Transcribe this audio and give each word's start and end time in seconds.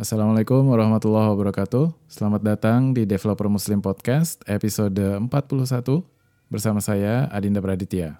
Assalamualaikum 0.00 0.64
warahmatullahi 0.64 1.28
wabarakatuh. 1.28 1.92
Selamat 2.08 2.40
datang 2.40 2.96
di 2.96 3.04
Developer 3.04 3.52
Muslim 3.52 3.84
Podcast 3.84 4.40
episode 4.48 4.96
41 4.96 5.28
bersama 6.48 6.80
saya 6.80 7.28
Adinda 7.28 7.60
Praditya. 7.60 8.16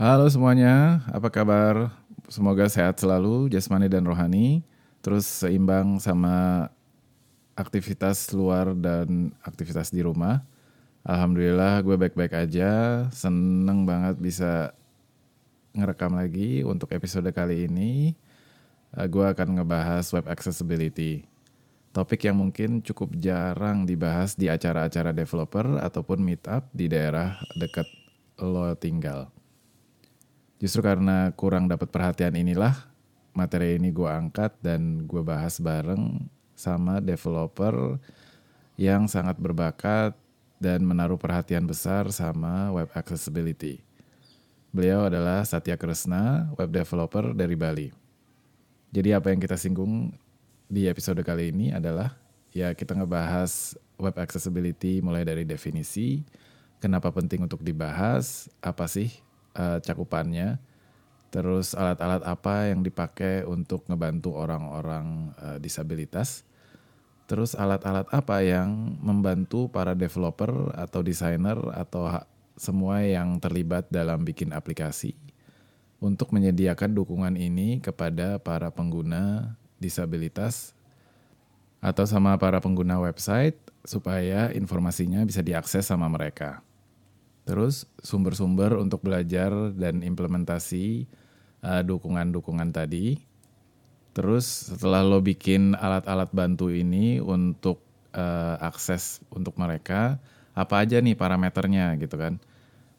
Halo 0.00 0.24
semuanya, 0.32 1.04
apa 1.04 1.28
kabar? 1.28 1.92
Semoga 2.32 2.64
sehat 2.72 2.96
selalu, 2.96 3.52
jasmani 3.52 3.92
dan 3.92 4.08
rohani, 4.08 4.64
terus 5.04 5.28
seimbang 5.28 6.00
sama 6.00 6.72
aktivitas 7.52 8.32
luar 8.32 8.72
dan 8.72 9.36
aktivitas 9.44 9.92
di 9.92 10.00
rumah. 10.00 10.40
Alhamdulillah 11.04 11.84
gue 11.84 12.00
baik-baik 12.00 12.48
aja, 12.48 13.04
seneng 13.12 13.84
banget 13.84 14.16
bisa 14.16 14.72
ngerekam 15.76 16.16
lagi 16.16 16.64
untuk 16.64 16.88
episode 16.96 17.28
kali 17.36 17.68
ini 17.68 18.16
eh, 18.96 19.06
gue 19.06 19.26
akan 19.26 19.60
ngebahas 19.60 20.06
web 20.14 20.26
accessibility. 20.30 21.26
Topik 21.90 22.22
yang 22.22 22.38
mungkin 22.38 22.86
cukup 22.86 23.18
jarang 23.18 23.82
dibahas 23.82 24.38
di 24.38 24.46
acara-acara 24.46 25.10
developer 25.10 25.82
ataupun 25.82 26.22
meetup 26.22 26.70
di 26.70 26.86
daerah 26.86 27.34
dekat 27.58 27.86
lo 28.38 28.70
tinggal. 28.78 29.26
Justru 30.62 30.86
karena 30.86 31.34
kurang 31.34 31.66
dapat 31.66 31.90
perhatian 31.90 32.38
inilah 32.38 32.76
materi 33.34 33.74
ini 33.74 33.90
gue 33.90 34.06
angkat 34.06 34.54
dan 34.62 35.02
gue 35.08 35.22
bahas 35.24 35.58
bareng 35.58 36.30
sama 36.54 37.00
developer 37.00 37.98
yang 38.76 39.08
sangat 39.10 39.40
berbakat 39.40 40.14
dan 40.60 40.84
menaruh 40.84 41.16
perhatian 41.16 41.64
besar 41.64 42.12
sama 42.12 42.68
web 42.70 42.92
accessibility. 42.92 43.80
Beliau 44.70 45.08
adalah 45.08 45.42
Satya 45.42 45.74
Kresna, 45.74 46.52
web 46.54 46.70
developer 46.70 47.32
dari 47.34 47.56
Bali. 47.58 47.99
Jadi 48.90 49.14
apa 49.14 49.30
yang 49.30 49.38
kita 49.38 49.54
singgung 49.54 50.10
di 50.66 50.90
episode 50.90 51.22
kali 51.22 51.54
ini 51.54 51.70
adalah 51.70 52.18
ya 52.50 52.74
kita 52.74 52.98
ngebahas 52.98 53.78
web 54.02 54.16
accessibility 54.18 54.98
mulai 54.98 55.22
dari 55.22 55.46
definisi, 55.46 56.26
kenapa 56.82 57.14
penting 57.14 57.46
untuk 57.46 57.62
dibahas, 57.62 58.50
apa 58.58 58.90
sih 58.90 59.14
uh, 59.54 59.78
cakupannya, 59.78 60.58
terus 61.30 61.78
alat-alat 61.78 62.26
apa 62.26 62.74
yang 62.74 62.82
dipakai 62.82 63.46
untuk 63.46 63.86
ngebantu 63.86 64.34
orang-orang 64.34 65.38
uh, 65.38 65.58
disabilitas, 65.62 66.42
terus 67.30 67.54
alat-alat 67.54 68.10
apa 68.10 68.42
yang 68.42 68.98
membantu 68.98 69.70
para 69.70 69.94
developer 69.94 70.74
atau 70.74 70.98
desainer 71.06 71.62
atau 71.78 72.10
semua 72.58 73.06
yang 73.06 73.38
terlibat 73.38 73.86
dalam 73.86 74.26
bikin 74.26 74.50
aplikasi 74.50 75.14
untuk 76.00 76.32
menyediakan 76.32 76.96
dukungan 76.96 77.36
ini 77.36 77.78
kepada 77.78 78.40
para 78.40 78.72
pengguna 78.72 79.54
disabilitas 79.76 80.72
atau 81.80 82.04
sama 82.04 82.36
para 82.36 82.60
pengguna 82.60 83.00
website 83.00 83.56
supaya 83.84 84.52
informasinya 84.52 85.24
bisa 85.24 85.40
diakses 85.40 85.88
sama 85.88 86.08
mereka. 86.08 86.60
Terus 87.48 87.88
sumber-sumber 88.04 88.76
untuk 88.76 89.00
belajar 89.04 89.52
dan 89.76 90.04
implementasi 90.04 91.08
uh, 91.64 91.80
dukungan-dukungan 91.84 92.72
tadi. 92.72 93.20
Terus 94.12 94.72
setelah 94.72 95.00
lo 95.00 95.24
bikin 95.24 95.72
alat-alat 95.72 96.28
bantu 96.34 96.68
ini 96.68 97.22
untuk 97.22 97.80
uh, 98.12 98.60
akses 98.60 99.24
untuk 99.32 99.56
mereka, 99.56 100.20
apa 100.52 100.84
aja 100.84 101.00
nih 101.00 101.16
parameternya 101.16 101.96
gitu 101.96 102.20
kan? 102.20 102.36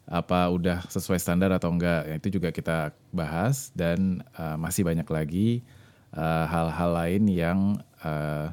Apa 0.06 0.50
udah 0.50 0.82
sesuai 0.90 1.18
standar 1.22 1.54
atau 1.54 1.70
enggak 1.70 2.04
ya, 2.10 2.14
itu 2.18 2.28
juga 2.38 2.50
kita 2.50 2.90
bahas 3.14 3.70
dan 3.72 4.20
uh, 4.34 4.58
masih 4.58 4.82
banyak 4.82 5.06
lagi 5.06 5.62
eh, 6.12 6.46
hal-hal 6.50 6.90
uh, 6.92 6.96
lain 7.00 7.22
yang 7.30 7.58
uh, 8.04 8.52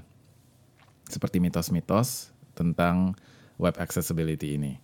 seperti 1.10 1.42
mitos-mitos 1.42 2.32
tentang 2.54 3.18
web 3.58 3.76
accessibility 3.82 4.56
ini. 4.56 4.78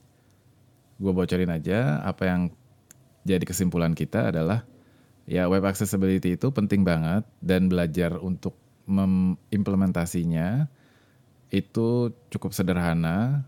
Gue 0.99 1.13
bocorin 1.13 1.53
aja 1.53 2.01
apa 2.03 2.27
yang 2.27 2.41
jadi 3.23 3.45
kesimpulan 3.45 3.93
kita 3.95 4.33
adalah 4.33 4.67
ya 5.29 5.47
web 5.47 5.63
accessibility 5.63 6.35
itu 6.35 6.49
penting 6.51 6.83
banget 6.83 7.23
dan 7.41 7.69
belajar 7.69 8.17
untuk 8.19 8.57
mengimplementasinya 8.85 10.69
itu 11.49 12.13
cukup 12.29 12.53
sederhana 12.53 13.45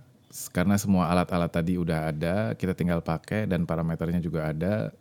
karena 0.53 0.77
semua 0.77 1.09
alat-alat 1.09 1.49
tadi 1.49 1.81
udah 1.81 2.13
ada, 2.13 2.35
kita 2.53 2.77
tinggal 2.77 3.01
pakai 3.01 3.49
dan 3.49 3.65
parameternya 3.65 4.21
juga 4.21 4.53
ada. 4.53 4.93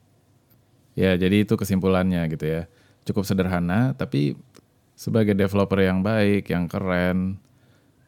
Ya, 0.96 1.12
jadi 1.14 1.44
itu 1.44 1.54
kesimpulannya 1.60 2.24
gitu 2.32 2.46
ya. 2.48 2.62
Cukup 3.04 3.28
sederhana, 3.28 3.92
tapi 3.92 4.34
sebagai 4.96 5.36
developer 5.36 5.76
yang 5.78 6.00
baik, 6.00 6.48
yang 6.48 6.64
keren, 6.66 7.36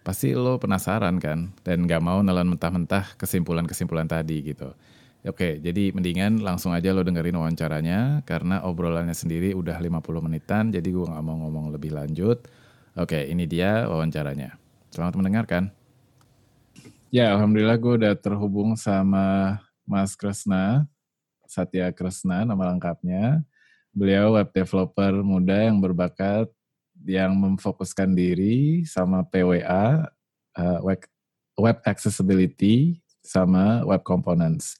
pasti 0.00 0.33
lo 0.33 0.56
penasaran 0.56 1.21
kan 1.21 1.53
dan 1.69 1.84
gak 1.84 2.00
mau 2.00 2.25
nelan 2.25 2.49
mentah-mentah 2.49 3.21
kesimpulan-kesimpulan 3.21 4.09
tadi 4.09 4.41
gitu. 4.41 4.72
Oke, 5.28 5.60
jadi 5.60 5.93
mendingan 5.93 6.41
langsung 6.41 6.72
aja 6.72 6.97
lo 6.97 7.05
dengerin 7.05 7.37
wawancaranya 7.37 8.25
karena 8.25 8.65
obrolannya 8.65 9.12
sendiri 9.12 9.53
udah 9.53 9.77
50 9.77 10.25
menitan, 10.25 10.72
jadi 10.72 10.89
gue 10.89 11.05
gak 11.05 11.25
mau 11.27 11.37
ngomong 11.45 11.77
lebih 11.77 11.93
lanjut. 11.93 12.41
Oke, 12.97 13.28
ini 13.28 13.45
dia 13.45 13.84
wawancaranya. 13.84 14.56
Selamat 14.89 15.21
mendengarkan. 15.21 15.78
Ya, 17.09 17.33
alhamdulillah 17.33 17.81
gue 17.81 18.05
udah 18.05 18.15
terhubung 18.21 18.77
sama 18.77 19.57
Mas 19.89 20.13
Kresna, 20.13 20.85
Satya 21.49 21.89
Kresna 21.89 22.45
nama 22.45 22.69
lengkapnya. 22.69 23.41
Beliau 23.97 24.37
web 24.37 24.53
developer 24.53 25.25
muda 25.25 25.57
yang 25.57 25.81
berbakat 25.81 26.53
yang 27.09 27.33
memfokuskan 27.33 28.13
diri 28.13 28.85
sama 28.85 29.25
PWA, 29.25 30.05
eh, 30.53 30.81
web, 30.85 31.01
web 31.57 31.81
accessibility 31.89 33.01
sama 33.25 33.81
web 33.89 34.05
components. 34.05 34.77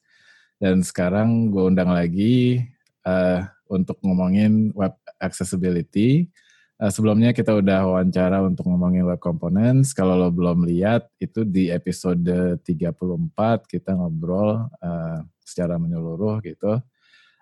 Dan 0.61 0.85
sekarang 0.85 1.49
gue 1.49 1.65
undang 1.65 1.97
lagi 1.97 2.61
uh, 3.07 3.47
untuk 3.71 3.97
ngomongin 4.05 4.75
web 4.77 4.93
accessibility 5.23 6.29
Uh, 6.79 6.95
sebelumnya 6.95 7.35
kita 7.35 7.59
udah 7.59 7.91
wawancara 7.91 8.39
untuk 8.47 8.71
ngomongin 8.71 9.03
web 9.03 9.19
components. 9.19 9.91
Kalau 9.91 10.15
lo 10.15 10.31
belum 10.31 10.63
lihat, 10.63 11.11
itu 11.19 11.43
di 11.43 11.75
episode 11.75 12.63
34 12.63 13.67
kita 13.67 13.99
ngobrol 13.99 14.71
uh, 14.79 15.19
secara 15.43 15.75
menyeluruh 15.75 16.39
gitu. 16.47 16.79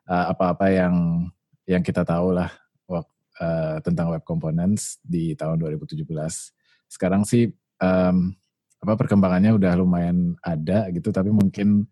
Uh, 0.08 0.24
apa-apa 0.32 0.72
yang 0.72 0.94
yang 1.68 1.82
kita 1.84 2.00
tahu 2.06 2.32
lah 2.32 2.48
uh, 3.40 3.76
tentang 3.84 4.12
web 4.12 4.24
components 4.24 5.00
di 5.04 5.36
tahun 5.36 5.60
2017. 5.60 6.06
Sekarang 6.88 7.26
sih 7.26 7.50
um, 7.80 8.32
apa 8.80 8.94
perkembangannya 8.94 9.56
udah 9.56 9.72
lumayan 9.76 10.36
ada 10.40 10.88
gitu, 10.92 11.10
tapi 11.12 11.32
mungkin 11.32 11.84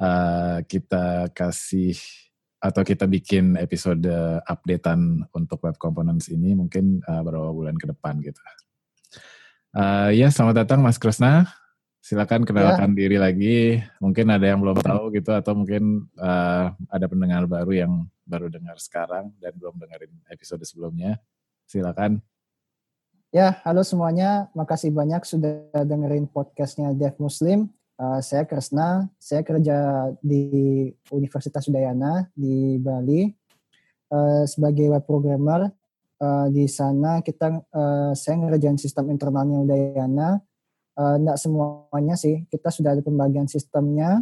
uh, 0.00 0.62
kita 0.64 1.30
kasih 1.30 1.94
atau 2.56 2.82
kita 2.82 3.04
bikin 3.04 3.60
episode 3.60 4.08
updatean 4.48 5.28
untuk 5.36 5.60
web 5.62 5.76
components 5.76 6.32
ini 6.32 6.56
mungkin 6.56 7.04
uh, 7.04 7.20
beberapa 7.20 7.52
bulan 7.52 7.76
ke 7.76 7.86
depan 7.92 8.18
gitu. 8.24 8.40
Uh, 9.76 10.08
ya, 10.16 10.32
selamat 10.32 10.64
datang 10.64 10.80
Mas 10.80 10.96
Kresna. 10.96 11.52
Silakan 12.00 12.46
kenalkan 12.46 12.94
ya. 12.94 12.96
diri 12.96 13.16
lagi. 13.18 13.58
Mungkin 14.00 14.30
ada 14.30 14.46
yang 14.46 14.62
belum 14.62 14.78
tahu 14.78 15.10
gitu 15.12 15.34
atau 15.34 15.52
mungkin 15.58 16.06
uh, 16.16 16.72
ada 16.88 17.06
pendengar 17.10 17.44
baru 17.44 17.72
yang 17.74 17.92
baru 18.24 18.46
dengar 18.48 18.78
sekarang 18.80 19.34
dan 19.42 19.52
belum 19.58 19.76
dengerin 19.76 20.14
episode 20.30 20.62
sebelumnya. 20.64 21.18
Silakan. 21.66 22.22
Ya, 23.34 23.60
halo 23.68 23.84
semuanya. 23.84 24.48
Makasih 24.56 24.94
banyak 24.94 25.26
sudah 25.28 25.68
dengerin 25.84 26.30
podcastnya 26.30 26.94
Dev 26.96 27.18
Muslim. 27.20 27.68
Uh, 27.96 28.20
saya 28.20 28.44
Kresna, 28.44 29.08
saya 29.16 29.40
kerja 29.40 30.12
di 30.20 30.84
Universitas 31.08 31.64
Udayana 31.64 32.28
di 32.36 32.76
Bali 32.76 33.24
uh, 34.12 34.44
sebagai 34.44 34.92
web 34.92 35.00
programmer. 35.08 35.72
Uh, 36.20 36.48
di 36.52 36.68
sana 36.68 37.24
kita 37.24 37.56
uh, 37.72 38.12
saya 38.12 38.36
ngerjain 38.36 38.76
sistem 38.76 39.08
internalnya 39.08 39.64
Udayana. 39.64 40.44
Uh, 40.92 41.16
enggak 41.16 41.40
semuanya 41.40 42.20
sih, 42.20 42.44
kita 42.52 42.68
sudah 42.68 42.92
ada 42.92 43.00
pembagian 43.00 43.48
sistemnya. 43.48 44.20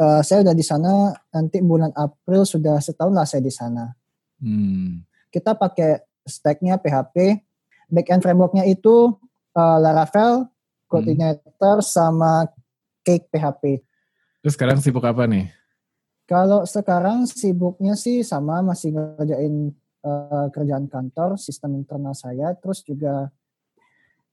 Uh, 0.00 0.24
saya 0.24 0.40
udah 0.40 0.56
di 0.56 0.64
sana 0.64 1.12
nanti 1.28 1.60
bulan 1.60 1.92
April 1.92 2.48
sudah 2.48 2.80
setahun 2.80 3.12
lah 3.12 3.28
saya 3.28 3.44
di 3.44 3.52
sana. 3.52 3.92
Hmm. 4.40 5.04
Kita 5.28 5.52
pakai 5.60 6.08
stacknya 6.24 6.80
PHP, 6.80 7.44
backend 7.92 8.24
frameworknya 8.24 8.64
itu 8.64 9.12
uh, 9.52 9.76
Laravel, 9.76 10.48
Coordinator 10.88 11.84
hmm. 11.84 11.88
sama 11.88 12.48
cake 13.08 13.32
PHP. 13.32 13.80
Terus 14.44 14.52
sekarang 14.52 14.84
sibuk 14.84 15.00
apa 15.08 15.24
nih? 15.24 15.48
Kalau 16.28 16.68
sekarang 16.68 17.24
sibuknya 17.24 17.96
sih 17.96 18.20
sama 18.20 18.60
masih 18.60 18.92
ngerjain 18.92 19.72
uh, 20.04 20.52
kerjaan 20.52 20.84
kantor, 20.92 21.40
sistem 21.40 21.80
internal 21.80 22.12
saya, 22.12 22.52
terus 22.52 22.84
juga 22.84 23.32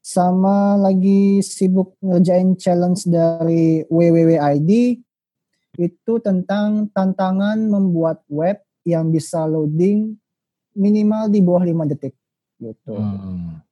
sama 0.04 0.76
lagi 0.76 1.40
sibuk 1.40 1.96
ngerjain 2.04 2.54
challenge 2.60 3.08
dari 3.08 3.80
WWWID 3.88 4.70
itu 5.80 6.12
tentang 6.20 6.92
tantangan 6.92 7.58
membuat 7.58 8.22
web 8.28 8.60
yang 8.84 9.08
bisa 9.10 9.48
loading 9.48 10.14
minimal 10.76 11.32
di 11.32 11.40
bawah 11.40 11.64
5 11.64 11.90
detik. 11.96 12.14
gitu. 12.56 12.96
Hmm. 12.96 13.65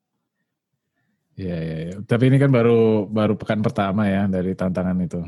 Ya, 1.35 1.59
ya, 1.59 1.77
ya. 1.91 1.95
Tapi 2.07 2.31
ini 2.31 2.39
kan 2.39 2.51
baru 2.51 3.11
baru 3.11 3.35
pekan 3.35 3.59
pertama 3.59 4.07
ya 4.07 4.31
dari 4.31 4.55
tantangan 4.55 4.95
itu. 5.03 5.21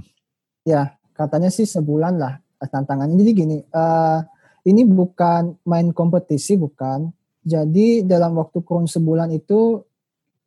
Ya, 0.62 0.94
katanya 1.14 1.50
sih 1.50 1.66
sebulan 1.66 2.14
lah 2.18 2.38
tantangannya. 2.62 3.18
Jadi 3.18 3.32
gini, 3.34 3.58
uh, 3.74 4.22
ini 4.66 4.82
bukan 4.86 5.58
main 5.66 5.90
kompetisi, 5.92 6.56
bukan. 6.56 7.10
Jadi 7.46 8.02
dalam 8.02 8.34
waktu 8.38 8.58
kurun 8.62 8.90
sebulan 8.90 9.30
itu 9.30 9.82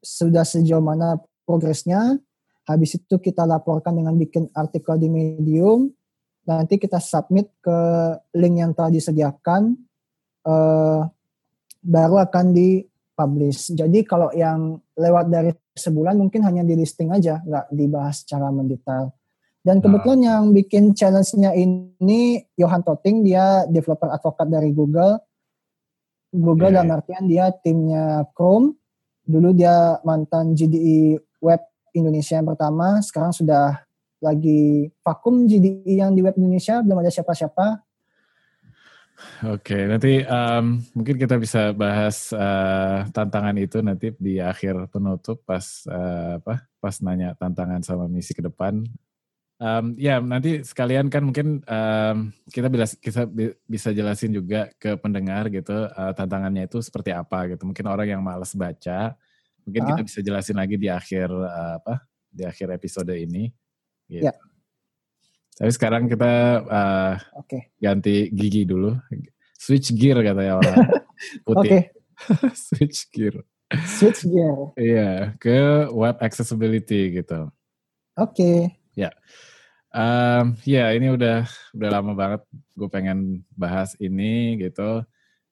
sudah 0.04 0.44
sejauh 0.44 0.84
mana 0.84 1.20
progresnya. 1.48 2.20
Habis 2.68 3.00
itu 3.00 3.16
kita 3.20 3.48
laporkan 3.48 3.96
dengan 3.96 4.16
bikin 4.20 4.52
artikel 4.52 5.00
di 5.00 5.08
Medium. 5.08 5.88
Nanti 6.44 6.76
kita 6.76 7.00
submit 7.00 7.52
ke 7.64 7.80
link 8.36 8.56
yang 8.60 8.72
telah 8.76 8.92
disediakan. 8.92 9.76
Uh, 10.44 11.08
baru 11.80 12.20
akan 12.20 12.52
di 12.52 12.89
publish. 13.20 13.76
Jadi 13.76 14.08
kalau 14.08 14.32
yang 14.32 14.80
lewat 14.96 15.28
dari 15.28 15.52
sebulan 15.76 16.16
mungkin 16.16 16.48
hanya 16.48 16.64
di 16.64 16.80
listing 16.80 17.12
aja, 17.12 17.44
nggak 17.44 17.68
dibahas 17.76 18.24
secara 18.24 18.48
mendetail. 18.48 19.12
Dan 19.60 19.84
nah. 19.84 19.84
kebetulan 19.84 20.22
yang 20.24 20.44
bikin 20.56 20.96
challenge-nya 20.96 21.52
ini 21.52 22.40
Johan 22.56 22.80
Toting, 22.80 23.28
dia 23.28 23.68
developer 23.68 24.08
advokat 24.08 24.48
dari 24.48 24.72
Google. 24.72 25.20
Google 26.32 26.72
okay. 26.72 26.76
dalam 26.80 26.96
artian 26.96 27.24
dia 27.28 27.52
timnya 27.52 28.24
Chrome. 28.32 28.80
Dulu 29.28 29.52
dia 29.52 30.00
mantan 30.08 30.56
GDE 30.56 31.20
Web 31.44 31.62
Indonesia 31.92 32.40
yang 32.40 32.48
pertama, 32.48 33.04
sekarang 33.04 33.36
sudah 33.36 33.84
lagi 34.24 34.90
vakum 35.04 35.48
GDE 35.48 36.00
yang 36.00 36.16
di 36.16 36.22
Web 36.24 36.40
Indonesia, 36.40 36.82
belum 36.82 37.04
ada 37.04 37.12
siapa-siapa. 37.12 37.89
Oke, 39.44 39.72
okay, 39.76 39.84
nanti 39.88 40.24
um, 40.24 40.84
mungkin 40.96 41.16
kita 41.16 41.36
bisa 41.40 41.72
bahas 41.76 42.32
uh, 42.32 43.08
tantangan 43.12 43.56
itu 43.60 43.80
nanti 43.80 44.12
di 44.16 44.40
akhir 44.40 44.92
penutup 44.92 45.44
pas 45.44 45.64
uh, 45.88 46.40
apa 46.40 46.68
pas 46.80 46.96
nanya 47.04 47.36
tantangan 47.36 47.84
sama 47.84 48.08
misi 48.08 48.32
ke 48.32 48.44
depan. 48.44 48.84
Um, 49.60 49.92
ya 50.00 50.24
nanti 50.24 50.64
sekalian 50.64 51.12
kan 51.12 51.28
mungkin 51.28 51.60
um, 51.68 52.32
kita 52.48 52.72
bisa 52.72 52.96
kita 52.96 53.28
bisa 53.68 53.92
jelasin 53.92 54.32
juga 54.32 54.72
ke 54.80 54.96
pendengar 54.96 55.52
gitu 55.52 55.76
uh, 55.76 56.16
tantangannya 56.16 56.68
itu 56.68 56.80
seperti 56.80 57.12
apa 57.12 57.52
gitu. 57.52 57.68
Mungkin 57.68 57.86
orang 57.92 58.08
yang 58.08 58.24
males 58.24 58.56
baca, 58.56 59.20
mungkin 59.68 59.82
ah. 59.84 59.88
kita 59.92 60.02
bisa 60.08 60.20
jelasin 60.24 60.56
lagi 60.56 60.80
di 60.80 60.88
akhir 60.88 61.28
uh, 61.28 61.76
apa 61.80 62.08
di 62.32 62.48
akhir 62.48 62.72
episode 62.72 63.12
ini. 63.12 63.52
Gitu. 64.08 64.28
Ya. 64.28 64.34
Tapi 65.60 65.72
sekarang 65.76 66.08
kita 66.08 66.64
uh, 66.64 67.14
okay. 67.36 67.76
ganti 67.84 68.32
gigi 68.32 68.64
dulu. 68.64 68.96
Switch 69.60 69.92
gear 69.92 70.24
kata 70.24 70.40
ya 70.40 70.54
orang 70.56 70.88
putih. 71.46 71.72
Oke. 71.76 71.80
Switch 72.72 73.12
gear. 73.12 73.44
Switch 74.00 74.24
gear. 74.24 74.72
Iya, 74.80 75.36
ke 75.36 75.92
web 75.92 76.16
accessibility 76.24 77.20
gitu. 77.20 77.52
Oke. 78.16 78.32
Okay. 78.32 78.60
Ya. 78.96 79.12
Um, 79.92 80.56
ya 80.64 80.96
ini 80.96 81.12
udah 81.12 81.44
udah 81.76 81.90
lama 81.92 82.14
banget 82.16 82.42
gue 82.80 82.88
pengen 82.88 83.44
bahas 83.52 84.00
ini 84.00 84.56
gitu. 84.64 85.04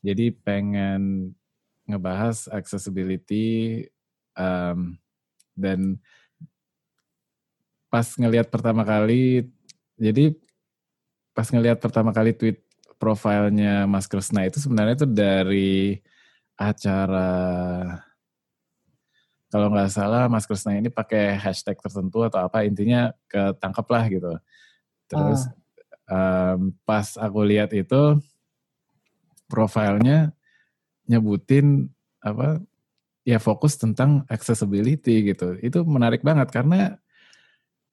Jadi 0.07 0.31
pengen 0.39 1.35
ngebahas 1.83 2.47
accessibility 2.47 3.83
um, 4.39 4.95
dan 5.51 5.99
pas 7.91 8.07
ngelihat 8.15 8.47
pertama 8.47 8.87
kali 8.87 9.51
jadi 9.97 10.33
pas 11.33 11.49
ngelihat 11.49 11.77
pertama 11.77 12.09
kali 12.13 12.33
tweet 12.33 12.61
profilnya 12.97 13.85
Mas 13.85 14.09
Kresna 14.09 14.49
itu 14.49 14.57
sebenarnya 14.57 14.97
itu 14.97 15.07
dari 15.09 16.01
acara 16.57 17.29
kalau 19.47 19.71
nggak 19.71 19.93
salah 19.93 20.27
Mas 20.27 20.43
Kresna 20.49 20.75
ini 20.75 20.89
pakai 20.91 21.37
hashtag 21.37 21.79
tertentu 21.79 22.25
atau 22.25 22.43
apa 22.43 22.67
intinya 22.67 23.15
ketangkep 23.31 23.87
lah 23.87 24.03
gitu. 24.11 24.31
Terus 25.07 25.47
ah. 26.11 26.57
um, 26.57 26.75
pas 26.83 27.15
aku 27.15 27.39
lihat 27.47 27.71
itu 27.71 28.19
profilnya 29.47 30.35
nyebutin 31.07 31.87
apa 32.19 32.59
ya 33.23 33.39
fokus 33.39 33.79
tentang 33.79 34.27
accessibility 34.27 35.31
gitu. 35.31 35.55
Itu 35.63 35.87
menarik 35.87 36.27
banget 36.27 36.51
karena 36.51 36.99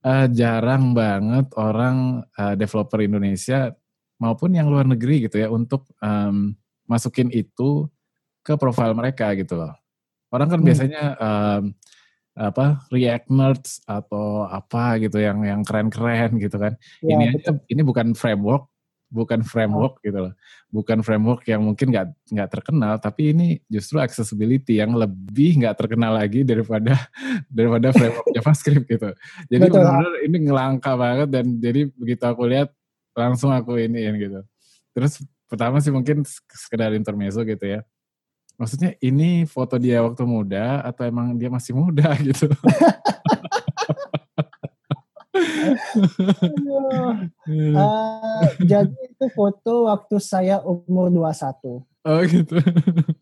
uh, 0.04 0.26
jarang 0.30 0.92
banget 0.92 1.48
orang 1.56 2.22
uh, 2.36 2.54
developer 2.54 3.00
Indonesia 3.00 3.72
maupun 4.20 4.54
yang 4.54 4.70
luar 4.70 4.86
negeri 4.86 5.26
gitu 5.26 5.42
ya 5.42 5.48
untuk 5.50 5.88
um, 5.98 6.54
masukin 6.86 7.32
itu 7.32 7.88
ke 8.44 8.54
profil 8.60 8.92
mereka 8.92 9.32
gitu 9.34 9.56
loh. 9.56 9.72
Orang 10.28 10.52
kan 10.52 10.60
hmm. 10.60 10.68
biasanya 10.68 11.04
um, 11.16 11.62
apa 12.34 12.82
React 12.90 13.26
Nerds 13.30 13.72
atau 13.86 14.42
apa 14.50 14.98
gitu 14.98 15.22
yang 15.22 15.46
yang 15.46 15.62
keren-keren 15.62 16.36
gitu 16.42 16.58
kan. 16.58 16.74
Ya, 17.00 17.14
ini 17.14 17.24
aja 17.30 17.54
ini 17.70 17.82
bukan 17.86 18.12
framework, 18.12 18.68
bukan 19.14 19.46
framework 19.46 20.02
gitu 20.02 20.18
loh. 20.18 20.34
Bukan 20.74 21.06
framework 21.06 21.46
yang 21.46 21.62
mungkin 21.62 21.94
nggak 21.94 22.34
nggak 22.34 22.50
terkenal, 22.50 22.98
tapi 22.98 23.30
ini 23.30 23.62
justru 23.70 24.02
accessibility 24.02 24.82
yang 24.82 24.98
lebih 24.98 25.62
nggak 25.62 25.78
terkenal 25.78 26.18
lagi 26.18 26.42
daripada 26.42 26.98
daripada 27.56 27.94
framework 27.94 28.26
JavaScript 28.34 28.86
gitu. 28.90 29.10
Jadi 29.46 29.70
benar-benar 29.70 30.14
ini 30.26 30.36
ngelangka 30.50 30.92
banget 30.98 31.28
dan 31.30 31.46
jadi 31.62 31.86
begitu 31.94 32.24
aku 32.26 32.42
lihat 32.50 32.74
langsung 33.14 33.54
aku 33.54 33.78
ini 33.78 34.02
gitu. 34.18 34.42
Terus 34.90 35.22
pertama 35.46 35.78
sih 35.78 35.94
mungkin 35.94 36.26
sekedar 36.50 36.90
intermezzo 36.98 37.46
gitu 37.46 37.62
ya. 37.62 37.86
Maksudnya 38.54 38.94
ini 39.02 39.46
foto 39.50 39.78
dia 39.82 39.98
waktu 40.02 40.22
muda 40.22 40.82
atau 40.86 41.02
emang 41.06 41.34
dia 41.34 41.50
masih 41.50 41.74
muda 41.74 42.14
gitu? 42.26 42.50
uh, 47.74 48.42
jadi 48.60 48.90
itu 48.90 49.26
foto 49.32 49.88
waktu 49.90 50.16
saya 50.20 50.60
umur 50.62 51.08
21. 51.12 51.84
Oh 52.04 52.20
gitu. 52.28 52.56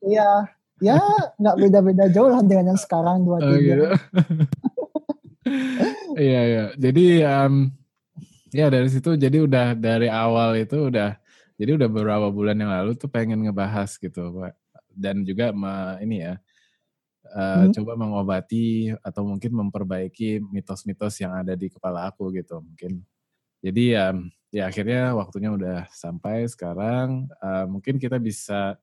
Iya, 0.03 0.51
ya 0.83 0.99
nggak 1.39 1.57
beda-beda 1.59 2.05
jauh 2.11 2.31
lah 2.31 2.43
dengan 2.43 2.75
yang 2.75 2.81
sekarang 2.81 3.23
23. 3.23 3.39
Oh, 3.39 3.57
gitu. 3.63 3.87
iya 6.19 6.41
iya. 6.47 6.65
Jadi 6.75 7.07
um, 7.23 7.71
ya 8.51 8.67
dari 8.69 8.89
situ 8.91 9.15
jadi 9.15 9.47
udah 9.47 9.79
dari 9.79 10.11
awal 10.11 10.59
itu 10.59 10.91
udah 10.91 11.15
jadi 11.57 11.79
udah 11.79 11.89
beberapa 11.89 12.27
bulan 12.35 12.59
yang 12.59 12.75
lalu 12.75 12.99
tuh 12.99 13.07
pengen 13.07 13.47
ngebahas 13.47 13.95
gitu 13.97 14.35
Pak. 14.35 14.55
Dan 14.93 15.25
juga 15.25 15.55
me, 15.57 16.03
ini 16.05 16.21
ya 16.21 16.37
uh, 17.33 17.67
hmm. 17.67 17.73
coba 17.75 17.93
mengobati 17.97 18.93
atau 19.01 19.25
mungkin 19.25 19.57
memperbaiki 19.57 20.45
mitos-mitos 20.53 21.19
yang 21.19 21.33
ada 21.33 21.57
di 21.57 21.73
kepala 21.73 22.13
aku 22.13 22.31
gitu 22.37 22.61
mungkin. 22.61 23.03
Jadi 23.65 23.97
ya 23.97 24.13
ya 24.53 24.69
akhirnya 24.69 25.17
waktunya 25.17 25.51
udah 25.51 25.89
sampai 25.89 26.45
sekarang 26.45 27.27
uh, 27.41 27.65
mungkin 27.65 27.97
kita 27.97 28.21
bisa 28.21 28.77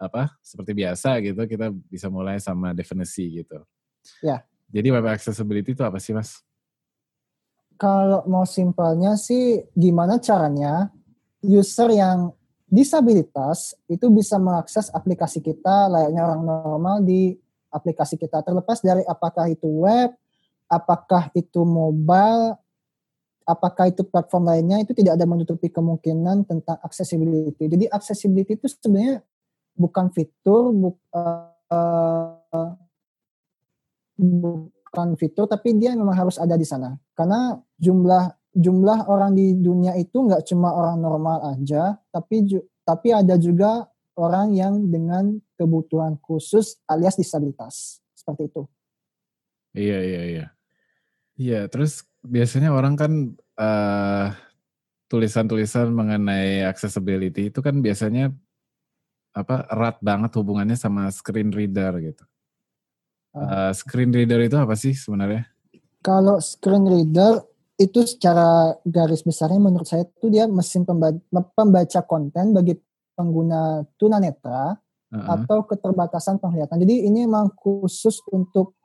apa 0.00 0.34
seperti 0.40 0.72
biasa 0.72 1.20
gitu 1.20 1.44
kita 1.46 1.70
bisa 1.70 2.08
mulai 2.08 2.40
sama 2.40 2.72
definisi 2.72 3.44
gitu. 3.44 3.60
Ya. 4.24 4.42
Jadi 4.72 4.88
web 4.88 5.06
accessibility 5.06 5.76
itu 5.76 5.84
apa 5.84 6.00
sih 6.00 6.16
mas? 6.16 6.40
Kalau 7.76 8.24
mau 8.24 8.48
simpelnya 8.48 9.20
sih 9.20 9.60
gimana 9.76 10.16
caranya 10.16 10.88
user 11.44 11.92
yang 11.92 12.32
disabilitas 12.72 13.76
itu 13.84 14.08
bisa 14.08 14.40
mengakses 14.40 14.88
aplikasi 14.88 15.44
kita 15.44 15.92
layaknya 15.92 16.24
orang 16.24 16.42
normal 16.46 16.96
di 17.04 17.36
aplikasi 17.72 18.20
kita 18.20 18.44
terlepas 18.44 18.84
dari 18.84 19.02
apakah 19.08 19.48
itu 19.48 19.66
web, 19.66 20.12
apakah 20.68 21.32
itu 21.32 21.64
mobile, 21.64 22.60
apakah 23.48 23.90
itu 23.90 24.06
platform 24.06 24.48
lainnya 24.48 24.84
itu 24.84 24.94
tidak 24.94 25.18
ada 25.18 25.26
menutupi 25.26 25.72
kemungkinan 25.72 26.46
tentang 26.46 26.78
accessibility. 26.84 27.66
Jadi 27.66 27.84
accessibility 27.90 28.54
itu 28.60 28.68
sebenarnya 28.70 29.24
bukan 29.74 30.12
fitur, 30.12 30.70
bu, 30.70 30.88
uh, 31.16 32.72
bukan 34.16 35.08
fitur, 35.18 35.48
tapi 35.48 35.74
dia 35.80 35.96
memang 35.96 36.14
harus 36.14 36.36
ada 36.38 36.54
di 36.54 36.66
sana. 36.68 36.94
Karena 37.16 37.56
jumlah 37.80 38.30
jumlah 38.52 39.08
orang 39.08 39.32
di 39.32 39.56
dunia 39.56 39.96
itu 39.96 40.28
nggak 40.28 40.44
cuma 40.44 40.76
orang 40.76 41.00
normal 41.00 41.56
aja, 41.56 41.96
tapi 42.12 42.44
tapi 42.84 43.08
ada 43.14 43.40
juga 43.40 43.88
orang 44.18 44.52
yang 44.52 44.90
dengan 44.92 45.40
kebutuhan 45.56 46.20
khusus 46.20 46.80
alias 46.88 47.16
disabilitas. 47.16 48.00
Seperti 48.12 48.52
itu. 48.52 48.62
Iya, 49.72 49.98
iya, 50.04 50.22
iya. 50.28 50.46
Iya, 51.36 51.60
terus 51.72 52.04
biasanya 52.20 52.70
orang 52.76 52.94
kan 52.94 53.12
uh, 53.56 54.26
tulisan-tulisan 55.08 55.90
mengenai 55.90 56.64
accessibility 56.64 57.48
itu 57.48 57.64
kan 57.64 57.80
biasanya 57.80 58.30
apa 59.32 59.64
erat 59.72 59.96
banget 60.04 60.30
hubungannya 60.36 60.76
sama 60.76 61.08
screen 61.08 61.48
reader 61.52 61.92
gitu. 62.04 62.24
Uh, 63.32 63.72
screen 63.72 64.12
reader 64.12 64.44
itu 64.44 64.60
apa 64.60 64.76
sih 64.76 64.92
sebenarnya? 64.92 65.48
Kalau 66.04 66.36
screen 66.36 66.84
reader 66.84 67.40
itu 67.80 68.04
secara 68.04 68.76
garis 68.84 69.24
besarnya 69.24 69.56
menurut 69.56 69.88
saya 69.88 70.04
itu 70.04 70.28
dia 70.28 70.44
mesin 70.44 70.84
pembaca, 70.84 71.16
pembaca 71.56 72.00
konten 72.04 72.52
bagi 72.52 72.76
pengguna 73.12 73.84
tunanetra 74.00 74.76
uh-huh. 74.76 75.26
atau 75.28 75.64
keterbatasan 75.68 76.40
penglihatan. 76.40 76.80
Jadi 76.82 77.08
ini 77.08 77.24
memang 77.28 77.52
khusus 77.56 78.20
untuk 78.32 78.76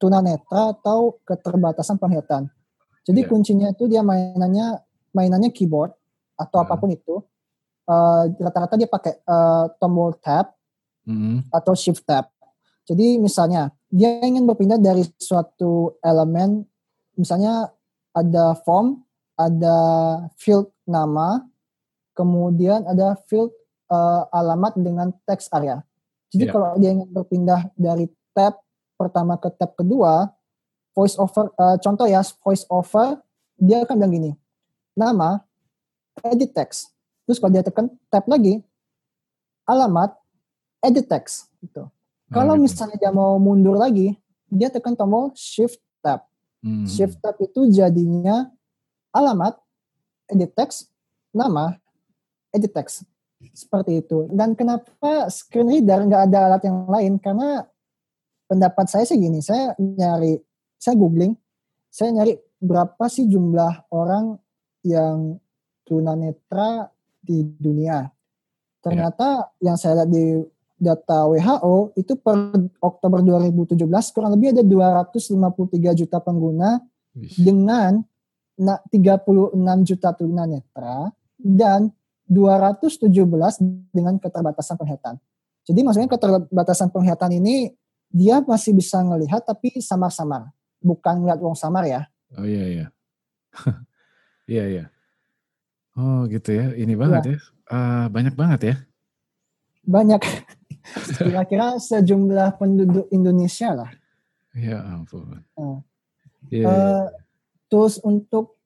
tunanetra 0.00 0.76
atau 0.76 1.20
keterbatasan 1.24 1.96
penglihatan. 2.00 2.48
Jadi 3.04 3.20
yeah. 3.24 3.28
kuncinya 3.28 3.68
itu 3.72 3.88
dia 3.88 4.04
mainannya 4.04 4.80
mainannya 5.16 5.50
keyboard 5.50 5.92
atau 6.36 6.60
uh-huh. 6.60 6.68
apa 6.68 6.80
pun 6.80 6.90
itu. 6.92 7.16
Uh, 7.90 8.30
rata-rata 8.38 8.78
dia 8.78 8.86
pakai 8.86 9.18
uh, 9.26 9.66
tombol 9.82 10.14
tab 10.22 10.54
uh-huh. 11.08 11.42
atau 11.50 11.74
shift 11.74 12.06
tab. 12.06 12.30
Jadi 12.86 13.18
misalnya 13.18 13.70
dia 13.90 14.22
ingin 14.22 14.46
berpindah 14.46 14.78
dari 14.78 15.02
suatu 15.18 15.98
elemen, 16.02 16.62
misalnya 17.18 17.70
ada 18.14 18.54
form, 18.62 19.02
ada 19.34 19.78
field 20.38 20.70
nama, 20.86 21.42
kemudian 22.14 22.86
ada 22.86 23.18
field 23.26 23.50
uh, 23.90 24.22
alamat 24.30 24.78
dengan 24.78 25.10
teks 25.26 25.50
area. 25.52 25.82
Jadi 26.30 26.46
yeah. 26.46 26.54
kalau 26.54 26.68
dia 26.78 26.90
ingin 26.94 27.10
berpindah 27.10 27.60
dari 27.74 28.06
tab 28.32 28.62
pertama 28.94 29.34
ke 29.36 29.50
tab 29.50 29.74
kedua, 29.74 30.30
voice 30.94 31.18
over, 31.18 31.50
uh, 31.58 31.76
contoh 31.82 32.06
ya, 32.06 32.22
voice 32.46 32.64
over, 32.70 33.18
dia 33.58 33.82
akan 33.82 33.94
bilang 33.98 34.14
gini, 34.14 34.32
nama, 34.94 35.42
edit 36.22 36.54
text. 36.54 36.94
Terus 37.26 37.42
kalau 37.42 37.52
dia 37.52 37.66
tekan 37.66 37.90
tab 38.08 38.24
lagi, 38.30 38.62
alamat, 39.66 40.14
edit 40.86 41.10
text. 41.10 41.50
Gitu. 41.58 41.82
Oh, 41.82 41.90
kalau 42.30 42.54
gitu. 42.54 42.64
misalnya 42.70 42.96
dia 42.96 43.10
mau 43.10 43.36
mundur 43.42 43.74
lagi, 43.74 44.14
dia 44.46 44.70
tekan 44.70 44.94
tombol 44.94 45.34
shift 45.34 45.82
tab. 45.98 46.22
Hmm. 46.62 46.86
Shift 46.86 47.18
tab 47.18 47.34
itu 47.42 47.66
jadinya 47.74 48.46
alamat, 49.10 49.58
edit 50.30 50.54
text, 50.54 50.86
nama, 51.34 51.74
edit 52.54 52.70
text 52.70 53.02
seperti 53.52 54.04
itu. 54.04 54.28
Dan 54.30 54.52
kenapa 54.52 55.28
screen 55.32 55.72
reader 55.72 56.04
nggak 56.04 56.22
ada 56.30 56.38
alat 56.50 56.62
yang 56.64 56.86
lain? 56.86 57.12
Karena 57.16 57.64
pendapat 58.46 58.86
saya 58.90 59.04
sih 59.08 59.16
gini, 59.16 59.40
saya 59.40 59.72
nyari, 59.78 60.36
saya 60.76 60.94
googling, 60.96 61.34
saya 61.88 62.12
nyari 62.14 62.36
berapa 62.60 63.04
sih 63.08 63.24
jumlah 63.26 63.88
orang 63.94 64.36
yang 64.84 65.40
tunanetra 65.88 66.92
di 67.20 67.44
dunia. 67.56 68.08
Ternyata 68.80 69.52
ya. 69.60 69.72
yang 69.72 69.76
saya 69.76 70.02
lihat 70.02 70.10
di 70.12 70.26
data 70.80 71.28
WHO 71.28 71.92
itu 72.00 72.16
per 72.16 72.56
Oktober 72.80 73.20
2017 73.20 73.76
kurang 74.16 74.32
lebih 74.32 74.56
ada 74.56 74.64
253 74.64 76.00
juta 76.00 76.18
pengguna 76.24 76.80
Wish. 77.12 77.36
dengan 77.36 78.00
36 78.56 79.52
juta 79.84 80.08
tunanetra 80.16 81.12
dan 81.36 81.92
217 82.30 83.10
dengan 83.90 84.14
keterbatasan 84.22 84.78
penglihatan. 84.78 85.18
Jadi 85.66 85.80
maksudnya 85.82 86.06
keterbatasan 86.06 86.94
penglihatan 86.94 87.42
ini 87.42 87.74
dia 88.06 88.38
masih 88.38 88.70
bisa 88.70 89.02
melihat 89.02 89.42
tapi 89.42 89.82
samar-samar, 89.82 90.54
bukan 90.78 91.26
ngeliat 91.26 91.42
wong 91.42 91.58
samar 91.58 91.90
ya. 91.90 92.06
Oh 92.38 92.46
iya 92.46 92.64
iya. 92.70 92.86
iya 94.54 94.64
iya. 94.70 94.84
Oh 95.98 96.22
gitu 96.30 96.54
ya, 96.54 96.70
ini 96.78 96.94
banget 96.94 97.22
ya. 97.22 97.30
ya. 97.34 97.38
Uh, 97.70 98.06
banyak 98.06 98.34
banget 98.38 98.60
ya. 98.62 98.74
Banyak. 99.82 100.22
Kira-kira 101.18 101.82
sejumlah 101.82 102.56
penduduk 102.62 103.10
Indonesia 103.10 103.74
lah. 103.74 103.90
Ya 104.54 104.82
ampun. 104.86 105.42
Uh, 105.58 105.82
yeah. 106.50 106.66
uh, 106.66 107.06
terus 107.70 107.98
untuk 108.02 108.59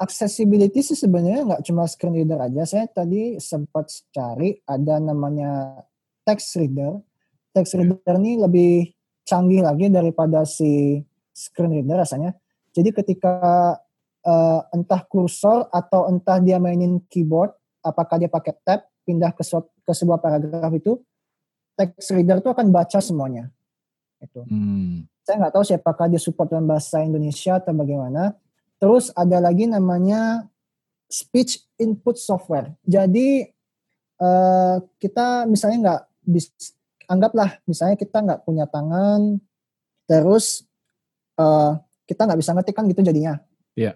accessibility 0.00 0.80
sih 0.80 0.96
sebenarnya 0.96 1.44
nggak 1.44 1.62
cuma 1.68 1.84
screen 1.84 2.24
reader 2.24 2.40
aja. 2.40 2.64
Saya 2.64 2.88
tadi 2.88 3.36
sempat 3.36 3.92
cari 4.08 4.56
ada 4.64 4.96
namanya 4.96 5.84
text 6.24 6.56
reader. 6.56 7.04
Text 7.52 7.76
reader 7.76 8.16
ini 8.16 8.40
lebih 8.40 8.72
canggih 9.28 9.60
lagi 9.60 9.92
daripada 9.92 10.48
si 10.48 10.98
screen 11.36 11.76
reader 11.76 12.00
rasanya. 12.00 12.32
Jadi 12.72 12.96
ketika 12.96 13.76
uh, 14.24 14.60
entah 14.72 15.04
kursor 15.04 15.68
atau 15.68 16.08
entah 16.08 16.40
dia 16.40 16.56
mainin 16.56 17.04
keyboard, 17.12 17.52
apakah 17.84 18.16
dia 18.16 18.32
pakai 18.32 18.56
tab 18.64 18.88
pindah 19.04 19.36
ke, 19.36 19.44
ke 19.60 19.92
sebuah 19.92 20.22
paragraf 20.22 20.72
itu, 20.72 20.96
text 21.76 22.08
reader 22.16 22.40
itu 22.40 22.48
akan 22.48 22.72
baca 22.72 22.98
semuanya. 23.04 23.52
Itu. 24.20 24.48
Hmm. 24.48 25.04
Saya 25.24 25.44
nggak 25.44 25.52
tahu 25.52 25.64
siapakah 25.64 26.06
dia 26.08 26.20
support 26.20 26.48
dalam 26.48 26.64
bahasa 26.64 27.04
Indonesia 27.04 27.60
atau 27.60 27.76
bagaimana 27.76 28.32
Terus 28.80 29.12
ada 29.12 29.44
lagi 29.44 29.68
namanya 29.68 30.48
speech 31.04 31.60
input 31.76 32.16
software. 32.16 32.72
Jadi 32.88 33.44
uh, 34.16 34.80
kita 34.96 35.44
misalnya 35.44 35.78
nggak 35.84 36.02
anggaplah 37.10 37.60
misalnya 37.68 38.00
kita 38.00 38.24
nggak 38.24 38.40
punya 38.48 38.64
tangan, 38.64 39.36
terus 40.08 40.64
uh, 41.36 41.76
kita 42.08 42.24
nggak 42.24 42.40
bisa 42.40 42.56
ngetik 42.56 42.74
kan 42.74 42.88
gitu 42.88 43.04
jadinya. 43.04 43.36
Iya. 43.76 43.92
Yeah. 43.92 43.94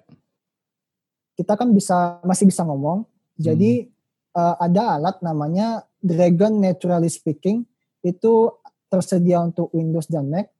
Kita 1.35 1.57
kan 1.57 1.73
bisa 1.73 2.21
masih 2.23 2.47
bisa 2.47 2.63
ngomong. 2.63 3.09
Jadi 3.41 3.89
hmm. 3.89 4.37
uh, 4.37 4.57
ada 4.61 5.01
alat 5.01 5.17
namanya 5.25 5.83
Dragon 5.99 6.61
Naturally 6.61 7.11
Speaking 7.11 7.65
itu 8.05 8.53
tersedia 8.93 9.41
untuk 9.41 9.73
Windows 9.73 10.07
dan 10.13 10.29
Mac. 10.29 10.53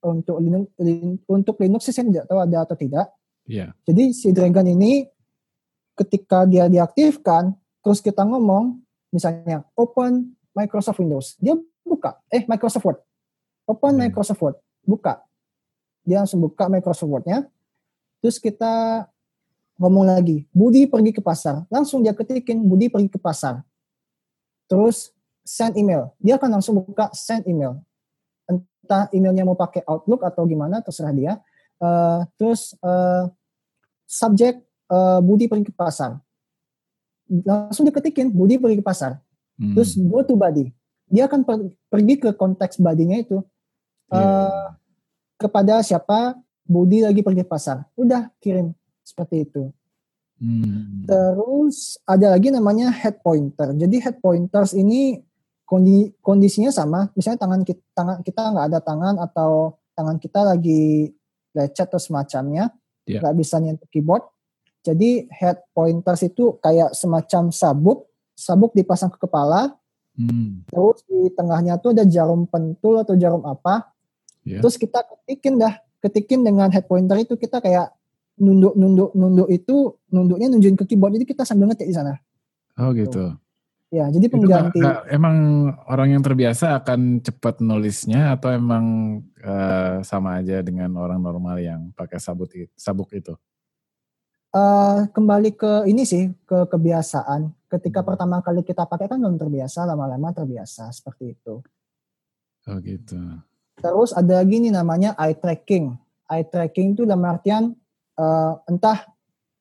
Untuk 0.00 0.40
Linux, 0.40 0.72
untuk 1.28 1.60
Linux 1.60 1.84
sih 1.84 1.92
saya 1.92 2.08
tidak 2.08 2.24
tahu 2.24 2.40
ada 2.40 2.64
atau 2.64 2.72
tidak. 2.72 3.12
Yeah. 3.50 3.74
Jadi 3.82 4.14
si 4.14 4.30
Dragon 4.30 4.62
ini 4.62 5.10
ketika 5.98 6.46
dia 6.46 6.70
diaktifkan, 6.70 7.50
terus 7.82 7.98
kita 7.98 8.22
ngomong, 8.22 8.78
misalnya 9.10 9.66
open 9.74 10.38
Microsoft 10.54 11.02
Windows, 11.02 11.34
dia 11.42 11.58
buka, 11.82 12.22
eh 12.30 12.46
Microsoft 12.46 12.86
Word, 12.86 12.98
open 13.66 13.98
hmm. 13.98 14.06
Microsoft 14.06 14.38
Word, 14.38 14.56
buka. 14.86 15.18
Dia 16.06 16.22
langsung 16.22 16.46
buka 16.46 16.70
Microsoft 16.70 17.10
Word-nya, 17.10 17.50
terus 18.22 18.38
kita 18.38 19.04
ngomong 19.82 20.14
lagi, 20.14 20.46
Budi 20.54 20.86
pergi 20.86 21.10
ke 21.10 21.18
pasar, 21.18 21.66
langsung 21.66 22.06
dia 22.06 22.14
ketikin 22.14 22.62
Budi 22.62 22.86
pergi 22.86 23.10
ke 23.10 23.18
pasar. 23.18 23.66
Terus 24.70 25.10
send 25.42 25.74
email, 25.74 26.14
dia 26.22 26.38
akan 26.38 26.62
langsung 26.62 26.78
buka 26.78 27.10
send 27.10 27.42
email. 27.50 27.82
Entah 28.46 29.10
emailnya 29.10 29.42
mau 29.42 29.58
pakai 29.58 29.82
Outlook 29.82 30.22
atau 30.22 30.46
gimana, 30.46 30.78
terserah 30.78 31.10
dia 31.10 31.42
uh, 31.80 32.20
terus 32.36 32.76
uh, 32.84 33.26
subjek 34.10 34.58
uh, 34.90 35.22
Budi 35.22 35.46
pergi 35.46 35.70
ke 35.70 35.74
pasar. 35.74 36.18
Langsung 37.30 37.86
diketikin 37.86 38.34
Budi 38.34 38.58
pergi 38.58 38.82
ke 38.82 38.86
pasar. 38.86 39.22
Hmm. 39.60 39.76
terus 39.76 39.92
go 39.92 40.24
to 40.24 40.40
body 40.40 40.72
dia 41.10 41.28
akan 41.28 41.42
per, 41.42 41.68
pergi 41.90 42.14
ke 42.16 42.30
konteks 42.32 42.78
badinya 42.78 43.18
itu. 43.18 43.42
Uh, 44.10 44.18
yeah. 44.18 44.74
kepada 45.38 45.82
siapa 45.86 46.38
Budi 46.66 47.02
lagi 47.02 47.22
pergi 47.22 47.42
ke 47.42 47.50
pasar. 47.50 47.86
Udah 47.98 48.30
kirim. 48.38 48.72
Seperti 49.02 49.46
itu. 49.46 49.70
Hmm. 50.40 51.04
terus 51.04 52.00
ada 52.08 52.32
lagi 52.32 52.48
namanya 52.48 52.88
head 52.88 53.20
pointer. 53.20 53.76
Jadi 53.76 54.00
head 54.00 54.24
pointers 54.24 54.72
ini 54.72 55.20
kondi, 55.68 56.16
kondisinya 56.24 56.72
sama. 56.72 57.12
Misalnya 57.12 57.44
tangan 57.44 57.60
kita 57.60 57.82
tangan 57.92 58.18
kita 58.24 58.40
nggak 58.48 58.66
ada 58.72 58.80
tangan 58.80 59.14
atau 59.20 59.76
tangan 59.92 60.16
kita 60.16 60.40
lagi 60.40 61.12
lecet 61.52 61.92
atau 61.92 62.00
semacamnya 62.00 62.72
yeah. 63.16 63.22
nggak 63.22 63.36
bisa 63.38 63.56
nyentuh 63.58 63.88
keyboard. 63.90 64.24
Jadi 64.80 65.28
head 65.28 65.60
pointers 65.74 66.24
itu 66.24 66.56
kayak 66.62 66.94
semacam 66.96 67.52
sabuk. 67.52 68.08
Sabuk 68.38 68.72
dipasang 68.72 69.12
ke 69.12 69.18
kepala. 69.20 69.74
Hmm. 70.20 70.68
terus 70.68 71.00
di 71.08 71.32
tengahnya 71.32 71.80
tuh 71.80 71.96
ada 71.96 72.04
jarum 72.04 72.44
pentul 72.44 73.00
atau 73.00 73.16
jarum 73.16 73.40
apa. 73.46 73.88
Yeah. 74.44 74.60
terus 74.60 74.76
kita 74.76 75.00
ketikin 75.06 75.56
dah. 75.56 75.80
Ketikin 76.00 76.44
dengan 76.44 76.72
head 76.72 76.88
pointer 76.88 77.16
itu 77.20 77.36
kita 77.36 77.60
kayak 77.60 77.92
nunduk 78.40 78.72
nunduk 78.72 79.12
nunduk 79.12 79.48
itu 79.52 80.00
nunduknya 80.08 80.48
nunjukin 80.48 80.76
ke 80.76 80.84
keyboard. 80.88 81.16
Jadi 81.16 81.26
kita 81.28 81.44
sambil 81.44 81.72
ngetik 81.72 81.88
di 81.88 81.96
sana. 81.96 82.16
Oh 82.80 82.92
gitu 82.96 83.36
Ya, 83.90 84.06
jadi 84.06 84.30
pengganti. 84.30 84.78
Itu 84.78 84.86
gak, 84.86 85.02
gak, 85.02 85.10
emang 85.10 85.36
orang 85.90 86.14
yang 86.14 86.22
terbiasa 86.22 86.78
akan 86.78 87.26
cepat 87.26 87.58
nulisnya 87.58 88.38
atau 88.38 88.54
emang 88.54 89.18
uh, 89.42 89.98
sama 90.06 90.38
aja 90.38 90.62
dengan 90.62 90.94
orang 90.94 91.18
normal 91.18 91.58
yang 91.58 91.90
pakai 91.98 92.22
sabuk 92.22 92.54
sabuk 92.78 93.10
itu? 93.10 93.34
Uh, 94.54 95.10
kembali 95.10 95.58
ke 95.58 95.90
ini 95.90 96.06
sih 96.06 96.30
ke 96.46 96.70
kebiasaan. 96.70 97.50
Ketika 97.66 98.02
hmm. 98.02 98.08
pertama 98.14 98.38
kali 98.46 98.62
kita 98.62 98.86
pakai 98.86 99.10
kan 99.10 99.18
belum 99.18 99.42
terbiasa, 99.42 99.82
lama-lama 99.82 100.30
terbiasa 100.30 100.86
seperti 100.94 101.34
itu. 101.34 101.58
Oh 102.70 102.78
gitu. 102.78 103.18
Terus 103.82 104.14
ada 104.14 104.38
gini 104.46 104.70
namanya 104.70 105.18
eye 105.18 105.34
tracking. 105.34 105.98
Eye 106.30 106.46
tracking 106.46 106.94
itu 106.94 107.02
dalam 107.02 107.26
artian 107.26 107.74
uh, 108.14 108.54
entah 108.70 109.09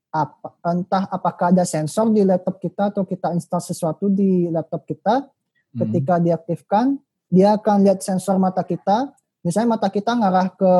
apa, 0.09 0.57
entah 0.65 1.05
apakah 1.05 1.53
ada 1.53 1.61
sensor 1.61 2.09
di 2.09 2.25
laptop 2.25 2.57
kita 2.57 2.89
atau 2.89 3.05
kita 3.05 3.29
install 3.33 3.61
sesuatu 3.61 4.09
di 4.09 4.49
laptop 4.49 4.85
kita, 4.89 5.29
hmm. 5.29 5.77
ketika 5.85 6.17
diaktifkan, 6.17 6.97
dia 7.29 7.53
akan 7.53 7.85
lihat 7.85 8.01
sensor 8.01 8.41
mata 8.41 8.65
kita, 8.65 9.13
misalnya 9.45 9.77
mata 9.77 9.87
kita 9.93 10.17
ngarah 10.17 10.49
ke 10.49 10.73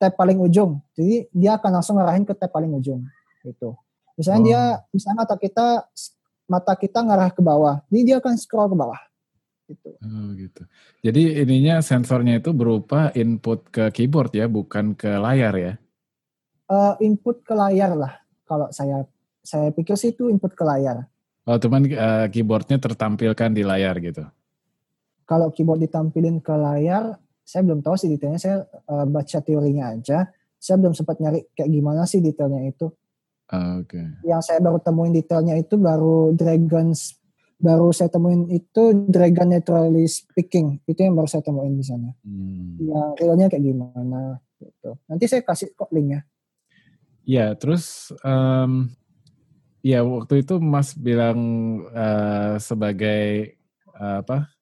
tab 0.00 0.12
paling 0.16 0.40
ujung, 0.40 0.80
jadi 0.96 1.28
dia 1.28 1.60
akan 1.60 1.70
langsung 1.80 2.00
ngarahin 2.00 2.24
ke 2.24 2.32
tab 2.32 2.48
paling 2.48 2.72
ujung, 2.72 3.04
gitu. 3.44 3.76
Misalnya 4.16 4.40
oh. 4.40 4.46
dia, 4.48 4.62
misalnya 4.96 5.28
mata 5.28 5.36
kita 5.36 5.66
mata 6.48 6.72
kita 6.72 6.98
ngarah 7.04 7.30
ke 7.36 7.40
bawah, 7.44 7.84
jadi 7.92 8.02
dia 8.02 8.16
akan 8.20 8.34
scroll 8.40 8.72
ke 8.72 8.76
bawah. 8.80 9.00
gitu. 9.64 9.96
Oh 9.96 10.28
gitu. 10.36 10.62
Jadi 11.00 11.40
ininya 11.40 11.80
sensornya 11.80 12.36
itu 12.40 12.52
berupa 12.52 13.08
input 13.16 13.64
ke 13.72 13.88
keyboard 13.92 14.32
ya, 14.36 14.48
bukan 14.48 14.92
ke 14.92 15.08
layar 15.08 15.54
ya? 15.56 15.72
Uh, 16.68 16.96
input 17.00 17.44
ke 17.44 17.52
layar 17.52 17.96
lah. 17.96 18.23
Kalau 18.54 18.70
saya 18.70 19.02
saya 19.42 19.74
pikir 19.74 19.98
sih 19.98 20.14
itu 20.14 20.30
input 20.30 20.54
ke 20.54 20.62
layar. 20.62 21.10
Oh, 21.50 21.58
cuman 21.58 21.82
uh, 21.90 22.26
keyboardnya 22.30 22.78
tertampilkan 22.78 23.50
di 23.50 23.66
layar 23.66 23.98
gitu. 23.98 24.22
Kalau 25.26 25.50
keyboard 25.50 25.82
ditampilin 25.82 26.38
ke 26.38 26.54
layar, 26.54 27.18
saya 27.42 27.66
belum 27.66 27.82
tahu 27.82 27.98
sih 27.98 28.08
detailnya. 28.14 28.38
Saya 28.38 28.56
uh, 28.86 29.04
baca 29.10 29.42
teorinya 29.42 29.90
aja. 29.90 30.30
Saya 30.62 30.78
belum 30.78 30.94
sempat 30.94 31.18
nyari 31.18 31.50
kayak 31.52 31.68
gimana 31.68 32.06
sih 32.06 32.22
detailnya 32.22 32.62
itu. 32.62 32.94
Oke. 33.50 33.98
Okay. 33.98 34.06
Yang 34.22 34.42
saya 34.46 34.62
baru 34.62 34.78
temuin 34.78 35.12
detailnya 35.12 35.58
itu 35.58 35.74
baru 35.76 36.32
Dragons 36.32 37.18
baru 37.64 37.94
saya 37.96 38.12
temuin 38.12 38.50
itu 38.52 39.08
Dragon 39.08 39.48
Naturally 39.48 40.04
Speaking 40.04 40.84
itu 40.84 41.00
yang 41.00 41.16
baru 41.16 41.28
saya 41.28 41.40
temuin 41.44 41.76
di 41.76 41.84
sana. 41.84 42.12
Hmm. 42.20 42.76
Yang 42.80 43.08
realnya 43.20 43.46
kayak 43.48 43.64
gimana 43.64 44.38
gitu. 44.60 45.00
Nanti 45.08 45.24
saya 45.28 45.42
kasih 45.44 45.72
kok 45.72 45.88
linknya. 45.92 46.28
Ya, 47.24 47.56
terus 47.56 48.12
um, 48.20 48.92
ya 49.80 50.04
waktu 50.04 50.44
itu 50.44 50.60
Mas 50.60 50.92
bilang 50.92 51.40
uh, 51.88 52.60
sebagai 52.60 53.56
uh, 53.96 54.20
apa 54.20 54.52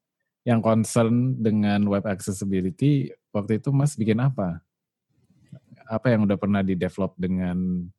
yang 0.46 0.62
concern 0.62 1.38
dengan 1.42 1.82
web 1.90 2.06
accessibility 2.06 3.10
waktu 3.34 3.58
itu 3.58 3.74
Mas 3.74 3.98
bikin 3.98 4.22
apa? 4.22 4.62
Apa 5.90 6.14
yang 6.14 6.22
udah 6.22 6.38
pernah 6.38 6.62
di 6.62 6.78
develop 6.78 7.18
dengan 7.18 7.90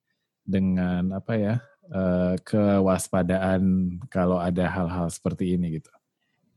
dengan 0.47 1.11
apa 1.11 1.33
ya 1.35 1.55
uh, 1.91 2.39
kewaspadaan 2.47 3.95
kalau 4.07 4.39
ada 4.39 4.63
hal-hal 4.71 5.11
seperti 5.11 5.59
ini 5.59 5.83
gitu? 5.83 5.91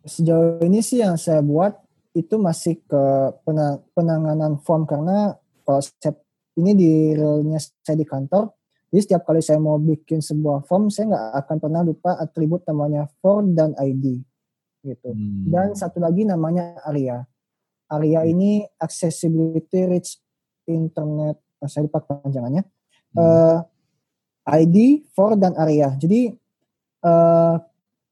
Sejauh 0.06 0.62
ini 0.62 0.78
sih 0.78 1.02
yang 1.02 1.18
saya 1.18 1.42
buat 1.42 1.74
itu 2.14 2.38
masih 2.38 2.78
ke 2.86 3.02
penanganan 3.92 4.62
form 4.62 4.86
karena 4.86 5.34
saya 5.66 6.14
ini 6.56 6.72
di 6.72 6.92
realnya 7.12 7.60
saya 7.60 7.96
di 7.96 8.06
kantor, 8.08 8.52
jadi 8.90 9.00
setiap 9.02 9.22
kali 9.28 9.42
saya 9.42 9.58
mau 9.58 9.76
bikin 9.76 10.22
sebuah 10.22 10.64
form, 10.64 10.88
saya 10.88 11.12
nggak 11.12 11.26
akan 11.44 11.56
pernah 11.60 11.82
lupa 11.82 12.16
atribut 12.16 12.62
namanya 12.64 13.10
form 13.20 13.52
dan 13.52 13.74
ID 13.76 14.22
gitu. 14.86 15.10
Hmm. 15.10 15.50
Dan 15.50 15.74
satu 15.74 15.98
lagi 15.98 16.22
namanya 16.22 16.78
area. 16.86 17.26
Area 17.90 18.22
hmm. 18.22 18.30
ini 18.30 18.50
accessibility 18.78 19.90
rich 19.90 20.22
internet, 20.70 21.36
oh, 21.58 21.68
saya 21.68 21.90
lupa 21.90 21.98
panjangannya. 22.06 22.62
Hmm. 23.12 23.18
Uh, 23.18 23.58
ID, 24.46 25.02
for 25.10 25.34
dan 25.34 25.58
area. 25.58 25.90
Jadi 25.98 26.30
uh, 27.02 27.58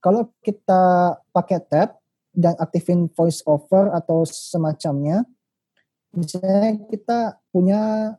kalau 0.02 0.34
kita 0.42 1.14
pakai 1.30 1.62
tab 1.70 2.02
dan 2.34 2.58
aktifin 2.58 3.06
voice 3.14 3.46
over 3.46 3.94
atau 3.94 4.26
semacamnya, 4.26 5.22
misalnya 6.10 6.82
kita 6.90 7.38
punya 7.54 8.12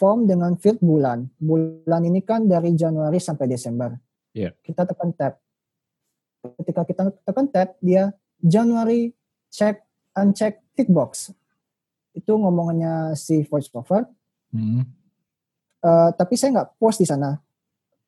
form 0.00 0.24
dengan 0.24 0.56
field 0.56 0.80
bulan. 0.80 1.28
Bulan 1.36 2.08
ini 2.08 2.24
kan 2.24 2.48
dari 2.48 2.72
Januari 2.72 3.20
sampai 3.20 3.44
Desember. 3.44 3.92
Yeah. 4.32 4.56
Kita 4.64 4.88
tekan 4.88 5.12
tab. 5.12 5.36
Ketika 6.40 6.88
kita 6.88 7.02
tekan 7.20 7.52
tab, 7.52 7.76
dia 7.84 8.16
Januari 8.40 9.12
check 9.52 9.84
uncheck 10.16 10.64
tick 10.72 10.88
box. 10.88 11.36
Itu 12.16 12.40
ngomongnya 12.40 13.12
si 13.12 13.44
voice 13.44 13.68
over. 13.76 14.08
Hmm 14.48 14.96
uh, 15.84 16.10
tapi 16.14 16.34
saya 16.36 16.60
nggak 16.60 16.70
post 16.76 17.00
di 17.00 17.06
sana. 17.08 17.36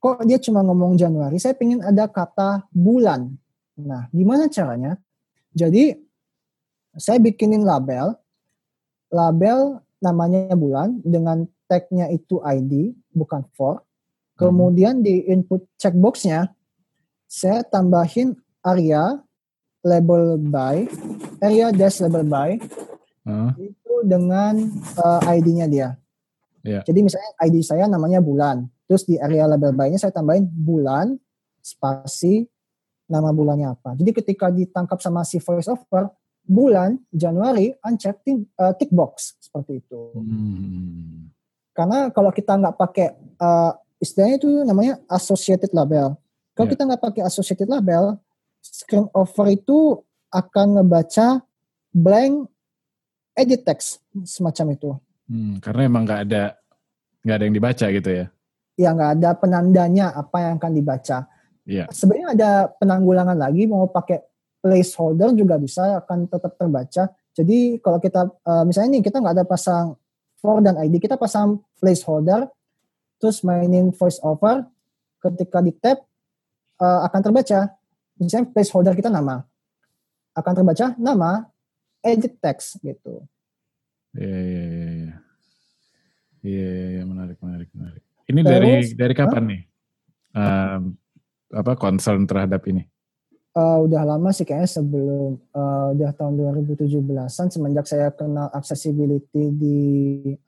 Kok 0.02 0.26
dia 0.26 0.38
cuma 0.42 0.66
ngomong 0.66 0.98
Januari? 0.98 1.38
Saya 1.38 1.54
pengen 1.54 1.78
ada 1.78 2.10
kata 2.10 2.66
bulan. 2.74 3.30
Nah, 3.78 4.10
gimana 4.10 4.50
caranya? 4.50 4.98
Jadi 5.54 5.94
saya 6.98 7.22
bikinin 7.22 7.62
label, 7.62 8.18
label 9.14 9.78
namanya 10.02 10.58
bulan 10.58 10.98
dengan 11.06 11.46
tagnya 11.72 12.12
itu 12.12 12.36
ID 12.44 12.92
bukan 13.16 13.48
for. 13.56 13.80
Kemudian 14.36 15.00
hmm. 15.00 15.04
di 15.04 15.14
input 15.32 15.64
checkboxnya 15.80 16.52
saya 17.24 17.64
tambahin 17.64 18.36
area 18.60 19.16
label 19.80 20.36
by, 20.36 20.84
area 21.40 21.72
dash 21.72 22.04
label 22.04 22.28
by 22.28 22.60
hmm. 23.24 23.50
itu 23.56 23.94
dengan 24.04 24.60
uh, 25.00 25.20
eh, 25.24 25.40
ID-nya 25.40 25.66
dia. 25.72 25.88
Yeah. 26.62 26.84
Jadi 26.84 27.08
misalnya 27.08 27.32
ID 27.42 27.56
saya 27.64 27.88
namanya 27.88 28.20
bulan, 28.22 28.68
terus 28.86 29.02
di 29.08 29.18
area 29.18 29.48
label 29.48 29.74
by-nya 29.74 29.98
saya 29.98 30.14
tambahin 30.14 30.46
bulan 30.46 31.16
spasi 31.58 32.46
nama 33.10 33.34
bulannya 33.34 33.72
apa. 33.74 33.98
Jadi 33.98 34.10
ketika 34.14 34.46
ditangkap 34.52 35.02
sama 35.02 35.26
si 35.26 35.42
voice 35.42 35.66
over 35.66 36.14
bulan 36.42 36.98
Januari 37.10 37.74
uncheck 37.82 38.22
tick, 38.22 38.46
uh, 38.58 38.74
tick 38.78 38.90
box 38.94 39.38
seperti 39.42 39.82
itu. 39.82 40.02
Hmm. 40.14 41.21
Karena 41.72 42.12
kalau 42.12 42.30
kita 42.32 42.56
nggak 42.56 42.76
pakai 42.76 43.16
uh, 43.40 43.72
istilahnya 43.96 44.36
itu 44.36 44.50
namanya 44.64 45.00
associated 45.08 45.72
label. 45.72 46.16
Kalau 46.52 46.66
yeah. 46.68 46.72
kita 46.76 46.82
nggak 46.84 47.02
pakai 47.02 47.22
associated 47.24 47.68
label, 47.68 48.20
screen 48.60 49.08
over 49.16 49.46
itu 49.48 50.00
akan 50.32 50.80
ngebaca 50.80 51.40
blank 51.92 52.48
edit 53.36 53.64
text 53.64 54.04
semacam 54.24 54.66
itu. 54.76 54.90
Hmm, 55.28 55.56
karena 55.64 55.88
emang 55.88 56.02
nggak 56.04 56.20
ada 56.28 56.42
nggak 57.24 57.36
ada 57.36 57.44
yang 57.44 57.56
dibaca 57.56 57.86
gitu 57.88 58.10
ya? 58.10 58.26
Ya 58.76 58.88
nggak 58.92 59.10
ada 59.20 59.30
penandanya 59.36 60.06
apa 60.12 60.36
yang 60.44 60.54
akan 60.60 60.72
dibaca. 60.72 61.18
Iya. 61.64 61.86
Sebenarnya 61.88 62.28
ada 62.34 62.50
penanggulangan 62.76 63.38
lagi 63.38 63.64
mau 63.70 63.86
pakai 63.86 64.20
placeholder 64.62 65.34
juga 65.34 65.56
bisa 65.56 66.02
akan 66.02 66.26
tetap 66.26 66.58
terbaca. 66.58 67.10
Jadi 67.32 67.80
kalau 67.80 67.98
kita 68.02 68.28
uh, 68.28 68.64
misalnya 68.66 68.98
nih 68.98 69.02
kita 69.08 69.22
nggak 69.22 69.34
ada 69.40 69.46
pasang 69.46 69.96
for 70.42 70.58
dan 70.58 70.74
ID, 70.74 70.98
kita 70.98 71.14
pasang 71.14 71.62
placeholder, 71.78 72.50
terus 73.22 73.46
mainin 73.46 73.94
voice 73.94 74.18
over, 74.26 74.66
ketika 75.22 75.62
di 75.62 75.70
tab 75.78 76.02
uh, 76.82 77.06
akan 77.06 77.20
terbaca. 77.22 77.70
Misalnya 78.18 78.50
placeholder 78.50 78.98
kita 78.98 79.08
nama, 79.08 79.46
akan 80.34 80.52
terbaca 80.52 80.86
nama 80.98 81.46
edit 82.02 82.42
text 82.42 82.82
gitu. 82.82 83.22
Iya, 84.18 84.38
iya, 84.42 84.64
iya. 84.66 84.90
iya. 84.90 85.14
Iya, 86.42 86.66
iya, 86.74 86.86
iya 86.98 87.02
menarik, 87.06 87.38
menarik, 87.38 87.70
menarik. 87.70 88.02
Ini 88.26 88.40
Terus, 88.42 88.50
dari 88.50 88.72
dari 88.98 89.14
kapan 89.14 89.42
huh? 89.46 89.50
nih? 89.54 89.62
Um, 90.34 90.82
apa 91.54 91.72
concern 91.78 92.26
terhadap 92.26 92.66
ini? 92.66 92.82
Uh, 93.52 93.84
udah 93.84 94.08
lama 94.08 94.32
sih 94.32 94.48
kayaknya 94.48 94.80
sebelum 94.80 95.36
uh, 95.52 95.92
udah 95.92 96.16
tahun 96.16 96.40
2017-an 96.40 97.52
semenjak 97.52 97.84
saya 97.84 98.08
kenal 98.08 98.48
accessibility 98.48 99.52
di 99.52 99.78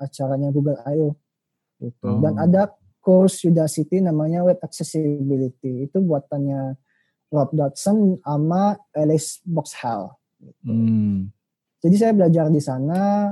acaranya 0.01 0.49
Google 0.49 0.81
I.O. 0.89 1.13
gitu. 1.85 2.09
Oh. 2.09 2.25
Dan 2.25 2.41
ada 2.41 2.73
course 3.05 3.45
Udacity 3.45 4.01
namanya 4.01 4.41
Web 4.49 4.65
Accessibility. 4.65 5.85
Itu 5.85 6.01
buatannya 6.01 6.81
Rob 7.29 7.53
Dodson 7.53 8.25
sama 8.25 8.81
Alice 8.97 9.45
Boxhall. 9.45 10.17
Gitu. 10.41 10.65
Hmm. 10.65 11.29
Jadi 11.85 11.95
saya 12.01 12.17
belajar 12.17 12.49
di 12.49 12.65
sana 12.65 13.29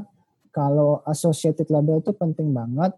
kalau 0.53 1.01
associated 1.09 1.73
label 1.73 2.05
itu 2.05 2.13
penting 2.13 2.53
banget. 2.53 2.93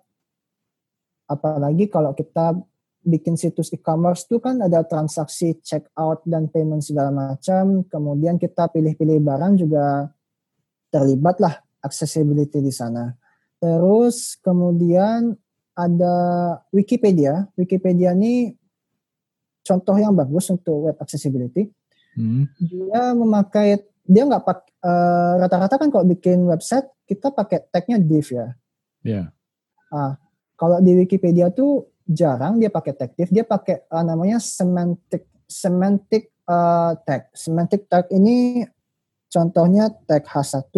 Apalagi 1.30 1.86
kalau 1.86 2.10
kita 2.10 2.58
bikin 3.04 3.36
situs 3.36 3.70
e-commerce 3.70 4.24
itu 4.24 4.40
kan 4.40 4.58
ada 4.64 4.80
transaksi 4.82 5.60
check 5.60 5.86
out 5.94 6.24
dan 6.24 6.48
payment 6.48 6.80
segala 6.80 7.12
macam. 7.12 7.84
Kemudian 7.86 8.40
kita 8.40 8.72
pilih-pilih 8.72 9.20
barang 9.20 9.60
juga 9.60 10.08
terlibat 10.88 11.38
lah 11.38 11.54
accessibility 11.84 12.64
di 12.64 12.72
sana. 12.72 13.12
Terus 13.60 14.40
kemudian 14.40 15.36
ada 15.76 16.16
Wikipedia. 16.72 17.46
Wikipedia 17.54 18.16
ini 18.16 18.56
contoh 19.60 19.96
yang 20.00 20.16
bagus 20.16 20.48
untuk 20.48 20.90
web 20.90 20.96
accessibility. 21.00 21.68
Hmm. 22.16 22.48
Dia 22.56 23.12
memakai 23.12 23.84
dia 24.04 24.22
nggak 24.28 24.44
pak 24.44 24.58
uh, 24.84 25.40
rata-rata 25.40 25.80
kan 25.80 25.88
kalau 25.88 26.04
bikin 26.04 26.44
website 26.44 26.86
kita 27.08 27.32
pakai 27.32 27.64
tagnya 27.68 28.00
div 28.00 28.28
ya. 28.28 28.52
Iya. 29.04 29.22
Yeah. 29.32 29.92
Ah, 29.92 30.18
kalau 30.58 30.78
di 30.82 30.94
Wikipedia 30.98 31.50
tuh 31.54 31.93
jarang 32.04 32.60
dia 32.60 32.68
pakai 32.68 32.92
tag 32.92 33.12
div, 33.16 33.32
dia 33.32 33.44
pakai 33.44 33.88
uh, 33.88 34.04
namanya 34.04 34.36
semantic 34.40 35.28
semantic 35.48 36.32
uh, 36.48 36.96
tag. 37.04 37.28
Semantic 37.32 37.88
tag 37.88 38.08
ini 38.12 38.64
contohnya 39.32 39.92
tag 40.04 40.24
H1, 40.28 40.74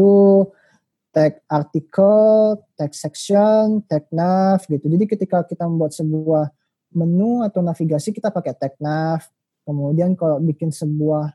tag 1.10 1.42
artikel, 1.50 2.60
tag 2.78 2.92
section, 2.94 3.82
tag 3.90 4.06
nav 4.14 4.62
gitu. 4.70 4.86
Jadi 4.86 5.04
ketika 5.08 5.42
kita 5.42 5.66
membuat 5.66 5.96
sebuah 5.96 6.52
menu 6.94 7.42
atau 7.44 7.60
navigasi 7.60 8.14
kita 8.14 8.30
pakai 8.30 8.54
tag 8.56 8.74
nav. 8.78 9.26
Kemudian 9.66 10.14
kalau 10.14 10.38
bikin 10.38 10.70
sebuah 10.70 11.34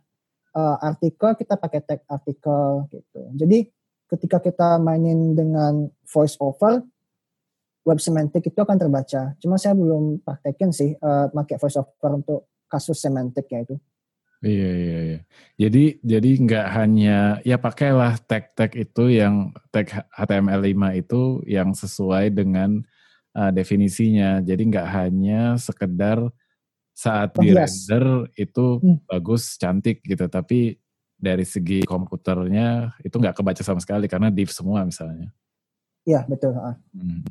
uh, 0.55 0.77
artikel 0.79 1.35
kita 1.35 1.59
pakai 1.59 1.81
tag 1.83 2.01
artikel 2.07 2.87
gitu. 2.87 3.21
Jadi 3.35 3.67
ketika 4.07 4.39
kita 4.39 4.79
mainin 4.79 5.35
dengan 5.35 5.87
voice 6.07 6.35
over 6.39 6.83
web 7.81 7.99
semantic 7.99 8.45
itu 8.45 8.59
akan 8.59 8.77
terbaca. 8.77 9.33
Cuma 9.41 9.57
saya 9.57 9.73
belum 9.73 10.21
praktekin 10.21 10.69
sih 10.69 10.93
uh, 11.01 11.29
pakai 11.33 11.57
voice 11.57 11.77
over 11.81 12.11
untuk 12.17 12.39
kasus 12.69 13.01
semantik 13.01 13.49
ya 13.49 13.65
itu. 13.65 13.75
Iya 14.41 14.71
iya 14.73 14.99
iya. 15.05 15.19
Jadi 15.61 15.83
jadi 16.01 16.29
nggak 16.41 16.67
hanya 16.73 17.17
ya 17.45 17.61
pakailah 17.61 18.17
tag-tag 18.25 18.73
itu 18.73 19.13
yang 19.13 19.53
tag 19.69 19.85
HTML5 20.17 20.81
itu 20.97 21.21
yang 21.45 21.77
sesuai 21.77 22.33
dengan 22.33 22.81
uh, 23.37 23.53
definisinya. 23.53 24.41
Jadi 24.41 24.61
nggak 24.65 24.87
hanya 24.97 25.61
sekedar 25.61 26.25
saat 26.97 27.37
di 27.37 27.53
render 27.53 28.29
itu 28.33 28.81
hmm. 28.81 29.05
bagus 29.09 29.57
cantik 29.61 30.01
gitu, 30.05 30.25
tapi 30.25 30.77
dari 31.21 31.45
segi 31.45 31.85
komputernya 31.85 32.97
itu 33.05 33.13
nggak 33.13 33.37
kebaca 33.37 33.61
sama 33.61 33.77
sekali 33.77 34.09
karena 34.09 34.33
div 34.33 34.49
semua 34.49 34.81
misalnya. 34.81 35.29
Iya 36.01 36.25
betul. 36.25 36.57
Hmm. 36.97 37.21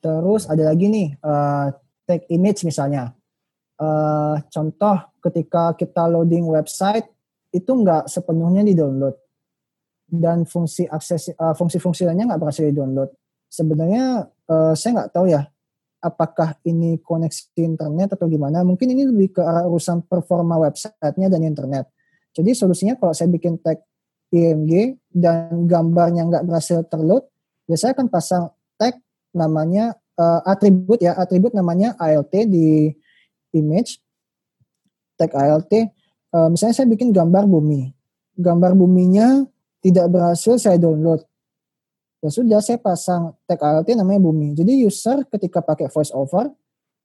Terus 0.00 0.48
ada 0.48 0.72
lagi 0.72 0.88
nih 0.88 1.08
uh, 1.20 1.68
tag 2.08 2.24
image 2.32 2.64
misalnya 2.64 3.12
uh, 3.80 4.36
contoh 4.48 4.96
ketika 5.20 5.76
kita 5.76 6.08
loading 6.08 6.48
website 6.48 7.04
itu 7.52 7.68
nggak 7.68 8.08
sepenuhnya 8.08 8.64
di 8.64 8.72
download 8.72 9.16
dan 10.10 10.48
fungsi 10.48 10.88
akses 10.90 11.36
uh, 11.36 11.54
fungsi-fungsi 11.54 12.08
lainnya 12.08 12.34
nggak 12.34 12.40
berhasil 12.40 12.66
di 12.66 12.74
download. 12.74 13.10
Sebenarnya 13.50 14.26
uh, 14.26 14.74
saya 14.74 14.90
nggak 14.96 15.10
tahu 15.12 15.26
ya 15.30 15.44
apakah 16.00 16.56
ini 16.64 16.98
koneksi 16.98 17.60
internet 17.60 18.16
atau 18.16 18.26
gimana. 18.26 18.64
Mungkin 18.64 18.90
ini 18.90 19.04
lebih 19.06 19.38
ke 19.38 19.42
arah 19.44 19.68
urusan 19.68 20.08
performa 20.08 20.56
websitenya 20.64 21.28
dan 21.28 21.44
internet. 21.44 21.92
Jadi 22.32 22.56
solusinya 22.56 22.94
kalau 22.96 23.12
saya 23.12 23.28
bikin 23.28 23.60
tag 23.60 23.82
IMG 24.30 24.96
dan 25.10 25.66
gambarnya 25.66 26.22
nggak 26.30 26.46
berhasil 26.46 26.86
terload, 26.86 27.26
ya 27.66 27.74
saya 27.74 27.92
akan 27.98 28.06
pasang 28.06 28.46
namanya 29.32 29.96
uh, 30.18 30.40
atribut 30.44 30.98
ya 31.00 31.16
atribut 31.16 31.54
namanya 31.54 31.94
ALT 31.96 32.32
di 32.50 32.90
image 33.54 34.02
tag 35.16 35.32
ALT 35.34 35.72
uh, 36.34 36.48
misalnya 36.52 36.74
saya 36.76 36.88
bikin 36.88 37.10
gambar 37.10 37.46
bumi. 37.46 37.92
Gambar 38.40 38.72
buminya 38.72 39.44
tidak 39.84 40.08
berhasil 40.08 40.56
saya 40.56 40.80
download. 40.80 41.20
Ya 42.20 42.28
sudah 42.28 42.60
saya 42.60 42.76
pasang 42.80 43.36
tag 43.48 43.60
ALT 43.60 43.88
namanya 43.96 44.20
bumi. 44.20 44.56
Jadi 44.56 44.84
user 44.84 45.24
ketika 45.28 45.64
pakai 45.64 45.88
voice 45.88 46.12
over 46.12 46.52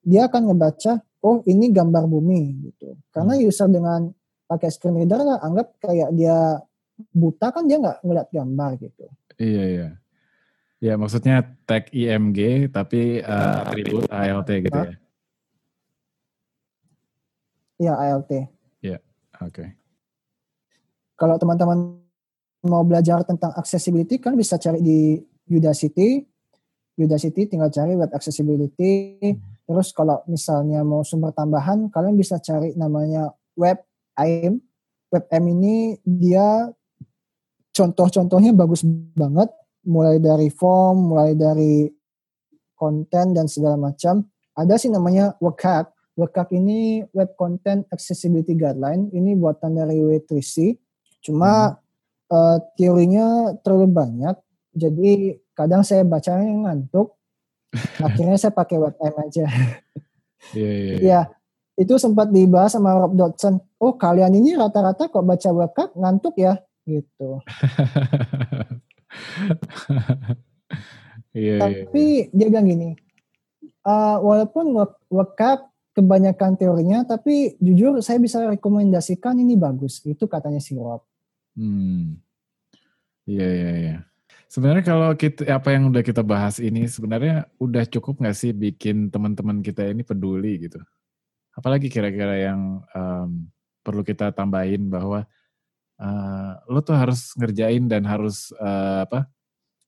dia 0.06 0.30
akan 0.30 0.54
ngebaca 0.54 1.02
oh 1.26 1.42
ini 1.50 1.74
gambar 1.74 2.06
bumi 2.06 2.72
gitu. 2.72 2.96
Karena 3.10 3.34
hmm. 3.36 3.44
user 3.48 3.68
dengan 3.72 4.12
pakai 4.46 4.70
screen 4.70 5.02
reader 5.02 5.26
lah 5.26 5.42
anggap 5.42 5.74
kayak 5.82 6.14
dia 6.14 6.62
buta 7.12 7.50
kan 7.50 7.66
dia 7.66 7.82
nggak 7.82 8.06
ngeliat 8.06 8.28
gambar 8.30 8.72
gitu. 8.80 9.06
Iya 9.36 9.64
iya 9.68 9.90
ya 10.86 10.93
maksudnya 11.02 11.41
tag 11.65 11.89
IMG 11.89 12.69
tapi 12.69 13.26
uh, 13.26 13.65
atribut 13.65 14.06
ALT 14.13 14.50
gitu 14.62 14.78
ya 14.78 14.93
Iya, 17.76 17.91
ALT. 17.91 18.32
Iya, 18.80 18.98
oke. 19.43 19.52
Okay. 19.52 19.67
Kalau 21.19 21.36
teman-teman 21.36 22.00
mau 22.63 22.84
belajar 22.88 23.24
tentang 23.28 23.52
accessibility 23.56 24.15
kan 24.19 24.36
bisa 24.39 24.56
cari 24.56 24.80
di 24.80 25.19
Udacity. 25.52 26.24
Udacity 26.95 27.52
tinggal 27.52 27.67
cari 27.71 28.00
web 28.00 28.12
accessibility. 28.15 29.19
Hmm. 29.19 29.39
Terus 29.67 29.91
kalau 29.91 30.24
misalnya 30.32 30.88
mau 30.88 31.04
sumber 31.04 31.36
tambahan, 31.36 31.91
kalian 31.91 32.15
bisa 32.15 32.39
cari 32.39 32.71
namanya 32.80 33.36
web 33.60 33.80
WebAIM. 34.15 34.63
WebAIM 35.12 35.45
ini 35.60 35.76
dia 36.04 36.71
contoh-contohnya 37.76 38.56
bagus 38.56 38.88
banget. 39.15 39.52
Mulai 39.86 40.17
dari 40.17 40.50
form, 40.50 41.13
mulai 41.13 41.38
dari 41.38 41.86
konten 42.76 43.38
dan 43.38 43.45
segala 43.45 43.78
macam. 43.78 44.26
Ada 44.56 44.82
sih 44.82 44.89
namanya 44.89 45.38
WCAG 45.39 45.95
WCAG 46.15 46.48
ini 46.56 47.04
Web 47.12 47.36
Content 47.36 47.84
Accessibility 47.91 48.56
Guideline. 48.56 49.12
Ini 49.12 49.36
buatan 49.36 49.76
dari 49.76 50.00
W3C. 50.00 50.80
Cuma 51.19 51.76
hmm. 51.76 51.78
uh, 52.32 52.58
teorinya 52.80 53.52
terlalu 53.60 53.88
banyak. 53.91 54.36
Jadi 54.76 55.36
kadang 55.52 55.84
saya 55.84 56.08
bacanya 56.08 56.48
ngantuk. 56.48 57.19
Akhirnya 58.08 58.39
saya 58.39 58.56
pakai 58.56 58.80
WebM 58.80 59.15
aja. 59.19 59.45
Iya, 60.56 60.71
iya, 60.71 60.93
iya. 60.95 60.98
Ya, 61.04 61.21
itu 61.76 62.00
sempat 62.00 62.32
dibahas 62.32 62.71
sama 62.71 62.95
Rob 62.95 63.19
Dodson. 63.19 63.60
Oh, 63.84 64.00
kalian 64.00 64.32
ini 64.39 64.56
rata-rata 64.56 65.12
kok 65.12 65.26
baca 65.28 65.50
WCAG 65.52 65.89
ngantuk 66.00 66.36
ya? 66.39 66.56
Gitu. 66.88 67.30
yeah, 71.36 71.62
Tapi 71.62 72.28
yeah. 72.28 72.32
dia 72.32 72.47
bilang 72.49 72.67
gini, 72.67 72.89
uh, 73.86 74.17
walaupun 74.19 74.73
WCAG 75.12 75.60
kebanyakan 75.95 76.60
teorinya, 76.60 77.08
tapi 77.08 77.56
jujur 77.63 78.04
saya 78.04 78.19
bisa 78.19 78.43
rekomendasikan 78.43 79.39
ini 79.39 79.56
bagus. 79.56 80.04
Itu 80.04 80.28
katanya 80.28 80.60
si 80.60 80.75
Rob. 80.75 81.08
Hmm. 81.56 82.19
Iya, 83.23 83.47
iya, 83.47 83.71
iya. 83.80 83.97
Sebenarnya 84.51 84.84
kalau 84.86 85.10
kita 85.17 85.47
apa 85.51 85.73
yang 85.73 85.89
udah 85.89 86.04
kita 86.06 86.21
bahas 86.21 86.62
ini 86.62 86.88
sebenarnya 86.88 87.49
udah 87.60 87.84
cukup 87.89 88.21
nggak 88.21 88.38
sih 88.38 88.51
bikin 88.56 89.10
teman-teman 89.10 89.60
kita 89.60 89.88
ini 89.88 90.06
peduli 90.06 90.67
gitu? 90.67 90.80
Apalagi 91.56 91.88
kira-kira 91.88 92.51
yang 92.51 92.84
um, 92.91 93.47
perlu 93.84 94.04
kita 94.04 94.36
tambahin 94.36 94.91
bahwa 94.91 95.23
uh, 95.99 96.51
lo 96.67 96.79
tuh 96.81 96.95
harus 96.95 97.31
ngerjain 97.36 97.88
dan 97.88 98.03
harus 98.08 98.51
uh, 98.60 99.05
apa 99.08 99.29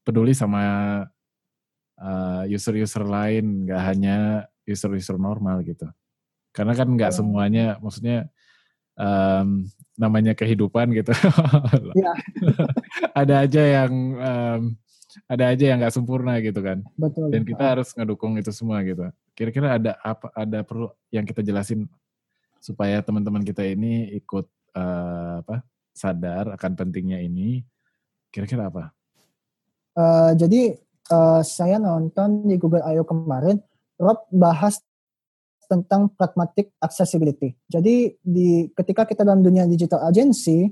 peduli 0.03 0.31
sama 0.31 0.63
user-user 2.45 3.01
uh, 3.01 3.09
lain, 3.09 3.65
nggak 3.65 3.81
hanya 3.81 4.17
user-user 4.69 5.17
normal 5.17 5.65
gitu. 5.65 5.89
Karena 6.53 6.77
kan 6.77 6.87
nggak 6.93 7.11
oh. 7.11 7.17
semuanya, 7.21 7.81
maksudnya 7.81 8.29
um, 8.97 9.65
namanya 9.97 10.33
kehidupan 10.37 10.93
gitu. 10.93 11.13
Ya. 11.97 12.13
ada 13.17 13.35
aja 13.41 13.63
yang 13.65 13.91
um, 14.17 14.61
ada 15.25 15.43
aja 15.49 15.63
yang 15.73 15.77
nggak 15.81 15.95
sempurna 15.95 16.37
gitu 16.41 16.61
kan. 16.61 16.85
Betul. 16.93 17.33
Dan 17.33 17.41
kita 17.41 17.77
harus 17.77 17.89
ngedukung 17.97 18.37
itu 18.37 18.53
semua 18.53 18.85
gitu. 18.85 19.09
Kira-kira 19.33 19.81
ada 19.81 19.97
apa? 20.05 20.29
Ada 20.37 20.61
perlu 20.61 20.93
yang 21.09 21.25
kita 21.25 21.41
jelasin 21.41 21.89
supaya 22.61 23.01
teman-teman 23.01 23.41
kita 23.41 23.65
ini 23.65 24.13
ikut 24.17 24.45
uh, 24.77 25.41
apa? 25.41 25.65
Sadar 25.97 26.53
akan 26.53 26.71
pentingnya 26.77 27.17
ini. 27.17 27.65
Kira-kira 28.29 28.69
apa? 28.69 28.93
Uh, 29.97 30.37
jadi 30.37 30.77
uh, 31.09 31.41
saya 31.41 31.81
nonton 31.81 32.45
di 32.45 32.61
Google 32.61 32.85
I.O. 32.85 33.01
kemarin 33.01 33.57
Rob 33.97 34.29
bahas 34.29 34.77
tentang 35.65 36.13
pragmatic 36.13 36.71
accessibility. 36.79 37.57
Jadi 37.65 38.13
di 38.21 38.69
ketika 38.71 39.09
kita 39.09 39.25
dalam 39.25 39.41
dunia 39.41 39.65
digital 39.65 40.05
agency 40.05 40.69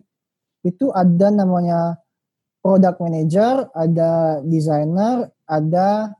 itu 0.62 0.94
ada 0.94 1.34
namanya 1.34 2.00
product 2.62 2.98
manager, 2.98 3.70
ada 3.76 4.42
designer, 4.42 5.30
ada 5.46 6.14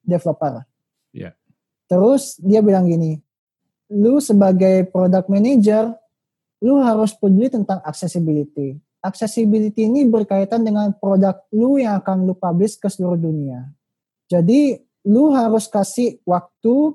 developer. 0.00 0.64
Yeah. 1.12 1.36
Terus 1.90 2.40
dia 2.40 2.64
bilang 2.64 2.88
gini, 2.88 3.20
lu 3.92 4.22
sebagai 4.22 4.88
product 4.88 5.28
manager, 5.28 5.92
lu 6.60 6.80
harus 6.80 7.16
peduli 7.16 7.48
tentang 7.48 7.80
accessibility. 7.84 8.76
Accessibility 9.00 9.88
ini 9.88 10.04
berkaitan 10.04 10.60
dengan 10.60 10.92
produk 10.92 11.40
lu 11.56 11.80
yang 11.80 12.04
akan 12.04 12.28
lu 12.28 12.36
publish 12.36 12.76
ke 12.76 12.92
seluruh 12.92 13.16
dunia. 13.16 13.64
Jadi 14.28 14.76
lu 15.08 15.32
harus 15.32 15.66
kasih 15.66 16.20
waktu 16.28 16.94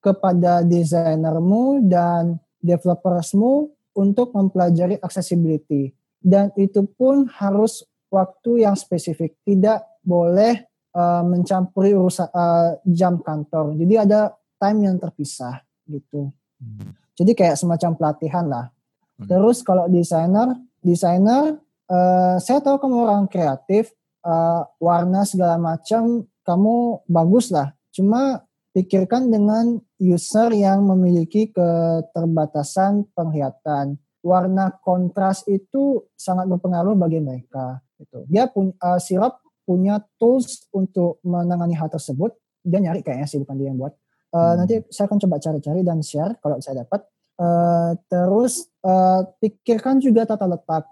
kepada 0.00 0.64
desainermu 0.64 1.84
dan 1.84 2.40
developersmu 2.64 3.68
untuk 3.92 4.32
mempelajari 4.32 4.96
accessibility. 5.04 5.92
Dan 6.20 6.48
itu 6.56 6.88
pun 6.88 7.28
harus 7.36 7.84
waktu 8.08 8.64
yang 8.64 8.76
spesifik, 8.76 9.36
tidak 9.44 9.84
boleh 10.00 10.64
uh, 10.96 11.22
mencampuri 11.24 11.92
urusan 11.92 12.28
uh, 12.32 12.80
jam 12.88 13.20
kantor. 13.20 13.76
Jadi 13.76 13.94
ada 13.96 14.32
time 14.56 14.88
yang 14.88 14.96
terpisah 14.96 15.60
gitu. 15.88 16.32
Hmm. 16.60 16.96
Jadi 17.20 17.36
kayak 17.36 17.60
semacam 17.60 17.90
pelatihan 18.00 18.48
lah. 18.48 18.72
Hmm. 19.20 19.28
Terus 19.28 19.60
kalau 19.60 19.84
desainer, 19.92 20.56
desainer, 20.80 21.60
uh, 21.92 22.40
saya 22.40 22.64
tahu 22.64 22.80
kamu 22.80 22.96
orang 23.04 23.24
kreatif, 23.28 23.92
uh, 24.24 24.64
warna 24.80 25.28
segala 25.28 25.60
macam 25.60 26.24
kamu 26.40 27.04
bagus 27.04 27.52
lah. 27.52 27.76
Cuma 27.92 28.40
pikirkan 28.72 29.28
dengan 29.28 29.76
user 30.00 30.48
yang 30.56 30.88
memiliki 30.88 31.52
keterbatasan 31.52 33.04
penglihatan. 33.12 34.00
Warna 34.24 34.72
kontras 34.80 35.44
itu 35.44 36.08
sangat 36.16 36.48
berpengaruh 36.48 36.96
bagi 36.96 37.20
mereka. 37.20 37.84
Gitu. 38.00 38.24
Dia 38.32 38.48
punya 38.48 38.72
uh, 38.80 38.96
sirap 38.96 39.44
punya 39.68 40.00
tools 40.16 40.66
untuk 40.72 41.20
menangani 41.20 41.76
hal 41.76 41.92
tersebut. 41.92 42.32
Dia 42.64 42.80
nyari 42.80 43.04
kayaknya 43.04 43.28
sih 43.28 43.40
bukan 43.44 43.56
dia 43.60 43.68
yang 43.68 43.76
buat. 43.76 43.92
Uh, 44.30 44.38
hmm. 44.38 44.54
Nanti 44.62 44.74
saya 44.90 45.10
akan 45.10 45.18
coba 45.26 45.36
cari-cari 45.42 45.80
dan 45.82 45.98
share 46.00 46.38
kalau 46.38 46.62
saya 46.62 46.86
dapat. 46.86 47.02
Uh, 47.40 47.96
terus 48.06 48.68
uh, 48.84 49.24
pikirkan 49.42 49.98
juga 49.98 50.28
tata 50.28 50.46
letak. 50.46 50.86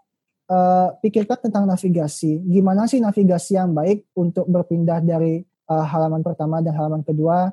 Uh, 0.48 0.96
pikirkan 1.05 1.48
tentang 1.48 1.68
navigasi. 1.68 2.40
Gimana 2.40 2.88
sih 2.88 2.98
navigasi 3.05 3.61
yang 3.61 3.77
baik 3.77 4.09
untuk 4.16 4.48
berpindah 4.48 5.05
dari 5.05 5.44
uh, 5.68 5.85
halaman 5.85 6.24
pertama 6.24 6.64
dan 6.64 6.72
halaman 6.72 7.05
kedua. 7.05 7.53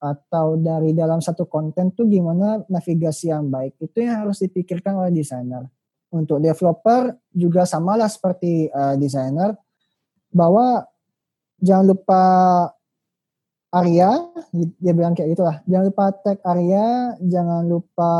atau 0.00 0.56
dari 0.56 0.96
dalam 0.96 1.20
satu 1.20 1.44
konten 1.44 1.92
tuh 1.92 2.08
gimana 2.08 2.64
navigasi 2.72 3.28
yang 3.28 3.52
baik 3.52 3.76
itu 3.84 4.00
yang 4.00 4.24
harus 4.24 4.40
dipikirkan 4.40 4.96
oleh 4.96 5.12
desainer. 5.12 5.68
Untuk 6.10 6.40
developer 6.40 7.14
juga 7.30 7.68
samalah 7.68 8.08
seperti 8.08 8.66
uh, 8.72 8.96
desainer 8.96 9.54
bahwa 10.32 10.88
jangan 11.60 11.86
lupa 11.94 12.22
area 13.70 14.10
dia 14.82 14.92
bilang 14.94 15.14
kayak 15.14 15.38
gitulah 15.38 15.56
jangan 15.66 15.86
lupa 15.86 16.04
tag 16.26 16.38
area 16.42 17.14
jangan 17.22 17.62
lupa 17.70 18.12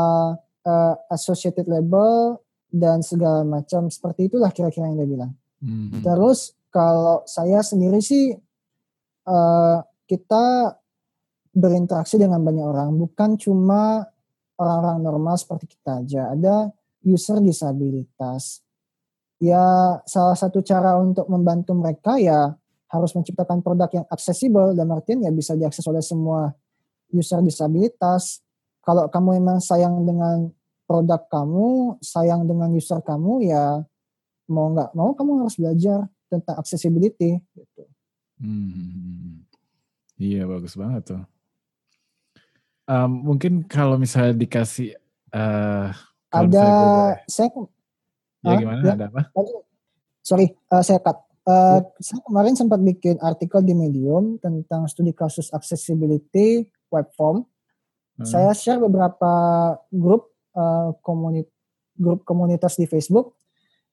uh, 0.65 0.95
associated 1.11 1.65
label 1.67 2.39
dan 2.71 3.03
segala 3.03 3.43
macam. 3.43 3.91
Seperti 3.91 4.31
itulah 4.31 4.49
kira-kira 4.49 4.87
yang 4.87 5.03
dia 5.03 5.09
bilang. 5.09 5.33
Hmm. 5.61 6.01
terus 6.01 6.57
kalau 6.73 7.21
saya 7.29 7.61
sendiri 7.61 8.01
sih 8.01 8.33
uh, 9.29 9.77
kita 10.09 10.73
berinteraksi 11.53 12.17
dengan 12.17 12.41
banyak 12.41 12.65
orang. 12.65 12.89
Bukan 12.97 13.37
cuma 13.37 14.01
orang-orang 14.57 14.99
normal 15.05 15.35
seperti 15.37 15.77
kita 15.77 16.01
aja. 16.01 16.21
Ada 16.33 16.73
user 17.05 17.43
disabilitas. 17.43 18.65
Ya 19.37 19.99
salah 20.09 20.37
satu 20.37 20.65
cara 20.65 20.97
untuk 20.97 21.29
membantu 21.29 21.77
mereka 21.77 22.17
ya 22.17 22.57
harus 22.91 23.15
menciptakan 23.15 23.63
produk 23.63 23.87
yang 23.89 24.05
aksesibel 24.11 24.75
dan 24.75 24.91
artian 24.91 25.23
ya 25.23 25.31
bisa 25.31 25.55
diakses 25.55 25.87
oleh 25.87 26.03
semua 26.03 26.51
user 27.15 27.39
disabilitas. 27.39 28.43
Kalau 28.83 29.07
kamu 29.07 29.39
memang 29.39 29.63
sayang 29.63 30.03
dengan 30.03 30.51
produk 30.83 31.23
kamu, 31.31 31.97
sayang 32.03 32.43
dengan 32.43 32.67
user 32.75 32.99
kamu 32.99 33.47
ya 33.47 33.79
mau 34.51 34.67
nggak 34.75 34.91
mau 34.91 35.15
kamu 35.15 35.47
harus 35.47 35.55
belajar 35.55 36.11
tentang 36.27 36.59
accessibility 36.59 37.39
gitu. 37.55 37.83
Hmm. 38.43 39.47
Iya 40.19 40.43
bagus 40.43 40.75
banget 40.75 41.15
tuh. 41.15 41.23
Um, 42.91 43.31
mungkin 43.31 43.63
kalau 43.63 43.95
misalnya 43.95 44.35
dikasih 44.35 44.99
uh, 45.31 45.95
ada 46.27 46.67
saya 47.23 47.47
ya 48.43 48.55
gimana 48.59 48.79
ya, 48.83 48.93
ada 48.99 49.07
apa? 49.07 49.21
Sorry, 50.19 50.51
uh, 50.67 50.83
saya 50.83 50.99
cut. 50.99 51.30
Uh, 51.41 51.81
saya 51.97 52.21
kemarin 52.21 52.53
sempat 52.53 52.77
bikin 52.77 53.17
artikel 53.17 53.65
di 53.65 53.73
Medium 53.73 54.37
tentang 54.37 54.85
studi 54.85 55.09
kasus 55.09 55.49
accessibility 55.49 56.69
web 56.93 57.09
form. 57.17 57.49
Hmm. 58.21 58.27
Saya 58.29 58.53
share 58.53 58.77
beberapa 58.77 59.33
grup 59.89 60.29
uh, 60.53 60.93
komunit 61.01 61.49
grup 61.97 62.21
komunitas 62.29 62.77
di 62.77 62.85
Facebook 62.85 63.33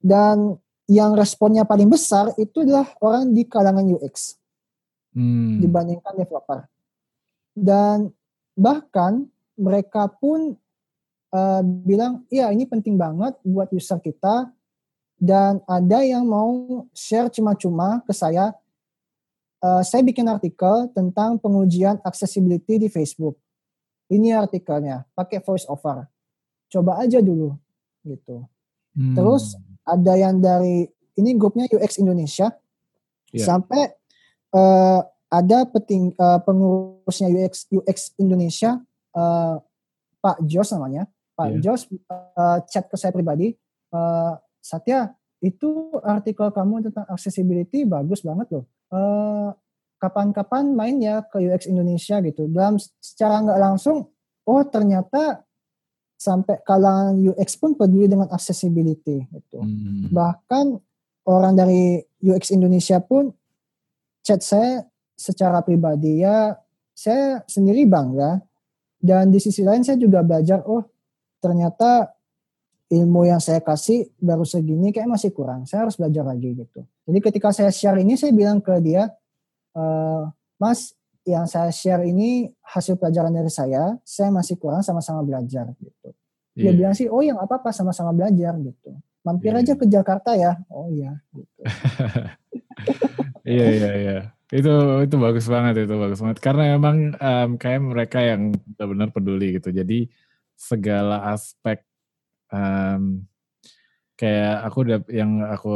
dan 0.04 0.60
yang 0.88 1.16
responnya 1.16 1.64
paling 1.64 1.88
besar 1.88 2.32
itu 2.36 2.64
adalah 2.64 2.88
orang 3.00 3.32
di 3.32 3.44
kalangan 3.48 3.84
UX 3.96 4.36
hmm. 5.16 5.64
dibandingkan 5.64 6.14
developer. 6.20 6.68
Dan 7.56 8.12
bahkan 8.52 9.24
mereka 9.56 10.08
pun 10.08 10.52
uh, 11.32 11.62
bilang, 11.64 12.28
iya 12.28 12.52
ini 12.52 12.68
penting 12.68 13.00
banget 13.00 13.40
buat 13.40 13.72
user 13.72 14.00
kita 14.04 14.52
dan 15.18 15.58
ada 15.66 15.98
yang 16.06 16.22
mau 16.22 16.86
share 16.94 17.26
cuma-cuma 17.28 18.00
ke 18.06 18.14
saya. 18.14 18.54
Uh, 19.58 19.82
saya 19.82 20.06
bikin 20.06 20.30
artikel 20.30 20.86
tentang 20.94 21.34
pengujian 21.42 21.98
accessibility 22.06 22.78
di 22.78 22.86
Facebook. 22.86 23.34
Ini 24.06 24.38
artikelnya, 24.38 25.02
pakai 25.18 25.42
voice 25.42 25.66
over. 25.66 26.06
Coba 26.70 27.02
aja 27.02 27.18
dulu, 27.18 27.58
gitu. 28.06 28.46
Hmm. 28.94 29.18
Terus 29.18 29.58
ada 29.82 30.14
yang 30.14 30.38
dari 30.38 30.86
ini 31.18 31.34
grupnya 31.34 31.66
UX 31.74 31.98
Indonesia, 31.98 32.54
yeah. 33.34 33.42
sampai 33.42 33.90
uh, 34.54 35.02
ada 35.28 35.66
peting 35.66 36.14
uh, 36.16 36.38
pengurusnya 36.46 37.28
UX 37.28 37.66
UX 37.68 38.14
Indonesia, 38.16 38.78
uh, 39.18 39.58
Pak 40.22 40.38
Jos 40.46 40.70
namanya, 40.70 41.10
Pak 41.34 41.58
yeah. 41.58 41.60
Jos 41.60 41.90
uh, 42.38 42.62
chat 42.70 42.86
ke 42.86 42.94
saya 42.94 43.10
pribadi. 43.10 43.58
Uh, 43.90 44.38
Satya, 44.68 45.16
itu 45.40 45.96
artikel 46.04 46.52
kamu 46.52 46.92
tentang 46.92 47.08
accessibility 47.08 47.88
bagus 47.88 48.20
banget 48.20 48.52
loh. 48.52 48.64
Uh, 48.92 49.56
kapan-kapan 49.96 50.76
main 50.76 50.96
ya 51.00 51.24
ke 51.24 51.40
UX 51.40 51.64
Indonesia 51.64 52.20
gitu. 52.20 52.44
Dalam 52.52 52.76
secara 53.00 53.40
nggak 53.40 53.60
langsung, 53.60 54.12
oh 54.44 54.62
ternyata 54.68 55.48
sampai 56.18 56.60
kalangan 56.66 57.14
UX 57.16 57.56
pun 57.56 57.78
peduli 57.78 58.10
dengan 58.10 58.28
accessibility 58.28 59.24
gitu. 59.30 59.58
Hmm. 59.62 60.10
Bahkan 60.10 60.66
orang 61.24 61.54
dari 61.54 62.02
UX 62.20 62.50
Indonesia 62.50 62.98
pun 62.98 63.30
chat 64.26 64.42
saya 64.42 64.84
secara 65.18 65.62
pribadi 65.62 66.22
ya 66.22 66.54
saya 66.94 67.42
sendiri 67.46 67.86
bangga 67.86 68.42
dan 68.98 69.30
di 69.30 69.38
sisi 69.38 69.62
lain 69.62 69.86
saya 69.86 69.98
juga 69.98 70.26
belajar 70.26 70.66
oh 70.66 70.82
ternyata 71.38 72.17
ilmu 72.88 73.28
yang 73.28 73.40
saya 73.40 73.60
kasih 73.60 74.08
baru 74.16 74.48
segini 74.48 74.92
kayak 74.92 75.12
masih 75.12 75.30
kurang. 75.36 75.68
Saya 75.68 75.84
harus 75.84 76.00
belajar 76.00 76.24
lagi 76.24 76.56
gitu. 76.56 76.80
Jadi 77.04 77.18
ketika 77.20 77.52
saya 77.52 77.68
share 77.68 78.00
ini 78.00 78.16
saya 78.16 78.32
bilang 78.32 78.64
ke 78.64 78.72
dia, 78.80 79.12
e, 79.76 79.84
Mas, 80.56 80.96
yang 81.28 81.44
saya 81.44 81.68
share 81.68 82.08
ini 82.08 82.48
hasil 82.64 82.96
pelajaran 82.96 83.28
dari 83.28 83.52
saya, 83.52 84.00
saya 84.00 84.32
masih 84.32 84.56
kurang 84.56 84.80
sama-sama 84.80 85.20
belajar 85.20 85.68
gitu. 85.76 86.08
Dia 86.56 86.72
yeah. 86.72 86.74
bilang 86.74 86.94
sih, 86.96 87.12
oh 87.12 87.20
yang 87.20 87.36
apa-apa 87.36 87.70
sama-sama 87.76 88.16
belajar 88.16 88.56
gitu. 88.56 88.96
Mampir 89.20 89.52
yeah. 89.52 89.60
aja 89.60 89.72
ke 89.76 89.84
Jakarta 89.84 90.32
ya. 90.32 90.56
Oh 90.72 90.88
iya 90.88 91.20
gitu. 91.36 91.60
Iya 93.48 93.66
iya 93.72 93.90
iya. 93.96 94.16
Itu 94.52 94.72
itu 95.04 95.16
bagus 95.16 95.48
banget 95.48 95.88
itu 95.88 95.94
bagus 95.96 96.20
banget 96.20 96.38
karena 96.44 96.76
emang 96.76 97.16
um, 97.16 97.50
kayak 97.56 97.80
mereka 97.80 98.18
yang 98.20 98.52
benar-benar 98.76 99.08
peduli 99.08 99.56
gitu. 99.56 99.72
Jadi 99.72 100.12
segala 100.52 101.32
aspek 101.32 101.80
um, 102.52 103.24
kayak 104.18 104.66
aku 104.66 104.78
udah 104.84 104.98
yang 105.08 105.44
aku 105.46 105.74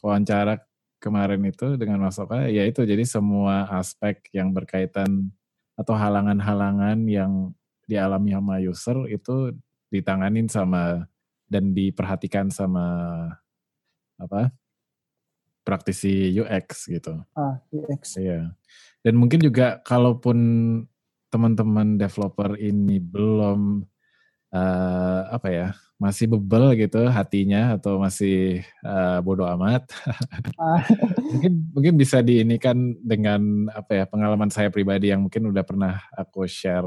wawancara 0.00 0.62
kemarin 0.98 1.42
itu 1.46 1.78
dengan 1.78 2.02
Mas 2.02 2.18
Oka, 2.18 2.50
ya 2.50 2.66
itu 2.66 2.82
jadi 2.82 3.04
semua 3.06 3.70
aspek 3.70 4.18
yang 4.34 4.50
berkaitan 4.50 5.30
atau 5.78 5.94
halangan-halangan 5.94 7.06
yang 7.06 7.54
dialami 7.86 8.34
sama 8.34 8.54
user 8.58 8.98
itu 9.06 9.54
ditanganin 9.88 10.50
sama 10.50 11.06
dan 11.48 11.72
diperhatikan 11.72 12.50
sama 12.52 12.84
apa 14.18 14.52
praktisi 15.62 16.32
UX 16.34 16.88
gitu. 16.88 17.20
Ah, 17.36 17.60
UX. 17.70 18.18
Iya. 18.18 18.56
Dan 19.04 19.14
mungkin 19.20 19.38
juga 19.44 19.78
kalaupun 19.84 20.38
teman-teman 21.28 22.00
developer 22.00 22.56
ini 22.56 22.96
belum 22.98 23.84
uh, 24.52 25.22
apa 25.28 25.48
ya 25.52 25.68
masih 25.98 26.30
bebel 26.30 26.78
gitu 26.78 27.10
hatinya 27.10 27.74
atau 27.74 27.98
masih 27.98 28.62
uh, 28.86 29.18
bodoh 29.18 29.50
amat. 29.58 29.90
Ah. 30.54 30.86
mungkin 31.34 31.52
mungkin 31.74 31.94
bisa 31.98 32.22
diinikan 32.22 32.94
dengan 33.02 33.66
apa 33.74 33.92
ya 33.98 34.04
pengalaman 34.06 34.46
saya 34.46 34.70
pribadi 34.70 35.10
yang 35.10 35.26
mungkin 35.26 35.50
udah 35.50 35.66
pernah 35.66 35.98
aku 36.14 36.46
share. 36.46 36.86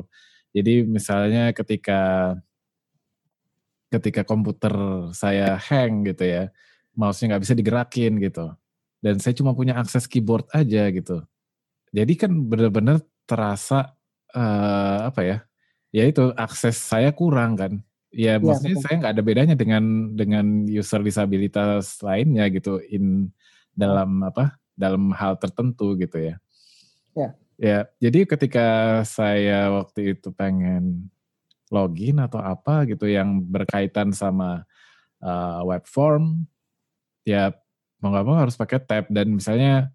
Jadi 0.56 0.88
misalnya 0.88 1.52
ketika 1.52 2.34
ketika 3.92 4.24
komputer 4.24 4.72
saya 5.12 5.60
hang 5.60 6.08
gitu 6.08 6.24
ya 6.24 6.44
mouse-nya 6.96 7.36
nggak 7.36 7.44
bisa 7.44 7.56
digerakin 7.60 8.16
gitu 8.24 8.56
dan 9.04 9.20
saya 9.20 9.36
cuma 9.36 9.52
punya 9.52 9.76
akses 9.76 10.08
keyboard 10.08 10.48
aja 10.56 10.88
gitu. 10.88 11.20
Jadi 11.92 12.14
kan 12.16 12.32
benar-benar 12.32 13.04
terasa 13.28 13.92
uh, 14.32 15.12
apa 15.12 15.22
ya 15.28 15.38
ya 15.92 16.08
itu 16.08 16.32
akses 16.40 16.80
saya 16.80 17.12
kurang 17.12 17.60
kan 17.60 17.84
Ya, 18.12 18.36
ya 18.36 18.44
maksudnya 18.44 18.76
betul. 18.76 18.84
saya 18.84 18.96
nggak 19.00 19.14
ada 19.16 19.24
bedanya 19.24 19.56
dengan 19.56 19.84
dengan 20.14 20.46
user 20.68 21.00
disabilitas 21.00 22.04
lainnya 22.04 22.52
gitu 22.52 22.84
in 22.92 23.32
dalam 23.72 24.20
apa 24.28 24.60
dalam 24.76 25.16
hal 25.16 25.40
tertentu 25.40 25.96
gitu 25.96 26.20
ya. 26.20 26.36
Ya. 27.16 27.30
Ya, 27.62 27.86
jadi 28.02 28.26
ketika 28.26 29.00
saya 29.06 29.70
waktu 29.70 30.18
itu 30.18 30.34
pengen 30.34 31.14
login 31.70 32.18
atau 32.18 32.42
apa 32.42 32.90
gitu 32.90 33.06
yang 33.06 33.38
berkaitan 33.38 34.10
sama 34.18 34.66
uh, 35.22 35.62
web 35.70 35.86
form, 35.86 36.50
ya 37.22 37.54
mau 38.02 38.10
nggak 38.10 38.26
mau 38.26 38.38
harus 38.42 38.58
pakai 38.58 38.82
tab 38.82 39.06
dan 39.14 39.38
misalnya 39.38 39.94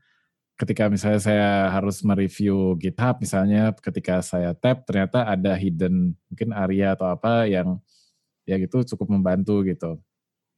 ketika 0.57 0.87
misalnya 0.88 1.20
saya 1.20 1.50
harus 1.68 2.00
mereview 2.07 2.79
GitHub 2.79 3.18
misalnya 3.20 3.74
ketika 3.76 4.22
saya 4.22 4.55
tab 4.55 4.87
ternyata 4.87 5.26
ada 5.26 5.52
hidden 5.52 6.16
mungkin 6.31 6.55
area 6.55 6.94
atau 6.94 7.12
apa 7.12 7.50
yang 7.50 7.83
ya 8.46 8.56
gitu 8.62 8.87
cukup 8.94 9.11
membantu 9.11 9.66
gitu. 9.66 9.98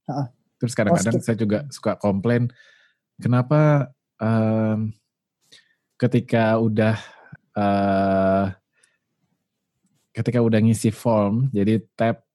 Uh, 0.04 0.28
Terus 0.60 0.74
kadang-kadang 0.76 1.18
saya 1.22 1.36
juga 1.38 1.58
suka 1.72 1.96
komplain 1.96 2.50
kenapa 3.16 3.90
um, 4.20 4.92
ketika 5.98 6.58
udah 6.58 6.96
uh, 7.56 8.52
ketika 10.12 10.42
udah 10.42 10.60
ngisi 10.62 10.90
form 10.90 11.46
jadi 11.54 11.78
tab 11.94 12.26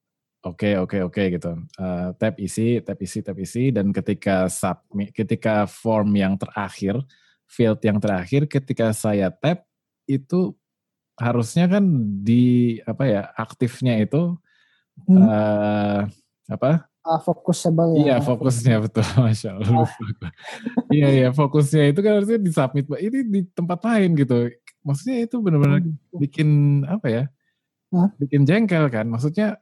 oke 0.44 0.56
okay, 0.56 0.74
oke 0.76 0.96
okay, 0.96 1.00
oke 1.04 1.14
okay, 1.14 1.26
gitu. 1.36 1.52
Uh, 1.76 2.16
tab 2.16 2.34
isi 2.40 2.80
tab 2.80 2.98
isi 3.00 3.18
tab 3.20 3.36
isi 3.36 3.70
dan 3.70 3.92
ketika 3.92 4.48
submit 4.48 5.12
ketika 5.12 5.68
form 5.68 6.16
yang 6.16 6.36
terakhir 6.40 6.98
field 7.44 7.78
yang 7.84 8.00
terakhir 8.00 8.48
ketika 8.48 8.90
saya 8.96 9.28
tab 9.28 9.62
itu 10.08 10.56
harusnya 11.14 11.70
kan 11.70 11.84
di 12.24 12.76
apa 12.82 13.04
ya 13.06 13.22
aktifnya 13.38 14.02
itu 14.02 14.34
hmm. 15.06 15.22
uh, 15.22 16.00
apa 16.50 16.86
uh, 17.04 17.20
fokusable 17.20 18.00
ya. 18.00 18.00
Iya, 18.00 18.16
fokusnya 18.24 18.76
betul, 18.80 19.04
masya 19.24 19.60
Allah. 19.60 19.84
Ah. 19.84 20.32
iya 20.88 21.08
iya, 21.12 21.28
fokusnya 21.30 21.92
itu 21.92 22.00
kan 22.00 22.12
harusnya 22.20 22.40
disubmit. 22.40 22.88
Ini 22.88 23.18
di 23.28 23.40
tempat 23.52 23.80
lain 23.84 24.16
gitu. 24.16 24.48
Maksudnya 24.84 25.24
itu 25.24 25.36
benar-benar 25.40 25.80
hmm. 25.84 26.18
bikin 26.20 26.48
apa 26.88 27.06
ya? 27.08 27.24
Huh? 27.92 28.08
Bikin 28.20 28.48
jengkel 28.48 28.88
kan. 28.88 29.06
Maksudnya 29.08 29.60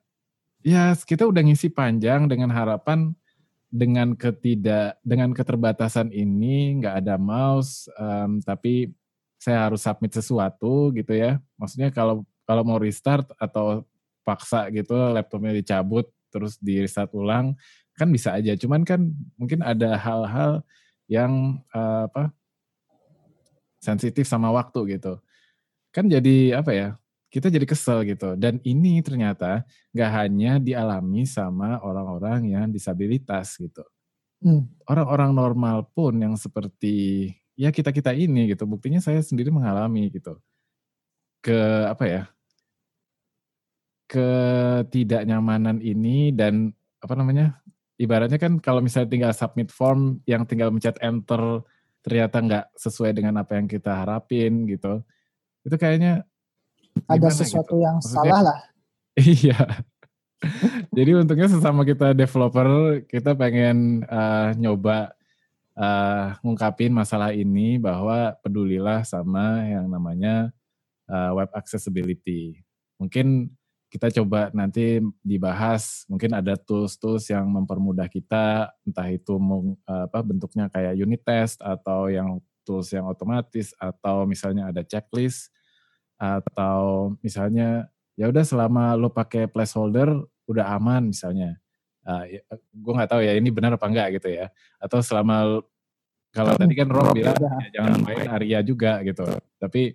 ya 0.63 0.95
kita 0.95 1.27
udah 1.27 1.43
ngisi 1.43 1.69
panjang 1.75 2.31
dengan 2.31 2.55
harapan 2.55 3.13
dengan 3.73 4.15
ketidak 4.15 5.01
dengan 5.01 5.33
keterbatasan 5.33 6.13
ini 6.13 6.79
nggak 6.79 7.03
ada 7.03 7.17
mouse, 7.17 7.89
um, 7.97 8.39
tapi 8.45 8.93
saya 9.41 9.67
harus 9.67 9.83
submit 9.83 10.13
sesuatu 10.15 10.93
gitu 10.95 11.17
ya. 11.17 11.41
Maksudnya 11.59 11.91
kalau 11.91 12.23
kalau 12.45 12.63
mau 12.63 12.77
restart 12.77 13.33
atau 13.41 13.83
paksa 14.23 14.71
gitu 14.71 14.95
laptopnya 14.95 15.55
dicabut 15.55 16.09
terus 16.33 16.57
di 16.57 16.81
restart 16.81 17.13
ulang 17.13 17.55
kan 17.97 18.09
bisa 18.09 18.37
aja. 18.37 18.57
Cuman 18.57 18.83
kan 18.83 19.13
mungkin 19.37 19.61
ada 19.61 19.97
hal-hal 20.01 20.65
yang 21.11 21.61
uh, 21.77 22.09
apa 22.09 22.33
sensitif 23.83 24.25
sama 24.25 24.49
waktu 24.55 24.97
gitu. 24.97 25.21
Kan 25.93 26.09
jadi 26.09 26.57
apa 26.57 26.73
ya? 26.73 26.89
Kita 27.33 27.49
jadi 27.49 27.65
kesel 27.65 28.05
gitu. 28.09 28.37
Dan 28.37 28.61
ini 28.65 29.01
ternyata 29.01 29.65
nggak 29.93 30.11
hanya 30.13 30.53
dialami 30.61 31.25
sama 31.25 31.81
orang-orang 31.81 32.53
yang 32.53 32.67
disabilitas 32.69 33.57
gitu. 33.57 33.85
hmm. 34.45 34.69
Orang-orang 34.89 35.33
normal 35.33 35.89
pun 35.93 36.17
yang 36.21 36.37
seperti 36.37 37.29
ya 37.57 37.73
kita-kita 37.73 38.13
ini 38.17 38.53
gitu. 38.53 38.65
Buktinya 38.69 39.01
saya 39.01 39.21
sendiri 39.21 39.49
mengalami 39.53 40.13
gitu. 40.13 40.41
Ke 41.45 41.89
apa 41.89 42.05
ya? 42.09 42.23
Ketidaknyamanan 44.13 45.81
ini 45.81 46.37
dan 46.37 46.69
apa 47.01 47.17
namanya 47.17 47.57
ibaratnya 47.97 48.37
kan 48.37 48.61
kalau 48.61 48.85
misalnya 48.85 49.09
tinggal 49.09 49.33
submit 49.33 49.73
form 49.73 50.21
yang 50.29 50.45
tinggal 50.45 50.69
mencet 50.69 51.01
enter 51.01 51.65
ternyata 52.05 52.37
nggak 52.45 52.67
sesuai 52.77 53.17
dengan 53.17 53.41
apa 53.41 53.57
yang 53.57 53.65
kita 53.65 54.05
harapin 54.05 54.69
gitu 54.69 55.01
itu 55.65 55.77
kayaknya 55.81 56.29
ada 57.09 57.29
sesuatu 57.33 57.79
gitu? 57.79 57.85
yang 57.85 57.97
Maksudnya, 57.99 58.21
salah 58.29 58.43
lah. 58.53 58.61
Iya. 59.13 59.61
Jadi 60.91 61.11
untungnya 61.15 61.47
sesama 61.47 61.85
kita 61.87 62.17
developer 62.17 62.99
kita 63.07 63.37
pengen 63.37 64.03
uh, 64.09 64.51
nyoba 64.57 65.13
uh, 65.77 66.35
ngungkapin 66.43 66.91
masalah 66.91 67.31
ini 67.31 67.77
bahwa 67.79 68.35
pedulilah 68.41 69.05
sama 69.07 69.63
yang 69.69 69.87
namanya 69.87 70.51
uh, 71.07 71.37
web 71.37 71.53
accessibility. 71.55 72.59
Mungkin 72.99 73.53
kita 73.93 74.09
coba 74.09 74.49
nanti 74.57 75.05
dibahas. 75.21 76.09
Mungkin 76.09 76.33
ada 76.33 76.57
tools-tools 76.57 77.29
yang 77.29 77.45
mempermudah 77.45 78.09
kita 78.09 78.73
entah 78.89 79.09
itu 79.13 79.37
apa 79.85 80.25
bentuknya 80.25 80.73
kayak 80.73 80.97
unit 80.97 81.21
test 81.21 81.61
atau 81.61 82.09
yang 82.09 82.41
tools 82.65 82.89
yang 82.89 83.05
otomatis 83.05 83.77
atau 83.77 84.25
misalnya 84.25 84.73
ada 84.73 84.81
checklist 84.81 85.53
atau 86.17 87.13
misalnya 87.21 87.93
ya 88.17 88.33
udah 88.33 88.41
selama 88.41 88.97
lo 88.97 89.13
pakai 89.13 89.45
placeholder 89.45 90.25
udah 90.49 90.73
aman 90.73 91.13
misalnya. 91.13 91.61
Uh, 92.03 92.27
ya, 92.27 92.41
gue 92.75 92.93
nggak 92.97 93.11
tahu 93.15 93.23
ya 93.23 93.37
ini 93.37 93.53
benar 93.53 93.77
apa 93.77 93.87
enggak 93.93 94.09
gitu 94.17 94.33
ya. 94.33 94.49
Atau 94.81 95.05
selama 95.05 95.61
kalau 96.33 96.57
tadi 96.57 96.73
kan 96.73 96.89
Rom 96.89 97.13
bilang 97.13 97.37
ya, 97.37 97.69
jangan 97.77 98.01
main 98.01 98.25
area 98.41 98.65
juga 98.65 99.05
gitu. 99.05 99.29
Tapi 99.61 99.93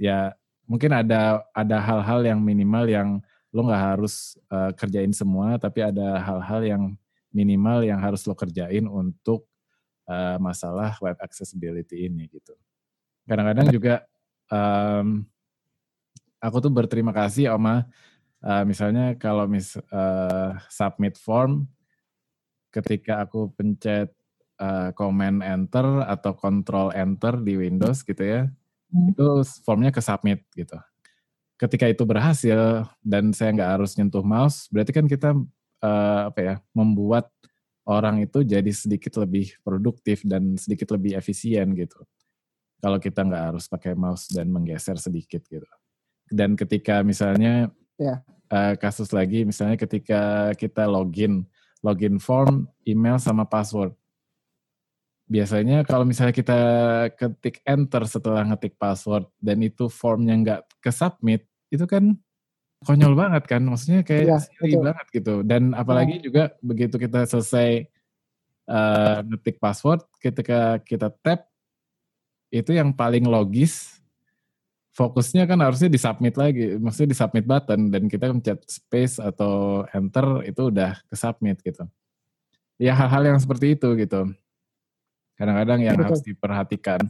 ya 0.00 0.32
mungkin 0.68 0.92
ada 0.92 1.42
ada 1.56 1.80
hal-hal 1.80 2.20
yang 2.28 2.40
minimal 2.44 2.84
yang 2.84 3.08
lo 3.48 3.64
nggak 3.64 3.84
harus 3.96 4.36
uh, 4.52 4.70
kerjain 4.76 5.10
semua, 5.16 5.56
tapi 5.56 5.80
ada 5.80 6.20
hal-hal 6.20 6.60
yang 6.62 6.82
minimal 7.32 7.80
yang 7.80 7.96
harus 7.96 8.28
lo 8.28 8.36
kerjain 8.36 8.84
untuk 8.84 9.48
uh, 10.04 10.36
masalah 10.36 10.92
web 11.00 11.16
accessibility 11.24 12.04
ini 12.04 12.28
gitu. 12.28 12.52
Kadang-kadang 13.24 13.72
juga 13.72 14.04
um, 14.52 15.24
aku 16.40 16.56
tuh 16.60 16.72
berterima 16.72 17.16
kasih 17.16 17.56
Oma, 17.56 17.88
uh, 18.44 18.64
misalnya 18.68 19.16
kalau 19.16 19.48
mis 19.48 19.76
uh, 19.76 20.52
submit 20.68 21.16
form, 21.16 21.64
ketika 22.68 23.24
aku 23.24 23.48
pencet 23.56 24.12
uh, 24.60 24.92
command 24.92 25.40
enter 25.40 26.04
atau 26.04 26.36
control 26.36 26.92
enter 26.92 27.40
di 27.40 27.56
Windows 27.56 28.04
gitu 28.04 28.20
ya, 28.24 28.42
hmm. 28.92 29.14
itu 29.14 29.26
formnya 29.64 29.90
ke 29.92 30.00
submit 30.02 30.44
gitu. 30.54 30.76
Ketika 31.58 31.90
itu 31.90 32.06
berhasil 32.06 32.86
dan 33.02 33.34
saya 33.34 33.50
nggak 33.50 33.70
harus 33.80 33.98
nyentuh 33.98 34.22
mouse, 34.22 34.70
berarti 34.70 34.92
kan 34.94 35.06
kita 35.10 35.34
uh, 35.82 36.30
apa 36.30 36.40
ya 36.40 36.54
membuat 36.70 37.30
orang 37.88 38.22
itu 38.22 38.44
jadi 38.44 38.68
sedikit 38.70 39.16
lebih 39.18 39.56
produktif 39.64 40.22
dan 40.22 40.54
sedikit 40.54 40.94
lebih 40.94 41.18
efisien 41.18 41.74
gitu. 41.74 41.98
Kalau 42.78 43.02
kita 43.02 43.26
nggak 43.26 43.44
harus 43.50 43.66
pakai 43.66 43.98
mouse 43.98 44.30
dan 44.30 44.52
menggeser 44.54 44.94
sedikit 45.02 45.42
gitu. 45.50 45.66
Dan 46.30 46.54
ketika 46.54 47.02
misalnya 47.02 47.72
yeah. 47.98 48.22
Ya. 48.52 48.54
uh, 48.54 48.74
kasus 48.78 49.10
lagi, 49.10 49.42
misalnya 49.42 49.74
ketika 49.74 50.54
kita 50.54 50.86
login, 50.86 51.42
login 51.82 52.22
form, 52.22 52.70
email 52.86 53.18
sama 53.18 53.42
password 53.42 53.97
biasanya 55.28 55.84
kalau 55.84 56.08
misalnya 56.08 56.32
kita 56.32 56.60
ketik 57.14 57.60
enter 57.68 58.02
setelah 58.08 58.42
ngetik 58.48 58.80
password 58.80 59.28
dan 59.38 59.60
itu 59.60 59.92
formnya 59.92 60.34
nggak 60.40 60.60
ke 60.80 60.88
submit 60.88 61.44
itu 61.68 61.84
kan 61.84 62.16
konyol 62.82 63.14
banget 63.14 63.44
kan? 63.44 63.62
Maksudnya 63.62 64.00
kayak 64.02 64.48
ya, 64.48 64.78
banget 64.80 65.06
gitu. 65.12 65.44
Dan 65.44 65.76
apalagi 65.76 66.18
ya. 66.18 66.22
juga 66.24 66.42
begitu 66.64 66.96
kita 66.96 67.28
selesai 67.28 67.86
uh, 68.70 69.20
ngetik 69.28 69.60
password 69.60 70.00
ketika 70.16 70.80
kita 70.82 71.12
tap 71.20 71.44
itu 72.48 72.72
yang 72.72 72.96
paling 72.96 73.28
logis 73.28 74.00
fokusnya 74.96 75.44
kan 75.44 75.60
harusnya 75.60 75.92
di 75.92 76.00
submit 76.00 76.34
lagi. 76.40 76.80
Maksudnya 76.80 77.12
di 77.12 77.18
submit 77.18 77.44
button 77.44 77.92
dan 77.92 78.08
kita 78.08 78.32
mencet 78.32 78.64
space 78.64 79.20
atau 79.20 79.84
enter 79.92 80.48
itu 80.48 80.72
udah 80.72 80.96
ke 81.04 81.14
submit 81.14 81.60
gitu. 81.60 81.84
Ya 82.78 82.94
hal-hal 82.94 83.34
yang 83.34 83.38
seperti 83.42 83.74
itu 83.74 83.92
gitu 83.98 84.32
kadang-kadang 85.38 85.80
yang 85.86 85.94
Betul. 85.94 86.06
harus 86.10 86.22
diperhatikan 86.26 87.00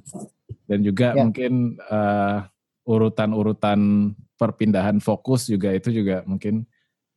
dan 0.69 0.79
juga 0.85 1.17
ya. 1.17 1.25
mungkin 1.25 1.81
uh, 1.89 2.45
urutan-urutan 2.85 4.13
perpindahan 4.37 5.01
fokus 5.01 5.49
juga 5.49 5.73
itu 5.73 5.89
juga 5.89 6.21
mungkin 6.29 6.69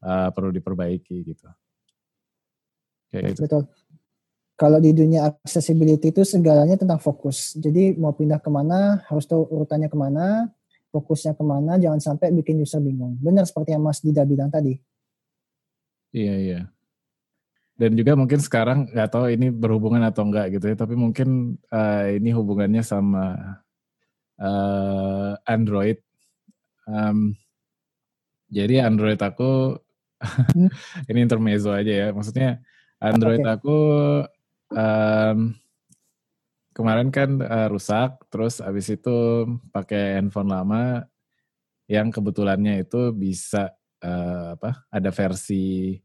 uh, 0.01 0.31
perlu 0.31 0.55
diperbaiki 0.55 1.27
gitu. 1.27 1.47
Kayak 3.11 3.35
gitu. 3.35 3.41
Betul. 3.43 3.63
Kalau 4.55 4.79
di 4.79 4.95
dunia 4.95 5.27
accessibility 5.27 6.15
itu 6.15 6.23
segalanya 6.23 6.79
tentang 6.79 7.01
fokus. 7.01 7.57
Jadi 7.59 7.97
mau 7.99 8.15
pindah 8.15 8.39
ke 8.39 8.47
mana 8.47 9.03
harus 9.09 9.27
tahu 9.27 9.43
urutannya 9.51 9.89
ke 9.91 9.97
mana, 9.97 10.47
fokusnya 10.95 11.33
ke 11.35 11.43
mana, 11.43 11.75
jangan 11.81 11.99
sampai 11.99 12.31
bikin 12.31 12.61
user 12.61 12.79
bingung. 12.79 13.19
Benar 13.19 13.49
seperti 13.49 13.75
yang 13.75 13.83
Mas 13.83 13.99
Dida 13.99 14.23
bilang 14.23 14.53
tadi. 14.53 14.79
Iya 16.13 16.35
iya 16.39 16.61
dan 17.81 17.97
juga 17.97 18.13
mungkin 18.13 18.37
sekarang 18.37 18.93
nggak 18.93 19.09
tahu 19.09 19.33
ini 19.33 19.49
berhubungan 19.49 20.05
atau 20.05 20.29
enggak 20.29 20.53
gitu 20.53 20.69
ya 20.69 20.77
tapi 20.77 20.93
mungkin 20.93 21.57
uh, 21.73 22.13
ini 22.13 22.29
hubungannya 22.29 22.85
sama 22.85 23.57
uh, 24.37 25.33
Android 25.49 25.97
um, 26.85 27.33
jadi 28.53 28.85
Android 28.85 29.17
aku 29.17 29.81
ini 31.09 31.25
intermezzo 31.25 31.73
aja 31.73 31.89
ya 31.89 32.07
maksudnya 32.13 32.61
Android 33.01 33.41
okay. 33.41 33.49
aku 33.49 33.77
um, 34.77 35.57
kemarin 36.77 37.09
kan 37.09 37.41
uh, 37.41 37.65
rusak 37.65 38.21
terus 38.29 38.61
abis 38.61 38.93
itu 38.93 39.49
pakai 39.73 40.21
handphone 40.21 40.53
lama 40.53 41.09
yang 41.89 42.13
kebetulannya 42.13 42.85
itu 42.85 43.09
bisa 43.09 43.73
uh, 44.05 44.53
apa 44.53 44.85
ada 44.93 45.09
versi 45.09 45.97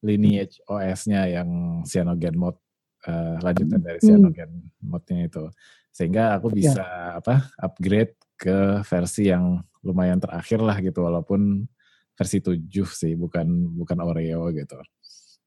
lineage 0.00 0.60
OS-nya 0.64 1.28
yang 1.28 1.80
Cyanogen 1.84 2.36
mode 2.36 2.60
uh, 3.06 3.36
lanjutan 3.44 3.80
dari 3.80 4.00
hmm. 4.00 4.06
Cyanogen 4.08 4.50
mode-nya 4.80 5.28
itu. 5.28 5.44
Sehingga 5.92 6.36
aku 6.36 6.52
ya. 6.52 6.56
bisa 6.56 6.84
ya. 6.84 7.18
apa 7.20 7.34
upgrade 7.60 8.16
ke 8.40 8.80
versi 8.84 9.28
yang 9.28 9.60
lumayan 9.84 10.20
terakhir 10.20 10.60
lah 10.60 10.76
gitu 10.80 11.04
walaupun 11.04 11.68
versi 12.16 12.40
7 12.40 12.60
sih 12.88 13.16
bukan 13.16 13.76
bukan 13.76 13.98
Oreo 14.00 14.48
gitu. 14.52 14.76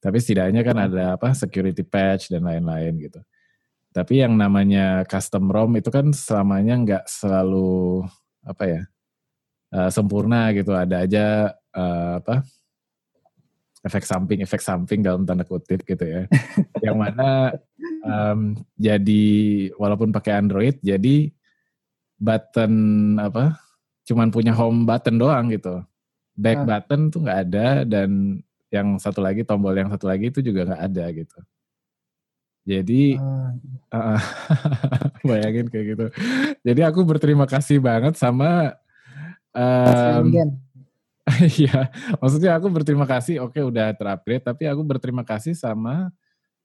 Tapi 0.04 0.18
setidaknya 0.20 0.62
kan 0.66 0.78
hmm. 0.78 0.86
ada 0.90 1.04
apa 1.16 1.32
security 1.34 1.86
patch 1.86 2.34
dan 2.34 2.46
lain-lain 2.46 2.98
gitu. 2.98 3.22
Tapi 3.94 4.26
yang 4.26 4.34
namanya 4.34 5.06
custom 5.06 5.54
ROM 5.54 5.78
itu 5.78 5.94
kan 5.94 6.10
selamanya 6.10 6.74
nggak 6.82 7.04
selalu 7.06 8.02
apa 8.42 8.64
ya 8.66 8.82
uh, 9.70 9.90
sempurna 9.94 10.50
gitu. 10.58 10.74
Ada 10.74 11.06
aja 11.06 11.26
uh, 11.78 12.18
apa 12.20 12.42
efek 13.84 14.08
samping 14.08 14.40
efek 14.42 14.64
samping 14.64 15.04
dalam 15.04 15.28
tanda 15.28 15.44
kutip 15.44 15.84
gitu 15.84 16.04
ya 16.08 16.24
yang 16.86 16.96
mana 16.96 17.52
um, 18.04 18.56
jadi 18.80 19.26
walaupun 19.76 20.16
pakai 20.16 20.40
Android 20.40 20.80
jadi 20.80 21.32
button 22.24 22.74
apa 23.20 23.60
cuman 24.04 24.32
punya 24.32 24.52
home 24.52 24.84
button 24.84 25.16
doang 25.20 25.52
gitu. 25.52 25.84
Back 26.34 26.66
Ah. 26.66 26.66
button 26.66 27.12
tuh 27.14 27.20
nggak 27.24 27.40
ada 27.50 27.68
dan 27.88 28.42
yang 28.74 28.98
satu 28.98 29.22
lagi 29.22 29.46
tombol 29.46 29.76
yang 29.78 29.92
satu 29.92 30.10
lagi 30.10 30.34
itu 30.34 30.42
juga 30.42 30.66
nggak 30.66 30.84
ada 30.92 31.06
gitu. 31.14 31.40
Jadi 32.64 33.20
Ah, 33.92 34.16
uh, 34.16 34.22
bayangin 35.28 35.68
kayak 35.68 35.86
gitu. 35.96 36.06
Jadi 36.64 36.82
aku 36.84 37.04
berterima 37.04 37.46
kasih 37.46 37.80
banget 37.84 38.16
sama 38.16 38.76
Schengen. 39.54 40.58
Iya, 41.60 41.88
maksudnya 42.20 42.52
aku 42.60 42.68
berterima 42.72 43.08
kasih. 43.08 43.40
Oke, 43.48 43.60
udah 43.64 43.96
terupgrade, 43.96 44.44
tapi 44.44 44.64
aku 44.68 44.82
berterima 44.84 45.24
kasih 45.24 45.56
sama 45.56 46.12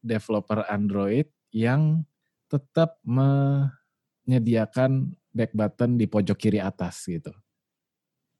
developer 0.02 0.64
Android 0.70 1.28
yang 1.54 2.04
tetap 2.50 2.98
menyediakan 4.26 5.14
back 5.34 5.52
button 5.54 5.96
di 6.00 6.06
pojok 6.10 6.38
kiri 6.38 6.60
atas 6.62 7.06
gitu. 7.06 7.32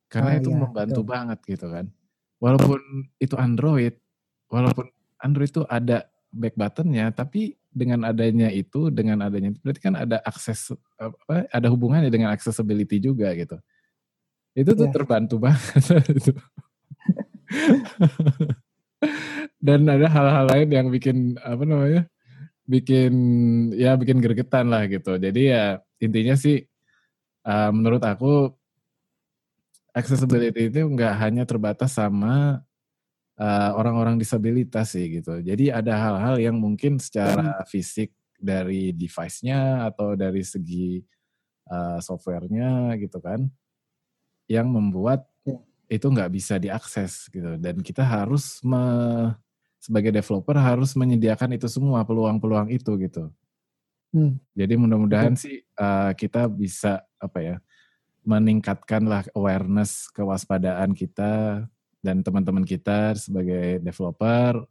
Karena 0.09 0.31
Ah, 0.33 0.41
itu 0.41 0.49
iya, 0.49 0.57
membantu 0.65 1.01
betul. 1.05 1.11
banget 1.13 1.39
gitu 1.45 1.67
kan. 1.69 1.87
Walaupun 2.41 2.81
itu 3.21 3.35
Android, 3.37 3.95
walaupun 4.49 4.87
Android 5.21 5.51
itu 5.53 5.63
ada 5.69 6.09
back 6.33 6.55
buttonnya, 6.57 7.13
tapi 7.13 7.57
dengan 7.69 8.09
adanya 8.09 8.49
itu, 8.49 8.89
dengan 8.89 9.21
adanya 9.27 9.53
itu 9.53 9.61
berarti 9.61 9.83
kan 9.85 9.95
ada 9.99 10.17
akses 10.25 10.73
apa, 10.97 11.45
ada 11.53 11.69
hubungannya 11.69 12.09
dengan 12.09 12.33
accessibility 12.33 12.97
juga 13.03 13.35
gitu. 13.37 13.61
Itu 14.59 14.75
tuh 14.75 14.91
Iya. 14.91 14.95
terbantu 14.95 15.37
banget 15.39 16.03
itu. 16.19 16.33
Dan 19.59 19.87
ada 19.87 20.07
hal-hal 20.11 20.45
lain 20.51 20.69
yang 20.71 20.87
bikin 20.91 21.39
apa 21.39 21.63
namanya? 21.63 22.03
bikin 22.69 23.13
ya 23.73 23.97
bikin 23.97 24.21
gregetan 24.21 24.69
lah 24.69 24.85
gitu. 24.93 25.17
Jadi 25.17 25.49
ya 25.49 25.81
intinya 26.05 26.37
sih 26.37 26.61
uh, 27.49 27.73
menurut 27.73 28.05
aku 28.05 28.53
accessibility 29.97 30.69
itu 30.69 30.85
nggak 30.85 31.15
hanya 31.17 31.49
terbatas 31.49 31.97
sama 31.97 32.61
uh, 33.41 33.71
orang-orang 33.73 34.21
disabilitas 34.21 34.93
sih 34.93 35.09
gitu. 35.17 35.41
Jadi 35.41 35.73
ada 35.73 35.97
hal-hal 35.97 36.37
yang 36.45 36.61
mungkin 36.61 37.01
secara 37.01 37.65
fisik 37.65 38.13
dari 38.37 38.93
device-nya 38.93 39.89
atau 39.89 40.13
dari 40.13 40.45
segi 40.45 41.01
uh, 41.73 41.99
software-nya 42.05 43.01
gitu 43.01 43.17
kan, 43.25 43.49
yang 44.49 44.67
membuat 44.73 45.29
Ya. 45.45 45.61
itu 45.93 46.07
nggak 46.09 46.33
bisa 46.33 46.57
diakses 46.57 47.29
gitu. 47.29 47.57
Dan 47.61 47.85
kita 47.85 48.03
harus 48.03 48.59
me- 48.65 49.37
sebagai 49.79 50.11
developer 50.11 50.59
harus 50.59 50.99
menyediakan 50.99 51.55
itu 51.55 51.71
semua 51.71 52.03
peluang-peluang 52.03 52.69
itu 52.75 52.99
gitu. 52.99 53.31
Hmm. 54.11 54.41
Jadi 54.57 54.75
mudah-mudahan 54.75 55.37
sih 55.37 55.63
uh, 55.79 56.11
kita 56.17 56.49
bisa 56.49 57.05
apa 57.21 57.39
ya 57.45 57.57
meningkatkanlah 58.25 59.29
awareness 59.33 60.11
kewaspadaan 60.13 60.93
kita 60.93 61.65
dan 62.03 62.21
teman-teman 62.25 62.65
kita 62.65 63.17
sebagai 63.17 63.81
developer 63.81 64.65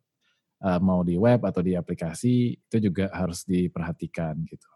uh, 0.61 0.79
mau 0.81 1.01
di 1.01 1.17
web 1.17 1.41
atau 1.45 1.61
di 1.61 1.73
aplikasi 1.73 2.57
itu 2.57 2.77
juga 2.91 3.09
harus 3.13 3.45
diperhatikan 3.47 4.37
gitu. 4.45 4.69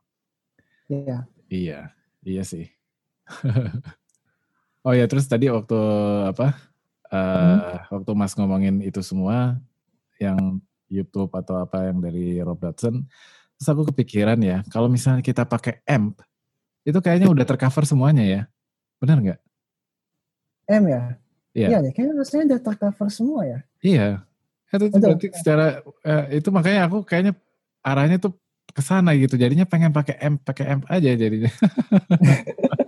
Iya. 0.89 1.17
Iya, 1.51 1.79
iya 2.23 2.43
sih. 2.47 2.65
oh 4.85 4.93
ya 4.93 5.05
terus 5.05 5.25
tadi 5.29 5.47
waktu 5.47 5.79
apa? 6.31 6.71
uh, 7.11 7.85
Waktu 7.91 8.11
Mas 8.15 8.33
ngomongin 8.33 8.79
itu 8.81 9.03
semua 9.03 9.59
yang 10.17 10.63
YouTube 10.91 11.31
atau 11.35 11.63
apa 11.63 11.91
yang 11.91 11.99
dari 11.99 12.39
Rob 12.43 12.59
Dodson, 12.59 13.07
terus 13.59 13.67
aku 13.67 13.87
kepikiran 13.93 14.39
ya 14.43 14.63
kalau 14.71 14.91
misalnya 14.91 15.23
kita 15.23 15.47
pakai 15.47 15.83
AMP 15.87 16.19
itu 16.83 16.97
kayaknya 16.97 17.29
udah 17.29 17.45
tercover 17.45 17.85
semuanya 17.85 18.25
ya, 18.25 18.41
benar 18.97 19.21
nggak? 19.21 19.39
M 20.71 20.83
ya? 20.87 21.01
Iya. 21.51 21.67
Iya 21.67 21.77
deh, 21.83 21.91
kayaknya 21.91 22.13
rasanya 22.15 22.43
udah 22.55 22.59
tercover 22.63 23.07
semua 23.11 23.41
ya. 23.43 23.59
Iya, 23.83 24.07
itu 24.71 24.85
Betul. 24.87 24.99
berarti 25.03 25.27
secara 25.35 25.65
eh, 25.83 26.39
itu 26.39 26.49
makanya 26.49 26.87
aku 26.87 27.03
kayaknya 27.03 27.33
arahnya 27.83 28.17
tuh 28.23 28.33
ke 28.71 28.79
sana 28.79 29.11
gitu. 29.19 29.35
Jadinya 29.35 29.67
pengen 29.67 29.91
pakai 29.91 30.15
amp, 30.15 30.47
pakai 30.47 30.65
amp 30.71 30.83
aja 30.87 31.11
jadinya. 31.11 31.51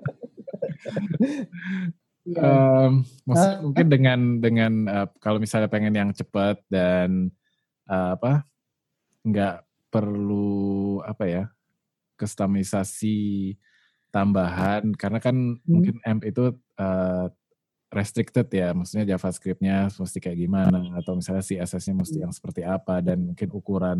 Iya. 2.24 2.40
Em, 2.40 3.04
maksudnya 3.28 3.56
Ah. 3.60 3.64
mungkin 3.68 3.88
dengan 3.92 4.20
dengan 4.40 4.74
eh, 4.88 5.08
kalau 5.20 5.44
misalnya 5.44 5.68
pengen 5.68 5.92
yang 5.92 6.12
cepat 6.16 6.64
dan 6.72 7.28
eh, 7.92 8.10
apa 8.16 8.48
nggak 9.28 9.68
perlu 9.92 11.04
apa 11.04 11.24
ya 11.28 11.44
kustomisasi 12.16 13.54
tambahan 14.08 14.96
karena 14.96 15.20
kan 15.20 15.36
mungkin 15.68 16.00
amp 16.08 16.24
itu 16.24 16.56
eh, 16.80 17.28
restricted 17.92 18.48
ya 18.50 18.72
maksudnya 18.72 19.06
JavaScript-nya 19.14 19.92
mesti 19.92 20.18
kayak 20.24 20.40
gimana 20.40 20.96
atau 21.04 21.20
misalnya 21.20 21.44
CSS-nya 21.44 21.94
mesti 21.94 22.18
yang 22.24 22.32
seperti 22.34 22.64
apa 22.64 23.04
dan 23.04 23.36
mungkin 23.36 23.50
ukuran 23.52 24.00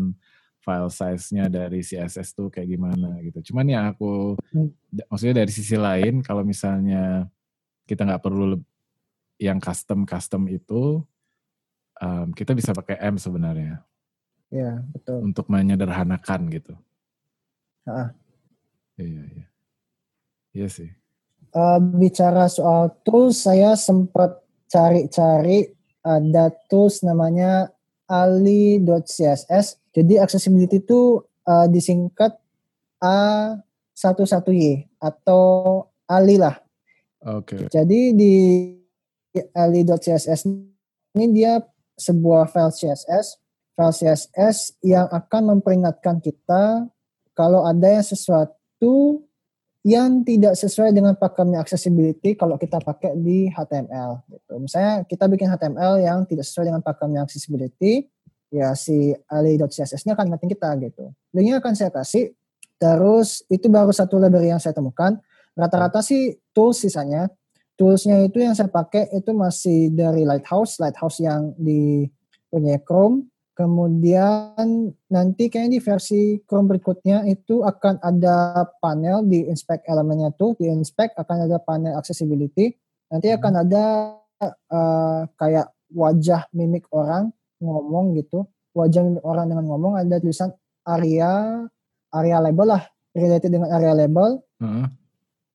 file 0.64 0.88
size-nya 0.88 1.52
dari 1.52 1.84
CSS 1.84 2.32
tuh 2.32 2.48
kayak 2.48 2.72
gimana 2.72 3.20
gitu. 3.20 3.52
Cuman 3.52 3.68
yang 3.68 3.84
aku 3.92 4.40
Hmm. 4.50 4.72
maksudnya 5.12 5.44
dari 5.44 5.52
sisi 5.52 5.76
lain 5.76 6.24
kalau 6.24 6.40
misalnya 6.40 7.28
kita 7.84 8.08
nggak 8.08 8.24
perlu 8.24 8.56
yang 9.36 9.60
custom 9.60 10.08
custom 10.08 10.48
itu 10.48 11.04
em, 12.00 12.32
kita 12.32 12.56
bisa 12.56 12.72
pakai 12.72 12.96
M 13.04 13.20
sebenarnya 13.20 13.84
Iya, 14.48 14.80
betul. 14.88 15.18
untuk 15.26 15.46
menyederhanakan 15.50 16.40
gitu. 16.48 16.74
Ah. 17.84 18.14
Iya 18.96 19.22
iya. 19.28 19.46
Iya 20.54 20.68
sih. 20.70 20.90
Eh, 21.50 21.78
bicara 21.98 22.46
soal 22.46 22.94
tools, 23.02 23.42
saya 23.42 23.74
sempat 23.74 24.38
cari-cari 24.70 25.70
ada 26.00 26.54
tools 26.70 27.02
namanya 27.02 27.73
ali.css. 28.08 29.66
Jadi 29.94 30.14
accessibility 30.20 30.82
itu 30.82 31.22
eh, 31.48 31.66
disingkat 31.70 32.36
A11Y 33.00 34.88
atau 35.00 35.42
Ali 36.04 36.36
lah. 36.36 36.60
Oke. 37.24 37.68
Jadi 37.72 38.12
di 38.12 38.34
ali.css 39.56 40.44
ini 41.14 41.26
dia 41.32 41.62
sebuah 41.96 42.50
file 42.50 42.74
CSS, 42.74 43.26
file 43.74 43.94
CSS 43.94 44.78
yang 44.84 45.08
akan 45.08 45.56
memperingatkan 45.56 46.20
kita 46.20 46.86
kalau 47.34 47.66
ada 47.66 47.98
yang 47.98 48.06
sesuatu 48.06 49.24
yang 49.84 50.24
tidak 50.24 50.56
sesuai 50.56 50.96
dengan 50.96 51.12
pakemnya 51.12 51.60
accessibility 51.60 52.32
kalau 52.40 52.56
kita 52.56 52.80
pakai 52.80 53.20
di 53.20 53.52
HTML. 53.52 54.24
Gitu. 54.32 54.52
Misalnya 54.56 55.04
kita 55.04 55.28
bikin 55.28 55.52
HTML 55.52 56.00
yang 56.00 56.24
tidak 56.24 56.48
sesuai 56.48 56.72
dengan 56.72 56.80
pakemnya 56.80 57.20
accessibility, 57.20 58.08
ya 58.48 58.72
si 58.72 59.12
ali.css 59.28 60.08
ini 60.08 60.16
akan 60.16 60.32
ingetin 60.32 60.50
kita 60.56 60.68
gitu. 60.80 61.04
Linknya 61.36 61.60
akan 61.60 61.76
saya 61.76 61.92
kasih. 61.92 62.32
Terus 62.80 63.44
itu 63.52 63.68
baru 63.68 63.92
satu 63.92 64.16
library 64.16 64.56
yang 64.56 64.58
saya 64.58 64.72
temukan. 64.72 65.20
Rata-rata 65.52 66.00
sih 66.00 66.32
tools 66.56 66.80
sisanya. 66.80 67.28
Toolsnya 67.74 68.22
itu 68.22 68.38
yang 68.38 68.54
saya 68.54 68.70
pakai 68.70 69.10
itu 69.10 69.34
masih 69.34 69.90
dari 69.90 70.22
Lighthouse, 70.22 70.78
Lighthouse 70.78 71.18
yang 71.18 71.52
di 71.58 72.06
punya 72.46 72.78
Chrome. 72.80 73.33
Kemudian 73.54 74.90
nanti 75.14 75.46
kayaknya 75.46 75.78
di 75.78 75.80
versi 75.80 76.22
Chrome 76.42 76.74
berikutnya 76.74 77.22
itu 77.30 77.62
akan 77.62 78.02
ada 78.02 78.66
panel 78.82 79.22
di 79.30 79.46
inspect 79.46 79.86
elemennya 79.86 80.34
tuh, 80.34 80.58
di 80.58 80.66
inspect 80.66 81.14
akan 81.14 81.46
ada 81.46 81.62
panel 81.62 81.94
accessibility. 81.94 82.74
Nanti 83.14 83.30
akan 83.30 83.62
ada 83.62 83.84
eh, 84.42 85.22
kayak 85.38 85.70
wajah 85.94 86.50
mimik 86.50 86.90
orang 86.90 87.30
ngomong 87.62 88.18
gitu, 88.18 88.42
wajah 88.74 89.06
mimik 89.06 89.22
orang 89.22 89.46
dengan 89.46 89.70
ngomong 89.70 90.02
ada 90.02 90.18
tulisan 90.18 90.50
area 90.82 91.62
area 92.10 92.38
label 92.42 92.74
lah, 92.74 92.82
related 93.14 93.54
dengan 93.54 93.70
area 93.70 93.94
label. 93.94 94.42
Heeh. 94.58 94.86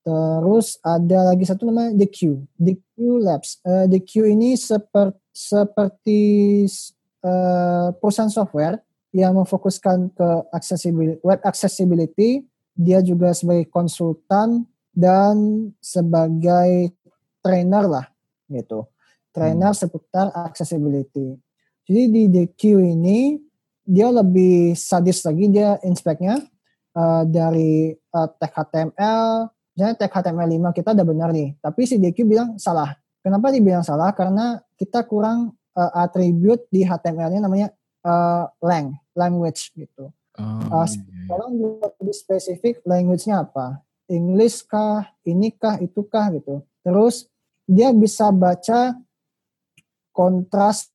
Terus 0.00 0.80
ada 0.80 1.36
lagi 1.36 1.44
satu 1.44 1.68
namanya 1.68 1.92
The 1.92 2.08
Q, 2.08 2.18
The 2.56 2.74
Q 2.80 3.20
Labs. 3.20 3.60
Eh, 3.60 3.84
The 3.92 4.00
Q 4.00 4.32
ini 4.32 4.56
seper, 4.56 5.12
seperti 5.28 6.64
eh, 7.24 7.88
perusahaan 7.96 8.32
software 8.32 8.80
yang 9.10 9.34
memfokuskan 9.34 10.14
ke 10.14 10.28
accessibility, 10.54 11.18
web 11.22 11.40
accessibility. 11.42 12.46
Dia 12.74 13.02
juga 13.04 13.34
sebagai 13.34 13.68
konsultan 13.68 14.64
dan 14.94 15.68
sebagai 15.82 16.94
trainer 17.44 17.84
lah 17.84 18.06
gitu. 18.48 18.88
Trainer 19.30 19.74
seputar 19.76 20.32
accessibility. 20.34 21.38
Jadi 21.86 22.02
di 22.10 22.22
The 22.30 22.44
Q 22.54 22.82
ini 22.82 23.38
dia 23.82 24.06
lebih 24.10 24.78
sadis 24.78 25.26
lagi 25.26 25.50
dia 25.50 25.78
inspeknya 25.82 26.38
eh, 26.94 27.22
dari 27.26 27.90
eh, 27.90 28.28
tag 28.38 28.52
HTML, 28.54 29.50
misalnya 29.74 29.94
tag 29.98 30.12
HTML5 30.14 30.66
kita 30.70 30.94
udah 30.94 31.06
benar 31.06 31.28
nih, 31.34 31.58
tapi 31.58 31.86
si 31.86 31.98
DQ 31.98 32.18
bilang 32.26 32.50
salah. 32.56 32.94
Kenapa 33.20 33.52
dibilang 33.52 33.84
salah? 33.84 34.16
Karena 34.16 34.56
kita 34.80 35.04
kurang 35.04 35.59
uh, 35.76 35.90
atribut 36.00 36.66
di 36.72 36.86
HTML-nya 36.86 37.40
namanya 37.42 37.68
uh, 38.06 38.48
lang, 38.64 38.98
language 39.14 39.72
gitu. 39.76 40.10
Oh, 40.38 40.58
Uh, 40.70 40.86
iya, 40.86 40.96
iya. 40.96 41.26
Tolong 41.28 41.52
lebih 41.58 42.14
spesifik 42.16 42.80
language-nya 42.86 43.44
apa? 43.44 43.82
English 44.10 44.64
kah, 44.66 45.06
ini 45.26 45.52
kah, 45.54 45.78
itu 45.78 46.00
kah 46.06 46.30
gitu. 46.34 46.62
Terus 46.82 47.30
dia 47.66 47.94
bisa 47.94 48.30
baca 48.34 48.98
kontras 50.10 50.90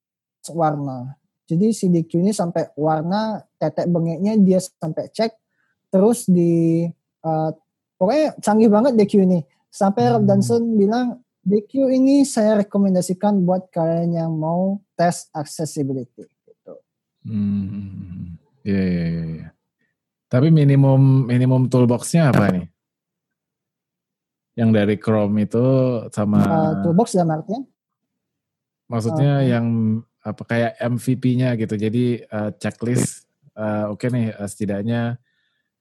warna. 0.52 1.16
Jadi 1.46 1.72
si 1.72 1.86
DQ 1.88 2.12
ini 2.26 2.32
sampai 2.34 2.74
warna 2.76 3.46
tetek 3.62 3.86
bengeknya 3.88 4.34
dia 4.42 4.58
sampai 4.58 5.08
cek 5.14 5.32
terus 5.94 6.26
di 6.26 6.84
uh, 7.24 7.50
pokoknya 7.96 8.36
canggih 8.42 8.68
banget 8.68 8.98
DQ 8.98 9.14
ini. 9.24 9.40
Sampai 9.70 10.08
hmm. 10.08 10.12
Rob 10.18 10.24
Danson 10.26 10.64
bilang 10.76 11.25
DQ 11.46 11.93
ini 11.93 12.26
saya 12.26 12.66
rekomendasikan 12.66 13.46
buat 13.46 13.70
kalian 13.70 14.18
yang 14.18 14.34
mau 14.34 14.82
tes 14.98 15.30
accessibility. 15.30 16.26
Gitu. 16.26 16.74
Hmm, 17.22 18.34
iya 18.66 18.82
iya 18.82 19.06
iya. 19.06 19.26
Ya. 19.30 19.48
Tapi 20.26 20.50
minimum 20.50 21.30
minimum 21.30 21.70
toolboxnya 21.70 22.34
apa 22.34 22.50
nih? 22.50 22.68
Yang 24.58 24.70
dari 24.74 24.96
Chrome 24.98 25.46
itu 25.46 25.66
sama 26.10 26.41
uh, 26.41 26.74
toolbox 26.82 27.14
dalam 27.14 27.38
artian? 27.38 27.62
Maksudnya 28.89 29.34
uh, 29.41 29.46
yang 29.46 29.66
apa 30.26 30.41
kayak 30.50 30.82
MVP-nya 30.82 31.54
gitu. 31.62 31.78
Jadi 31.78 32.26
uh, 32.26 32.50
checklist 32.58 33.30
uh, 33.54 33.93
oke 33.93 34.02
okay 34.02 34.10
nih 34.10 34.28
uh, 34.34 34.50
setidaknya 34.50 35.02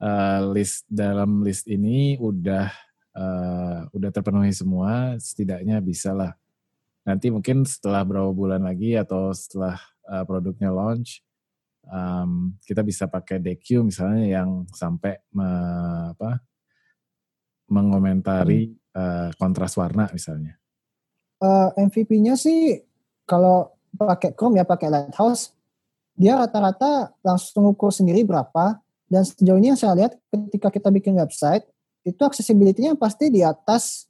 uh, 0.04 0.40
list 0.52 0.84
dalam 0.92 1.40
list 1.40 1.64
ini 1.72 2.20
udah 2.20 2.68
uh, 3.14 3.86
udah 3.94 4.10
terpenuhi 4.10 4.50
semua, 4.50 5.16
setidaknya 5.16 5.78
bisa 5.80 6.12
lah. 6.12 6.34
Nanti 7.06 7.30
mungkin 7.30 7.62
setelah 7.64 8.02
berapa 8.02 8.32
bulan 8.34 8.64
lagi 8.64 8.96
atau 8.98 9.30
setelah 9.30 9.78
uh, 10.08 10.24
produknya 10.26 10.72
launch, 10.72 11.22
um, 11.88 12.56
kita 12.64 12.80
bisa 12.82 13.04
pakai 13.06 13.40
DQ 13.40 13.88
misalnya 13.88 14.24
yang 14.24 14.64
sampai 14.72 15.20
me, 15.32 15.48
apa, 16.16 16.40
mengomentari 17.68 18.72
uh, 18.96 19.30
kontras 19.36 19.76
warna 19.76 20.08
misalnya. 20.12 20.56
Uh, 21.42 21.68
MVP-nya 21.76 22.40
sih 22.40 22.80
kalau 23.28 23.74
pakai 23.94 24.32
Chrome 24.32 24.60
ya 24.60 24.64
pakai 24.64 24.88
Lighthouse, 24.88 25.52
dia 26.14 26.38
rata-rata 26.38 27.12
langsung 27.20 27.68
ukur 27.68 27.90
sendiri 27.90 28.22
berapa. 28.24 28.80
Dan 29.04 29.22
sejauh 29.22 29.60
ini 29.60 29.76
yang 29.76 29.78
saya 29.78 29.94
lihat 29.94 30.16
ketika 30.32 30.72
kita 30.72 30.88
bikin 30.88 31.14
website, 31.20 31.68
itu 32.04 32.20
accessibility-nya 32.20 32.94
pasti 33.00 33.32
di 33.32 33.40
atas 33.40 34.06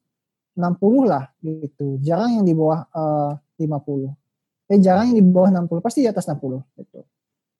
60 0.59 1.07
lah 1.07 1.31
gitu. 1.43 1.99
Jarang 2.03 2.43
yang 2.43 2.45
di 2.47 2.55
bawah 2.55 2.87
eh, 2.91 3.39
uh, 3.39 3.63
50. 3.63 4.11
Eh 4.75 4.79
jarang 4.83 5.15
yang 5.15 5.19
di 5.23 5.25
bawah 5.25 5.51
60, 5.51 5.79
pasti 5.79 6.03
di 6.03 6.11
atas 6.11 6.27
60 6.27 6.59
gitu. 6.79 7.01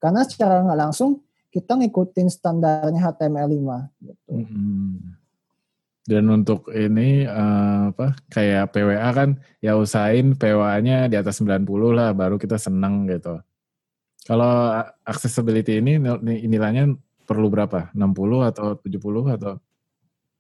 Karena 0.03 0.21
secara 0.27 0.61
nggak 0.67 0.81
langsung 0.91 1.23
kita 1.55 1.79
ngikutin 1.79 2.29
standarnya 2.29 2.99
HTML5 2.99 3.69
gitu. 4.03 4.33
Hmm. 4.35 5.15
Dan 6.05 6.29
untuk 6.29 6.69
ini 6.69 7.25
uh, 7.25 7.89
apa 7.89 8.13
kayak 8.29 8.77
PWA 8.77 9.09
kan 9.17 9.41
ya 9.65 9.73
usahain 9.81 10.37
PWA-nya 10.37 11.09
di 11.09 11.17
atas 11.17 11.41
90 11.41 11.65
lah 11.97 12.13
baru 12.13 12.37
kita 12.37 12.61
senang 12.61 13.09
gitu. 13.09 13.41
Kalau 14.29 14.85
accessibility 15.05 15.81
ini 15.81 15.97
nilainya 16.45 16.93
perlu 17.25 17.49
berapa? 17.49 17.89
60 17.97 18.51
atau 18.53 18.77
70 18.77 19.37
atau? 19.37 19.55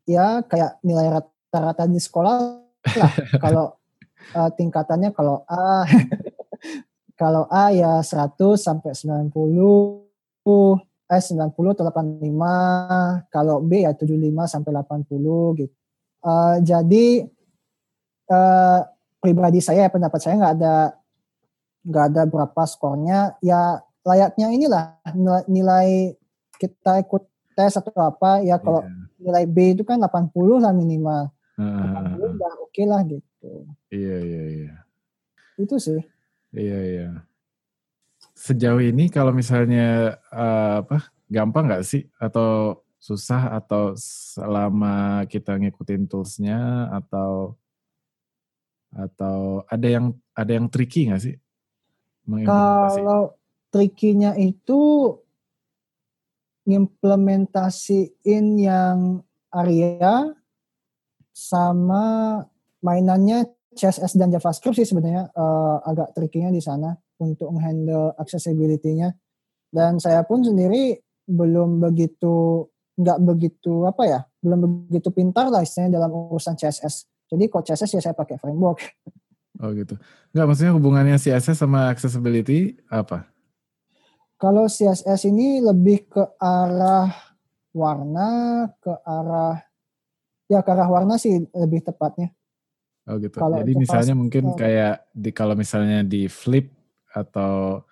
Ya 0.05 0.45
kayak 0.45 0.81
nilai 0.85 1.09
rata-rata 1.09 1.89
di 1.89 2.01
sekolah 2.01 2.37
lah. 3.01 3.13
kalau 3.45 3.77
uh, 4.37 4.51
tingkatannya 4.53 5.13
kalau 5.17 5.45
A 5.49 5.89
kalau 7.21 7.49
A 7.49 7.73
ya 7.73 8.03
100 8.03 8.37
sampai 8.59 8.93
90 8.93 9.33
eh 11.05 11.21
90 11.21 11.53
atau 11.53 11.85
85, 11.85 13.29
kalau 13.29 13.61
B 13.61 13.85
ya 13.85 13.93
75 13.93 14.49
sampai 14.49 14.71
80 14.73 15.61
gitu. 15.61 15.75
Uh, 16.25 16.57
jadi 16.65 17.29
uh, 18.33 18.81
pribadi 19.21 19.61
saya 19.61 19.93
pendapat 19.93 20.21
saya 20.21 20.41
nggak 20.41 20.55
ada 20.57 20.77
nggak 21.85 22.05
ada 22.13 22.23
berapa 22.25 22.63
skornya 22.65 23.37
ya 23.45 23.85
layaknya 24.05 24.49
inilah 24.53 24.85
nilai, 25.13 25.45
nilai 25.53 25.89
kita 26.57 27.05
ikut 27.05 27.29
tes 27.53 27.77
atau 27.77 27.93
apa 28.01 28.41
ya 28.41 28.57
kalau 28.57 28.81
yeah. 28.81 29.04
Nilai 29.25 29.49
B 29.49 29.73
itu 29.73 29.83
kan 29.89 29.97
80 29.97 30.29
lah 30.61 30.77
minimal. 30.77 31.33
Uh, 31.57 32.21
80 32.21 32.37
udah 32.37 32.53
oke 32.61 32.69
okay 32.69 32.85
lah 32.85 33.01
gitu. 33.09 33.65
Iya 33.89 34.17
iya 34.21 34.43
iya. 34.53 34.75
Itu 35.57 35.81
sih. 35.81 36.05
Iya 36.53 36.79
iya 36.85 37.09
sejauh 38.35 38.83
ini 38.83 39.07
kalau 39.09 39.31
misalnya 39.31 40.19
uh, 40.35 40.83
apa 40.83 41.09
gampang 41.31 41.71
nggak 41.71 41.87
sih 41.87 42.03
atau 42.19 42.83
susah 42.99 43.55
atau 43.63 43.95
selama 43.97 45.23
kita 45.31 45.55
ngikutin 45.55 46.11
toolsnya 46.11 46.91
atau 46.91 47.55
atau 48.95 49.63
ada 49.71 49.87
yang 49.87 50.15
ada 50.35 50.53
yang 50.55 50.67
tricky 50.67 51.09
nggak 51.09 51.23
sih? 51.23 51.37
Kalau 52.27 53.37
trickynya 53.69 54.35
itu 54.41 55.13
implementasiin 56.65 58.47
yang 58.57 59.21
area 59.53 60.33
sama 61.35 62.41
mainannya 62.81 63.49
CSS 63.75 64.15
dan 64.17 64.31
JavaScript 64.31 64.79
sih 64.79 64.87
sebenarnya 64.87 65.29
uh, 65.35 65.83
agak 65.83 66.15
trickynya 66.15 66.55
di 66.55 66.63
sana 66.63 66.95
untuk 67.19 67.51
menghandle 67.51 68.15
accessibility-nya. 68.17 69.13
Dan 69.75 69.99
saya 69.99 70.23
pun 70.23 70.47
sendiri 70.47 71.03
belum 71.27 71.83
begitu 71.83 72.67
nggak 72.95 73.19
begitu 73.27 73.91
apa 73.91 74.03
ya, 74.07 74.21
belum 74.39 74.87
begitu 74.87 75.11
pintar 75.11 75.51
lah 75.51 75.67
istilahnya 75.67 75.99
dalam 75.99 76.15
urusan 76.15 76.55
CSS. 76.55 77.11
Jadi 77.27 77.51
kalau 77.51 77.67
CSS 77.67 77.91
ya 77.99 78.01
saya 78.11 78.15
pakai 78.15 78.39
framework. 78.39 78.79
Oh 79.59 79.75
gitu. 79.75 79.99
Nggak 80.31 80.47
maksudnya 80.47 80.73
hubungannya 80.79 81.17
CSS 81.19 81.67
sama 81.67 81.91
accessibility 81.91 82.79
apa? 82.87 83.34
Kalau 84.45 84.69
CSS 84.69 85.33
ini 85.33 85.65
lebih 85.65 86.05
ke 86.05 86.21
arah 86.37 87.09
warna, 87.73 88.29
ke 88.77 88.93
arah 89.01 89.57
ya 90.53 90.61
ke 90.61 90.69
arah 90.69 90.85
warna 90.85 91.17
sih 91.17 91.49
lebih 91.57 91.81
tepatnya. 91.81 92.29
Oh 93.09 93.17
gitu. 93.17 93.41
Kalau 93.41 93.65
Jadi 93.65 93.73
misalnya 93.73 94.13
pas, 94.13 94.21
mungkin 94.21 94.45
oh. 94.53 94.57
kayak 94.61 95.09
di 95.17 95.31
kalau 95.33 95.57
misalnya 95.57 96.05
di 96.05 96.29
flip 96.29 96.69
atau 97.17 97.89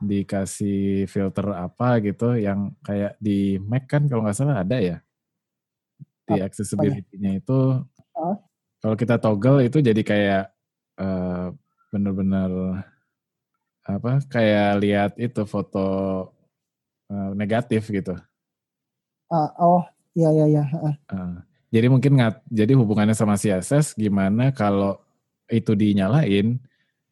dikasih 0.00 1.04
filter 1.12 1.44
apa 1.52 2.00
gitu 2.00 2.40
yang 2.40 2.72
kayak 2.80 3.20
di 3.20 3.60
Mac 3.60 3.84
kan 3.84 4.08
kalau 4.08 4.24
nggak 4.24 4.32
salah 4.32 4.64
ada 4.64 4.80
ya 4.80 4.96
di 6.26 6.40
accessibility-nya 6.40 7.38
itu 7.38 7.84
oh. 8.16 8.36
kalau 8.80 8.96
kita 8.96 9.20
toggle 9.20 9.62
itu 9.62 9.78
jadi 9.78 10.02
kayak 10.02 10.44
uh, 10.98 11.54
bener-bener 11.94 12.82
apa 13.82 14.22
kayak 14.30 14.70
lihat 14.78 15.12
itu 15.18 15.42
foto 15.42 15.86
uh, 17.10 17.30
negatif 17.34 17.90
gitu. 17.90 18.14
Uh, 19.32 19.50
oh 19.58 19.82
ya 20.14 20.30
ya 20.30 20.46
ya. 20.46 20.64
Uh. 20.76 20.94
Uh, 21.10 21.36
jadi 21.72 21.86
mungkin 21.88 22.20
nggak 22.20 22.46
jadi 22.52 22.72
hubungannya 22.76 23.16
sama 23.16 23.34
CSS 23.34 23.96
gimana 23.96 24.52
kalau 24.52 25.00
itu 25.50 25.72
dinyalain 25.74 26.60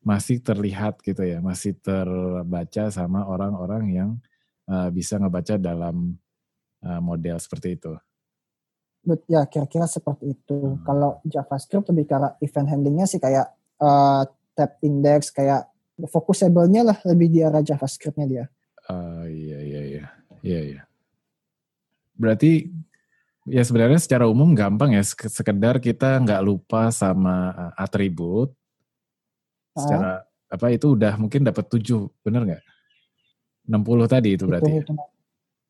masih 0.01 0.41
terlihat 0.41 1.01
gitu 1.05 1.21
ya, 1.25 1.45
masih 1.45 1.77
terbaca 1.77 2.89
sama 2.89 3.29
orang-orang 3.29 3.85
yang 3.93 4.11
uh, 4.65 4.89
bisa 4.89 5.21
ngebaca 5.21 5.61
dalam 5.61 6.17
uh, 6.85 7.01
model 7.05 7.37
seperti 7.37 7.77
itu. 7.77 7.93
Ya 9.29 9.49
kira-kira 9.49 9.89
seperti 9.89 10.37
itu. 10.37 10.77
Hmm. 10.77 10.85
Kalau 10.85 11.21
JavaScript 11.25 11.89
lebih 11.93 12.05
ke 12.09 12.17
event 12.45 12.69
handlingnya 12.69 13.07
sih 13.09 13.21
kayak 13.21 13.49
uh, 13.81 14.25
tab 14.57 14.77
index, 14.85 15.33
kayak 15.33 15.69
fokusable-nya 16.09 16.83
lah 16.87 16.99
lebih 17.05 17.29
di 17.29 17.41
arah 17.45 17.61
JavaScript-nya 17.61 18.27
dia. 18.27 18.45
Uh, 18.89 19.27
iya 19.29 19.59
iya 19.61 19.83
iya 19.83 20.05
iya 20.41 20.61
iya. 20.65 20.83
Berarti 22.17 22.69
ya 23.49 23.65
sebenarnya 23.65 24.01
secara 24.01 24.29
umum 24.29 24.53
gampang 24.53 24.95
ya 24.95 25.03
sekedar 25.05 25.81
kita 25.81 26.21
nggak 26.21 26.45
lupa 26.45 26.93
sama 26.93 27.53
atribut 27.75 28.53
secara 29.75 30.25
apa 30.51 30.67
itu 30.75 30.99
udah 30.99 31.15
mungkin 31.15 31.47
dapat 31.47 31.63
7, 31.71 32.11
bener 32.27 32.43
nggak? 32.43 32.63
60 33.71 34.11
tadi 34.11 34.35
itu 34.35 34.45
berarti. 34.51 34.67
Hitung, 34.67 34.99
hitung, 34.99 34.99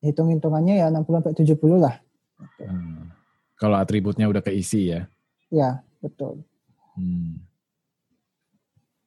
hitung 0.01 0.27
hitungannya 0.33 0.75
ya 0.81 0.87
60 0.89 1.21
sampai 1.21 1.33
70 1.37 1.77
lah. 1.77 1.95
Hmm. 2.57 3.13
Kalau 3.61 3.77
atributnya 3.77 4.25
udah 4.25 4.41
keisi 4.41 4.89
ya. 4.89 5.05
Ya, 5.53 5.85
betul. 6.01 6.41
Hmm. 6.97 7.45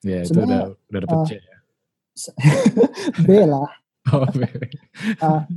Ya, 0.05 0.21
itu 0.21 0.37
udah 0.37 0.77
udah 0.77 1.01
dapat 1.09 1.17
uh, 1.17 1.27
C 1.27 1.33
ya. 1.41 1.57
B 3.27 3.31
lah. 3.49 3.71
Oh, 4.13 4.21
B. 4.37 4.45
uh, 5.25 5.49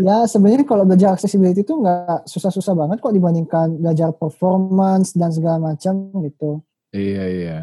ya 0.00 0.24
sebenarnya 0.24 0.64
kalau 0.64 0.88
belajar 0.88 1.12
accessibility 1.12 1.60
itu 1.60 1.76
nggak 1.76 2.24
susah-susah 2.24 2.72
banget 2.72 3.04
kok 3.04 3.12
dibandingkan 3.12 3.76
belajar 3.76 4.08
performance 4.16 5.12
dan 5.12 5.28
segala 5.36 5.60
macam 5.60 6.08
gitu. 6.24 6.64
Iya 6.96 7.24
iya 7.28 7.58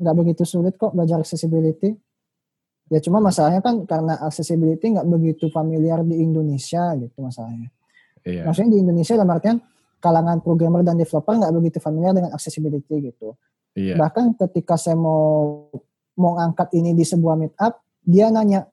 nggak 0.00 0.16
begitu 0.16 0.42
sulit 0.48 0.74
kok 0.80 0.96
belajar 0.96 1.20
accessibility. 1.20 1.92
Ya 2.90 2.98
cuma 2.98 3.22
masalahnya 3.22 3.62
kan 3.62 3.86
karena 3.86 4.18
accessibility 4.18 4.96
nggak 4.96 5.06
begitu 5.06 5.46
familiar 5.52 6.02
di 6.02 6.18
Indonesia 6.18 6.90
gitu 6.98 7.22
masalahnya. 7.22 7.70
Iya. 8.24 8.48
Maksudnya 8.48 8.70
di 8.74 8.80
Indonesia 8.82 9.14
dalam 9.14 9.30
artian 9.30 9.56
kalangan 10.00 10.40
programmer 10.40 10.82
dan 10.82 10.96
developer 10.96 11.36
nggak 11.36 11.52
begitu 11.54 11.78
familiar 11.78 12.16
dengan 12.16 12.32
accessibility 12.34 13.12
gitu. 13.12 13.36
Iya. 13.74 13.94
Bahkan 13.96 14.34
ketika 14.36 14.74
saya 14.74 14.98
mau 14.98 15.66
mau 16.18 16.36
angkat 16.36 16.74
ini 16.76 16.92
di 16.92 17.06
sebuah 17.06 17.38
meetup, 17.38 17.80
dia 18.02 18.28
nanya 18.28 18.66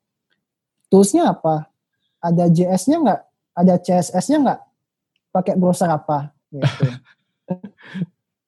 toolsnya 0.91 1.31
apa, 1.31 1.69
ada 2.19 2.49
JS-nya 2.51 2.97
nggak, 2.99 3.21
ada 3.55 3.73
CSS-nya 3.79 4.37
nggak, 4.43 4.59
pakai 5.31 5.53
browser 5.55 5.87
apa, 5.87 6.31
gitu. 6.51 6.85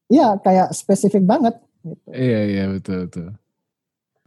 Iya, 0.10 0.42
kayak 0.42 0.74
spesifik 0.74 1.22
banget. 1.22 1.54
Gitu. 1.86 2.10
Iya 2.10 2.40
iya 2.50 2.64
betul 2.66 3.06
betul. 3.06 3.28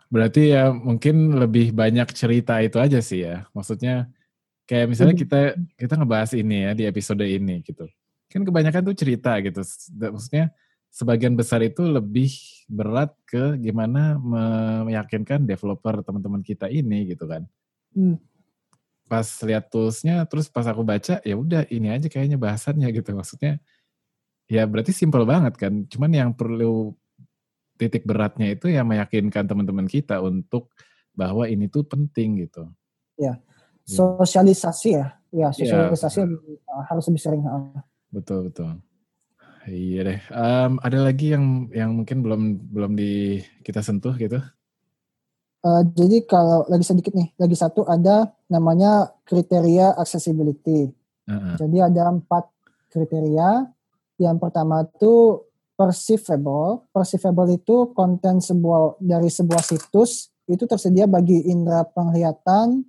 Berarti 0.09 0.55
ya 0.55 0.71
mungkin 0.71 1.35
lebih 1.35 1.75
banyak 1.75 2.07
cerita 2.15 2.63
itu 2.63 2.79
aja 2.79 3.03
sih 3.03 3.27
ya. 3.27 3.51
Maksudnya 3.51 4.07
kayak 4.71 4.87
misalnya 4.95 5.19
Hmm. 5.19 5.23
kita 5.27 5.41
kita 5.75 5.95
ngebahas 5.99 6.31
ini 6.39 6.71
ya 6.71 6.73
di 6.79 6.85
episode 6.87 7.27
ini 7.27 7.67
gitu. 7.67 7.91
Kan 8.31 8.47
kebanyakan 8.47 8.95
tuh 8.95 8.97
cerita 8.97 9.35
gitu. 9.43 9.59
Maksudnya 9.99 10.55
sebagian 10.93 11.33
besar 11.33 11.65
itu 11.65 11.81
lebih 11.89 12.29
berat 12.69 13.17
ke 13.25 13.57
gimana 13.57 14.21
meyakinkan 14.85 15.49
developer 15.49 16.05
teman-teman 16.05 16.45
kita 16.45 16.69
ini 16.69 17.17
gitu 17.17 17.25
kan. 17.25 17.49
Hmm. 17.97 18.21
Pas 19.09 19.25
lihat 19.45 19.73
toolsnya, 19.73 20.25
terus 20.29 20.53
pas 20.53 20.69
aku 20.69 20.85
baca 20.85 21.21
ya 21.25 21.35
udah 21.37 21.65
ini 21.73 21.89
aja 21.89 22.13
kayaknya 22.13 22.37
bahasannya 22.37 22.89
gitu. 22.93 23.17
Maksudnya 23.17 23.57
ya 24.53 24.69
berarti 24.69 24.93
simple 24.93 25.25
banget 25.25 25.57
kan. 25.57 25.89
Cuman 25.89 26.13
yang 26.13 26.31
perlu 26.37 26.93
titik 27.81 28.05
beratnya 28.05 28.53
itu 28.53 28.69
ya 28.69 28.85
meyakinkan 28.85 29.49
teman-teman 29.49 29.89
kita 29.89 30.21
untuk 30.21 30.71
bahwa 31.17 31.49
ini 31.49 31.73
tuh 31.73 31.89
penting 31.89 32.45
gitu. 32.45 32.69
Ya, 33.17 33.41
Iya. 33.83 33.99
sosialisasi 33.99 34.89
ya, 34.95 35.07
ya 35.35 35.49
Iya, 35.51 35.91
sosialisasi 35.91 36.19
uh, 36.23 36.83
harus 36.87 37.05
lebih 37.11 37.23
sering. 37.23 37.43
Betul 38.13 38.49
betul. 38.49 38.79
Iya 39.69 40.01
deh. 40.03 40.21
Em, 40.35 40.73
ada 40.83 40.99
lagi 40.99 41.31
yang 41.31 41.71
yang 41.71 41.91
mungkin 41.95 42.19
belum 42.23 42.43
belum 42.75 42.93
di 42.99 43.39
kita 43.63 43.79
sentuh 43.79 44.15
gitu. 44.19 44.43
Uh, 45.63 45.87
jadi 45.95 46.27
kalau 46.27 46.67
lagi 46.67 46.83
sedikit 46.83 47.15
nih, 47.15 47.31
lagi 47.39 47.55
satu 47.55 47.87
ada 47.87 48.35
namanya 48.51 49.15
kriteria 49.23 49.95
accessibility. 49.95 50.91
Heeh. 51.31 51.55
Jadi 51.55 51.79
ada 51.79 52.11
empat 52.11 52.51
kriteria. 52.91 53.71
Yang 54.19 54.37
pertama 54.43 54.83
itu 54.83 55.47
perceivable. 55.79 56.91
Perceivable 56.91 57.55
itu 57.55 57.95
konten 57.95 58.43
sebuah 58.43 58.99
dari 58.99 59.31
sebuah 59.31 59.63
situs 59.63 60.35
itu 60.51 60.67
tersedia 60.67 61.07
bagi 61.07 61.47
indera 61.47 61.87
penglihatan, 61.87 62.83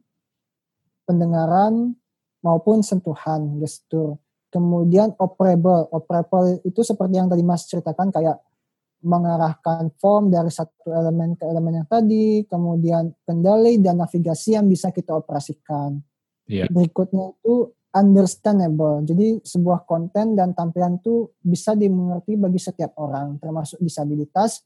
pendengaran 1.05 1.93
maupun 2.41 2.81
sentuhan, 2.81 3.61
gestur. 3.61 4.17
Kemudian 4.53 5.17
operable. 5.17 5.89
Operable 5.89 6.61
itu 6.61 6.85
seperti 6.85 7.17
yang 7.17 7.25
tadi 7.25 7.41
Mas 7.41 7.65
ceritakan 7.65 8.13
kayak 8.13 8.37
mengarahkan 9.03 9.91
form 9.99 10.31
dari 10.31 10.47
satu 10.47 10.93
elemen 10.93 11.35
ke 11.35 11.43
elemen 11.43 11.83
yang 11.83 11.89
tadi, 11.89 12.45
kemudian 12.47 13.11
kendali 13.27 13.81
dan 13.81 13.99
navigasi 13.99 14.55
yang 14.55 14.69
bisa 14.69 14.93
kita 14.93 15.11
operasikan. 15.11 15.99
Iya. 16.47 16.71
Berikutnya 16.71 17.35
itu 17.35 17.73
understandable. 17.91 19.03
Jadi 19.03 19.43
sebuah 19.43 19.83
konten 19.83 20.39
dan 20.39 20.55
tampilan 20.55 21.03
itu 21.03 21.29
bisa 21.43 21.75
dimengerti 21.75 22.39
bagi 22.39 22.59
setiap 22.63 22.95
orang, 22.95 23.37
termasuk 23.43 23.77
disabilitas 23.83 24.63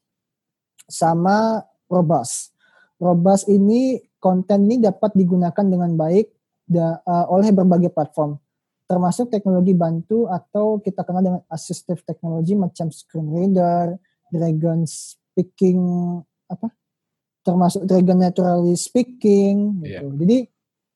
sama 0.85 1.65
robust. 1.89 2.53
Robust 3.01 3.49
ini 3.49 3.99
konten 4.21 4.69
ini 4.69 4.81
dapat 4.81 5.17
digunakan 5.17 5.65
dengan 5.65 5.97
baik 5.97 6.29
da, 6.65 7.01
uh, 7.03 7.25
oleh 7.33 7.49
berbagai 7.51 7.89
platform, 7.89 8.39
termasuk 8.88 9.27
teknologi 9.27 9.75
bantu 9.75 10.31
atau 10.31 10.79
kita 10.79 11.03
kenal 11.03 11.21
dengan 11.21 11.41
assistive 11.51 11.99
technology 12.07 12.55
macam 12.55 12.88
screen 12.88 13.27
reader, 13.35 13.99
Dragon 14.31 14.88
speaking 14.88 15.79
apa? 16.47 16.71
Termasuk 17.43 17.83
Dragon 17.83 18.19
naturally 18.19 18.79
speaking 18.79 19.83
gitu. 19.83 19.91
Iya. 19.91 20.01
Jadi 20.23 20.38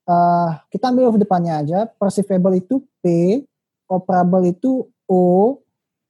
uh, 0.08 0.50
kita 0.72 0.92
ambil 0.92 1.12
huruf 1.12 1.20
depannya 1.20 1.60
aja. 1.60 1.80
Perceivable 1.88 2.56
itu 2.56 2.80
P, 3.04 3.40
operable 3.92 4.48
itu 4.48 4.88
O, 5.12 5.60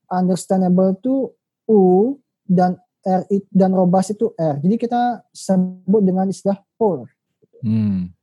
understandable 0.06 0.94
itu 0.94 1.34
U, 1.66 2.14
dan 2.46 2.78
R 3.02 3.26
dan 3.50 3.74
robust 3.74 4.14
itu 4.14 4.30
R. 4.38 4.62
Jadi 4.62 4.78
kita 4.78 5.26
sebut 5.34 6.02
dengan 6.06 6.30
istilah 6.30 6.62
POR. 6.78 7.10
Hmm. 7.62 8.14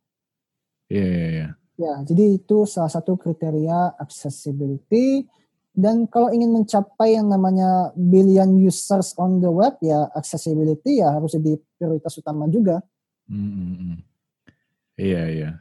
Iya 0.88 1.06
iya 1.06 1.28
iya. 1.28 1.48
Ya, 1.80 2.04
jadi 2.04 2.36
itu 2.36 2.68
salah 2.68 2.92
satu 2.92 3.16
kriteria 3.16 3.96
accessibility. 3.96 5.24
Dan 5.72 6.12
kalau 6.12 6.28
ingin 6.28 6.52
mencapai 6.52 7.16
yang 7.16 7.32
namanya 7.32 7.96
billion 7.96 8.60
users 8.60 9.16
on 9.16 9.40
the 9.40 9.48
web, 9.48 9.80
ya 9.80 10.12
accessibility 10.12 11.00
ya 11.00 11.16
harus 11.16 11.40
jadi 11.40 11.56
prioritas 11.80 12.20
utama 12.20 12.52
juga. 12.52 12.84
Hmm, 13.32 13.48
hmm, 13.48 13.76
hmm. 13.80 13.98
Iya 15.00 15.24
iya. 15.32 15.52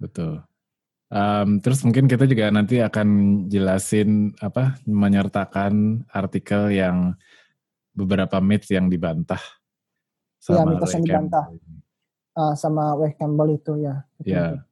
Betul. 0.00 0.40
Em, 1.12 1.60
terus 1.60 1.84
mungkin 1.84 2.08
kita 2.08 2.24
juga 2.24 2.48
nanti 2.48 2.80
akan 2.80 3.08
jelasin 3.52 4.32
apa 4.40 4.80
menyertakan 4.88 6.02
artikel 6.08 6.72
yang 6.72 7.12
beberapa 7.92 8.40
myth 8.40 8.72
yang 8.72 8.88
dibantah 8.88 9.40
Iya, 10.46 10.62
mitos 10.62 10.94
yang 10.94 11.04
dibantah. 11.06 11.44
Ah, 12.36 12.54
sama 12.54 12.94
Wes 13.00 13.16
Campbell 13.18 13.56
itu 13.56 13.72
ya. 13.82 14.04
betul. 14.20 14.62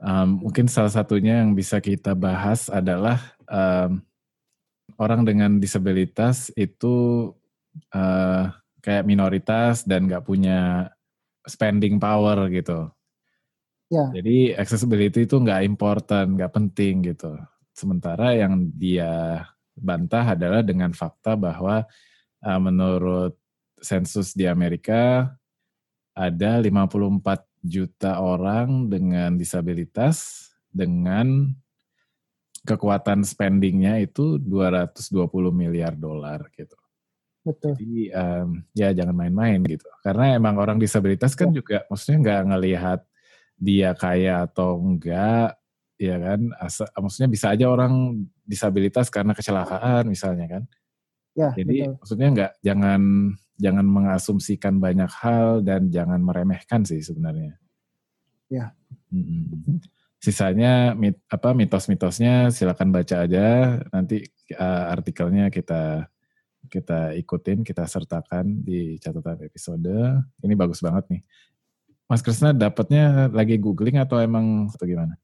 Um, 0.00 0.48
mungkin 0.48 0.64
salah 0.64 0.88
satunya 0.88 1.44
yang 1.44 1.52
bisa 1.52 1.76
kita 1.76 2.16
bahas 2.16 2.72
adalah 2.72 3.20
um, 3.44 4.00
orang 4.96 5.28
dengan 5.28 5.60
disabilitas 5.60 6.48
itu 6.56 7.28
uh, 7.92 8.48
kayak 8.80 9.04
minoritas 9.04 9.84
dan 9.84 10.08
nggak 10.08 10.24
punya 10.24 10.88
spending 11.44 12.00
power 12.00 12.48
gitu. 12.48 12.88
Ya. 13.92 14.08
Jadi 14.14 14.56
accessibility 14.56 15.28
itu 15.28 15.36
nggak 15.36 15.68
important, 15.68 16.38
nggak 16.38 16.52
penting 16.54 17.12
gitu. 17.12 17.36
Sementara 17.76 18.32
yang 18.32 18.72
dia 18.72 19.44
bantah 19.76 20.32
adalah 20.32 20.64
dengan 20.64 20.96
fakta 20.96 21.36
bahwa 21.36 21.84
uh, 22.40 22.60
menurut 22.60 23.36
sensus 23.80 24.32
di 24.32 24.48
Amerika 24.48 25.32
ada 26.14 26.60
54 26.60 27.49
juta 27.60 28.20
orang 28.20 28.88
dengan 28.88 29.36
disabilitas 29.36 30.48
dengan 30.72 31.52
kekuatan 32.64 33.24
spendingnya 33.24 34.00
itu 34.00 34.36
220 34.36 35.52
miliar 35.52 35.96
dolar 35.96 36.44
gitu. 36.52 36.76
Betul. 37.40 37.72
Jadi 37.72 38.12
um, 38.12 38.60
ya 38.76 38.92
jangan 38.92 39.16
main-main 39.16 39.64
gitu. 39.64 39.88
Karena 40.04 40.36
emang 40.36 40.60
orang 40.60 40.76
disabilitas 40.76 41.32
kan 41.32 41.48
juga 41.52 41.88
maksudnya 41.88 42.18
nggak 42.20 42.42
ngelihat 42.52 43.00
dia 43.56 43.92
kaya 43.96 44.44
atau 44.44 44.76
enggak, 44.76 45.56
ya 45.96 46.16
kan? 46.20 46.40
Asa, 46.60 46.88
maksudnya 46.96 47.28
bisa 47.32 47.52
aja 47.52 47.68
orang 47.68 48.24
disabilitas 48.44 49.08
karena 49.08 49.32
kecelakaan 49.32 50.08
misalnya 50.08 50.46
kan. 50.48 50.62
Ya, 51.32 51.54
Jadi 51.56 51.88
betul. 51.88 51.96
maksudnya 51.96 52.28
nggak 52.34 52.52
jangan 52.60 53.00
jangan 53.60 53.84
mengasumsikan 53.84 54.80
banyak 54.80 55.12
hal 55.20 55.60
dan 55.60 55.92
jangan 55.92 56.18
meremehkan 56.24 56.82
sih 56.82 57.04
sebenarnya. 57.04 57.60
Ya. 58.48 58.72
Mm-mm. 59.12 59.78
Sisanya 60.20 60.96
mit, 60.96 61.20
apa 61.28 61.52
mitos-mitosnya 61.52 62.48
silakan 62.48 62.90
baca 62.90 63.28
aja. 63.28 63.78
Nanti 63.92 64.24
uh, 64.56 64.84
artikelnya 64.92 65.52
kita 65.52 66.08
kita 66.68 67.16
ikutin, 67.16 67.64
kita 67.64 67.84
sertakan 67.88 68.64
di 68.64 69.00
catatan 69.00 69.44
episode. 69.44 69.92
Ini 70.44 70.54
bagus 70.56 70.84
banget 70.84 71.08
nih. 71.08 71.22
Mas 72.10 72.20
Krisna 72.26 72.50
dapatnya 72.50 73.30
lagi 73.30 73.54
googling 73.56 74.02
atau 74.02 74.18
emang 74.18 74.66
atau 74.66 74.82
gimana? 74.82 75.14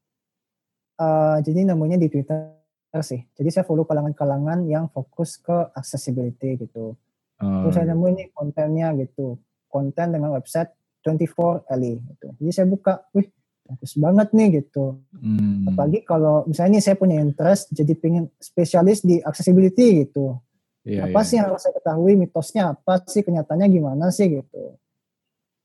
Eh, 0.97 1.37
jadi 1.45 1.69
namanya 1.69 2.01
di 2.01 2.09
Twitter 2.09 2.57
sih. 3.05 3.21
Jadi 3.37 3.49
saya 3.53 3.65
follow 3.69 3.85
kalangan-kalangan 3.85 4.65
yang 4.65 4.89
fokus 4.89 5.37
ke 5.37 5.53
accessibility 5.77 6.57
gitu. 6.57 6.97
Oh, 7.37 7.69
Terus 7.69 7.75
saya 7.77 7.93
nemu 7.93 8.07
ini 8.17 8.25
kontennya 8.33 8.97
gitu. 8.97 9.37
Konten 9.69 10.17
dengan 10.17 10.33
website 10.33 10.73
24 11.05 11.69
LE 11.77 11.93
gitu. 12.01 12.27
Jadi 12.41 12.51
saya 12.51 12.67
buka, 12.67 13.05
wih 13.13 13.29
bagus 13.67 13.93
banget 13.99 14.29
nih 14.33 14.49
gitu. 14.63 15.03
hmm, 15.11 15.75
Apalagi 15.75 16.01
kalau 16.07 16.47
misalnya 16.47 16.79
nih 16.79 16.85
saya 16.87 16.97
punya 16.97 17.19
interest 17.19 17.75
jadi 17.75 17.93
pengen 17.99 18.31
spesialis 18.39 19.03
di 19.03 19.19
accessibility 19.21 20.07
gitu. 20.07 20.39
iya, 20.87 21.11
apa 21.11 21.19
iya, 21.19 21.27
sih 21.27 21.35
yang 21.35 21.51
harus 21.51 21.67
saya 21.67 21.75
ketahui 21.75 22.15
mitosnya 22.15 22.79
apa 22.79 23.03
sih 23.11 23.27
kenyataannya 23.27 23.67
gimana 23.67 24.15
sih 24.15 24.31
gitu. 24.39 24.79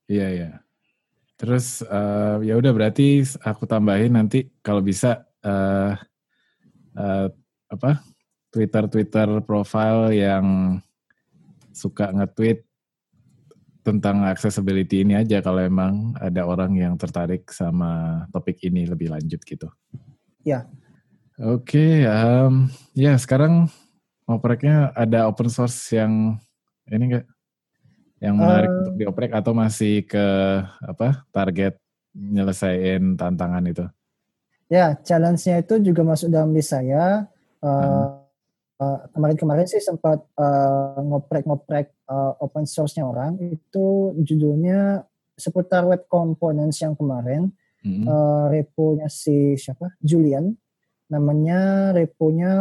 Iya 0.10 0.28
iya. 0.34 0.50
Terus 1.38 1.86
eh, 1.86 2.36
ya 2.42 2.54
udah 2.58 2.74
berarti 2.74 3.22
aku 3.46 3.70
tambahin 3.70 4.18
nanti 4.18 4.50
kalau 4.66 4.82
bisa 4.82 5.30
eh 5.46 5.94
eh, 6.98 7.28
apa 7.70 7.92
Twitter 8.50 8.84
Twitter 8.90 9.30
profile 9.46 10.10
yang 10.12 10.78
suka 11.72 12.12
nge-tweet 12.12 12.64
tentang 13.82 14.22
accessibility 14.30 15.02
ini 15.02 15.18
aja 15.18 15.42
kalau 15.42 15.58
emang 15.58 16.14
ada 16.22 16.46
orang 16.46 16.78
yang 16.78 16.94
tertarik 17.02 17.50
sama 17.50 18.24
topik 18.30 18.62
ini 18.62 18.86
lebih 18.86 19.10
lanjut 19.10 19.42
gitu. 19.42 19.68
Ya. 20.46 20.70
Oke, 21.42 21.74
okay, 21.74 21.94
um, 22.06 22.70
ya 22.94 23.18
sekarang 23.18 23.66
opreknya 24.30 24.94
ada 24.94 25.26
open 25.26 25.50
source 25.50 25.90
yang 25.98 26.38
ini 26.86 27.10
enggak 27.10 27.26
yang 28.22 28.38
menarik 28.38 28.70
uh, 28.70 28.78
untuk 28.86 28.96
dioprek 29.02 29.32
atau 29.34 29.52
masih 29.58 30.06
ke 30.06 30.26
apa 30.86 31.26
target 31.34 31.82
nyelesain 32.14 33.18
tantangan 33.18 33.66
itu? 33.66 33.86
Ya, 34.70 34.94
challenge-nya 35.02 35.66
itu 35.66 35.82
juga 35.82 36.06
masuk 36.06 36.30
dalam 36.30 36.54
list 36.54 36.70
saya. 36.70 37.26
Uh, 37.60 37.68
uh, 37.68 38.21
kemarin-kemarin 39.14 39.68
sih 39.70 39.82
sempat 39.84 40.22
uh, 40.38 40.98
ngoprek-ngoprek 41.02 41.94
uh, 42.10 42.38
open 42.42 42.66
source-nya 42.66 43.06
orang. 43.06 43.38
Itu 43.38 44.18
judulnya 44.18 45.06
seputar 45.38 45.86
web 45.86 46.06
components 46.10 46.82
yang 46.82 46.98
kemarin. 46.98 47.54
Mm 47.82 47.90
-hmm. 47.90 48.06
uh, 48.06 48.46
repo-nya 48.54 49.10
si 49.10 49.58
siapa? 49.58 49.98
Julian 49.98 50.54
namanya 51.12 51.92
reponya 51.92 52.52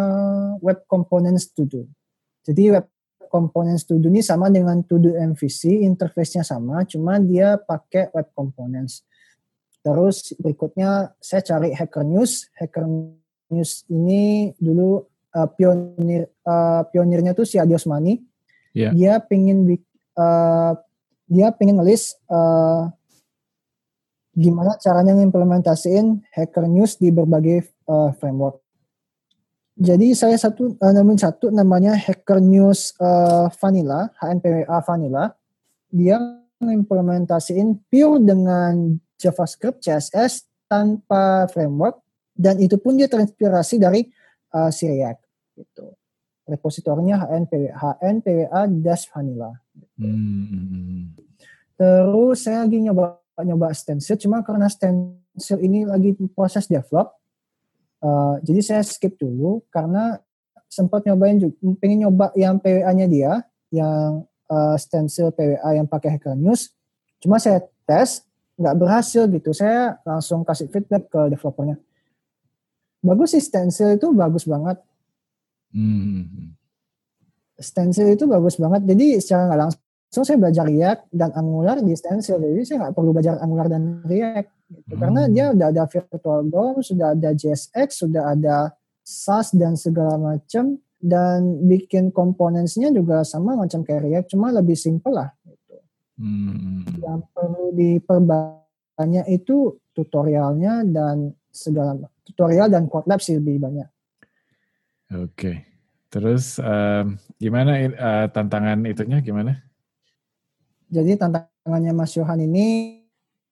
Web 0.59 0.91
Components 0.91 1.55
To 1.55 1.63
Do. 1.71 1.87
Jadi 2.43 2.75
Web 2.75 2.91
Components 3.31 3.87
To 3.87 3.95
Do 4.03 4.11
ini 4.11 4.27
sama 4.27 4.51
dengan 4.51 4.83
To 4.83 4.99
Do 4.99 5.15
MVC, 5.15 5.87
interface-nya 5.87 6.43
sama, 6.43 6.83
cuma 6.83 7.23
dia 7.23 7.55
pakai 7.63 8.11
Web 8.11 8.35
Components. 8.35 9.07
Terus 9.81 10.35
berikutnya 10.37 11.15
saya 11.23 11.41
cari 11.47 11.71
Hacker 11.73 12.03
News. 12.05 12.51
Hacker 12.59 12.85
News 13.55 13.87
ini 13.87 14.51
dulu 14.59 15.07
uh, 15.35 15.49
pionir 15.51 16.31
uh, 16.47 16.83
pionirnya 16.91 17.33
tuh 17.37 17.47
si 17.47 17.57
Adi 17.57 17.75
Osmani. 17.75 18.19
Yeah. 18.75 18.95
Dia 18.95 19.13
pengen 19.23 19.67
uh, 20.19 20.73
dia 21.31 21.55
pengen 21.55 21.79
ngelis 21.83 22.19
uh, 22.31 22.91
gimana 24.35 24.79
caranya 24.79 25.15
ngimplementasiin 25.19 26.23
Hacker 26.35 26.67
News 26.71 26.99
di 26.99 27.11
berbagai 27.11 27.71
uh, 27.91 28.15
framework. 28.19 28.63
Jadi 29.81 30.13
saya 30.13 30.37
satu 30.37 30.77
uh, 30.77 30.93
nemuin 30.93 31.19
satu 31.19 31.49
namanya 31.49 31.97
Hacker 31.97 32.39
News 32.39 32.95
uh, 33.01 33.49
Vanilla, 33.59 34.13
HNPWA 34.21 34.79
Vanilla. 34.85 35.25
Dia 35.91 36.21
mengimplementasiin 36.61 37.89
pure 37.89 38.21
dengan 38.21 39.01
JavaScript, 39.17 39.81
CSS 39.81 40.47
tanpa 40.69 41.49
framework 41.51 42.05
dan 42.41 42.57
itu 42.57 42.81
pun 42.81 42.97
dia 42.97 43.09
terinspirasi 43.09 43.77
dari 43.77 44.07
uh, 44.55 44.71
si 44.71 44.87
React 44.87 45.21
gitu. 45.59 45.87
Repositorinya 46.51 47.31
HNPWA, 47.31 48.67
dash 48.83 49.07
Vanilla. 49.13 49.55
Gitu. 49.71 50.03
Hmm. 50.03 51.15
Terus 51.79 52.37
saya 52.43 52.67
lagi 52.67 52.79
nyoba 52.83 53.23
nyoba 53.41 53.73
stencil, 53.73 54.21
cuma 54.21 54.45
karena 54.45 54.69
stencil 54.69 55.57
ini 55.65 55.89
lagi 55.89 56.13
proses 56.35 56.69
develop, 56.69 57.21
Uh, 58.01 58.41
jadi 58.41 58.61
saya 58.65 58.83
skip 58.83 59.21
dulu 59.21 59.61
karena 59.69 60.17
sempat 60.73 61.05
nyobain 61.05 61.37
juga, 61.37 61.53
pengen 61.77 62.09
nyoba 62.09 62.33
yang 62.33 62.57
PWA-nya 62.57 63.07
dia, 63.13 63.33
yang 63.69 64.25
uh, 64.49 64.77
stencil 64.81 65.29
PWA 65.37 65.77
yang 65.77 65.85
pakai 65.85 66.17
Hacker 66.17 66.33
News. 66.33 66.73
Cuma 67.21 67.37
saya 67.37 67.61
tes, 67.85 68.25
nggak 68.57 68.77
berhasil 68.81 69.29
gitu. 69.29 69.53
Saya 69.53 70.01
langsung 70.09 70.41
kasih 70.49 70.73
feedback 70.73 71.13
ke 71.13 71.29
developernya. 71.29 71.77
Bagus 73.01 73.33
sih 73.33 73.41
stencil 73.41 73.97
itu 73.97 74.13
bagus 74.13 74.45
banget. 74.45 74.77
Hmm. 75.73 76.53
Stencil 77.57 78.13
itu 78.13 78.29
bagus 78.29 78.61
banget. 78.61 78.85
Jadi 78.85 79.21
secara 79.21 79.49
nggak 79.49 79.61
langsung 79.61 80.25
saya 80.25 80.37
belajar 80.37 80.65
React 80.69 81.03
dan 81.15 81.31
Angular 81.33 81.77
di 81.81 81.95
Stencil, 81.97 82.43
jadi 82.43 82.63
saya 82.67 82.77
nggak 82.85 82.95
perlu 82.97 83.11
belajar 83.15 83.41
Angular 83.41 83.69
dan 83.71 84.05
React. 84.05 84.49
Gitu. 84.69 84.93
Hmm. 84.95 85.01
Karena 85.01 85.23
dia 85.31 85.45
udah 85.55 85.67
ada 85.73 85.85
virtual 85.89 86.41
DOM, 86.51 86.77
sudah 86.85 87.09
ada 87.17 87.31
JSX, 87.33 87.89
sudah 88.05 88.23
ada 88.37 88.57
SAS 89.01 89.57
dan 89.57 89.75
segala 89.81 90.21
macam 90.21 90.77
dan 91.01 91.65
bikin 91.65 92.13
komponennya 92.13 92.93
juga 92.93 93.25
sama 93.25 93.57
macam 93.57 93.81
kayak 93.81 94.05
React, 94.05 94.29
cuma 94.37 94.53
lebih 94.53 94.77
simple 94.77 95.17
lah. 95.17 95.33
Gitu. 95.49 95.77
Hmm. 96.21 96.85
Yang 97.01 97.21
perlu 97.33 97.67
diperbanyak 97.73 99.27
itu 99.33 99.81
tutorialnya 99.97 100.85
dan 100.85 101.33
segala 101.51 101.97
tutorial 102.33 102.71
dan 102.71 102.87
code 102.87 103.11
lab 103.11 103.21
sih 103.21 103.37
lebih 103.37 103.59
banyak. 103.59 103.89
Oke, 105.11 105.35
okay. 105.35 105.57
terus 106.07 106.63
uh, 106.63 107.03
gimana 107.43 107.83
uh, 107.91 108.27
tantangan 108.31 108.87
itunya 108.87 109.19
gimana? 109.19 109.59
Jadi 110.87 111.19
tantangannya 111.19 111.93
Mas 111.95 112.15
Yohan 112.15 112.47
ini, 112.47 112.99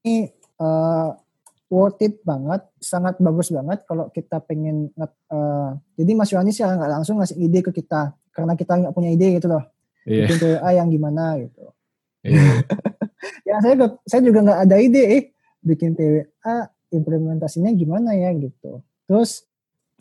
ini 0.07 0.31
uh, 0.63 1.19
worth 1.67 1.99
it 2.03 2.23
banget, 2.23 2.63
sangat 2.79 3.19
bagus 3.19 3.51
banget 3.51 3.83
kalau 3.91 4.07
kita 4.15 4.39
pengen. 4.43 4.95
Uh, 4.95 5.75
jadi 5.99 6.15
Mas 6.15 6.31
Yohan 6.31 6.47
ini 6.47 6.55
sih 6.55 6.63
nggak 6.63 6.93
langsung 6.95 7.19
ngasih 7.19 7.39
ide 7.43 7.59
ke 7.63 7.75
kita, 7.75 8.15
karena 8.31 8.55
kita 8.55 8.79
nggak 8.79 8.95
punya 8.95 9.11
ide 9.11 9.43
gitu 9.43 9.51
loh. 9.51 9.67
Yeah. 10.07 10.31
Bikin 10.31 10.39
PWA 10.39 10.71
yang 10.79 10.89
gimana 10.95 11.43
gitu. 11.43 11.75
Yeah. 12.23 12.63
ya 13.49 13.57
saya 13.67 13.75
saya 14.07 14.21
juga 14.23 14.47
nggak 14.47 14.61
ada 14.63 14.77
ide, 14.79 15.03
eh 15.11 15.23
bikin 15.59 15.99
PWA 15.99 16.71
implementasinya 16.93 17.73
gimana 17.77 18.15
ya 18.17 18.33
gitu. 18.37 18.85
Terus 19.09 19.45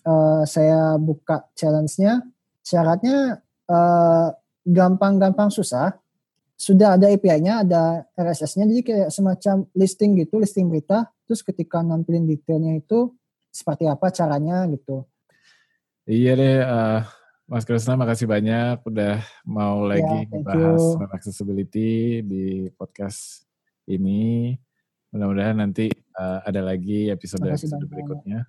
uh, 0.03 0.43
saya 0.47 0.95
buka 0.99 1.47
challenge-nya, 1.55 2.23
syaratnya 2.63 3.43
gampang-gampang 4.63 5.51
uh, 5.51 5.55
susah 5.55 5.91
sudah 6.57 6.97
ada 6.97 7.13
API-nya, 7.13 7.61
ada 7.61 8.01
RSS-nya, 8.17 8.65
jadi 8.65 8.81
kayak 8.81 9.09
semacam 9.13 9.69
listing 9.77 10.17
gitu, 10.17 10.41
listing 10.41 10.73
berita. 10.73 11.05
Terus 11.29 11.45
ketika 11.45 11.85
nampilin 11.85 12.25
detailnya 12.25 12.81
itu 12.81 13.13
seperti 13.53 13.85
apa 13.85 14.09
caranya 14.09 14.65
gitu. 14.73 15.05
Iya 16.09 16.33
deh, 16.33 16.57
uh, 16.65 17.01
Mas 17.45 17.61
Krisna 17.61 17.93
makasih 17.93 18.25
banyak 18.25 18.81
udah 18.89 19.21
mau 19.45 19.85
ya, 19.85 20.01
lagi 20.01 20.19
bahas 20.41 20.81
web 20.97 21.11
accessibility 21.13 22.25
di 22.25 22.73
podcast 22.73 23.45
ini. 23.85 24.57
Mudah-mudahan 25.11 25.57
nanti 25.57 25.87
uh, 26.19 26.43
ada 26.43 26.59
lagi 26.59 27.07
episode-episode 27.07 27.87
berikutnya. 27.87 28.43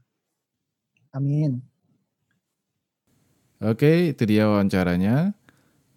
Amin. 1.15 1.63
Oke, 3.59 4.15
itu 4.15 4.23
dia 4.23 4.47
wawancaranya. 4.47 5.35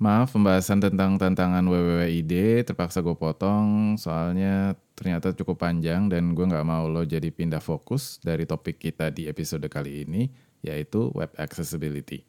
Maaf, 0.01 0.33
pembahasan 0.33 0.81
tentang 0.81 1.21
tantangan 1.21 1.61
WWWID 1.61 2.65
terpaksa 2.65 3.05
gue 3.05 3.13
potong 3.13 3.93
soalnya 4.01 4.73
ternyata 4.97 5.29
cukup 5.29 5.61
panjang 5.61 6.09
dan 6.09 6.33
gue 6.33 6.41
nggak 6.41 6.65
mau 6.65 6.89
lo 6.89 7.05
jadi 7.05 7.29
pindah 7.29 7.61
fokus 7.61 8.17
dari 8.17 8.49
topik 8.49 8.81
kita 8.81 9.13
di 9.13 9.29
episode 9.29 9.69
kali 9.69 10.01
ini, 10.01 10.25
yaitu 10.65 11.13
web 11.13 11.29
accessibility. 11.37 12.25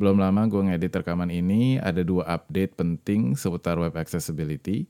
Belum 0.00 0.16
lama 0.16 0.48
gue 0.48 0.64
ngedit 0.64 1.04
rekaman 1.04 1.28
ini, 1.28 1.76
ada 1.76 2.00
dua 2.00 2.24
update 2.24 2.72
penting 2.72 3.36
seputar 3.36 3.76
web 3.76 3.92
accessibility. 3.92 4.88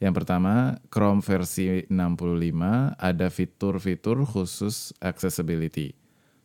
Yang 0.00 0.24
pertama, 0.24 0.80
Chrome 0.88 1.20
versi 1.20 1.84
65 1.92 2.96
ada 2.96 3.28
fitur-fitur 3.28 4.24
khusus 4.24 4.96
accessibility. 4.96 5.92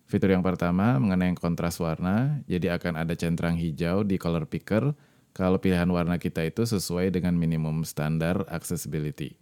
Fitur 0.06 0.36
yang 0.36 0.44
pertama 0.44 1.00
mengenai 1.00 1.34
kontras 1.40 1.80
warna, 1.80 2.44
jadi 2.46 2.76
akan 2.78 3.00
ada 3.00 3.16
centang 3.18 3.56
hijau 3.58 4.06
di 4.06 4.20
color 4.20 4.46
picker 4.46 4.94
kalau 5.34 5.58
pilihan 5.58 5.90
warna 5.90 6.22
kita 6.22 6.46
itu 6.46 6.68
sesuai 6.68 7.10
dengan 7.16 7.34
minimum 7.34 7.82
standar 7.88 8.46
accessibility. 8.52 9.40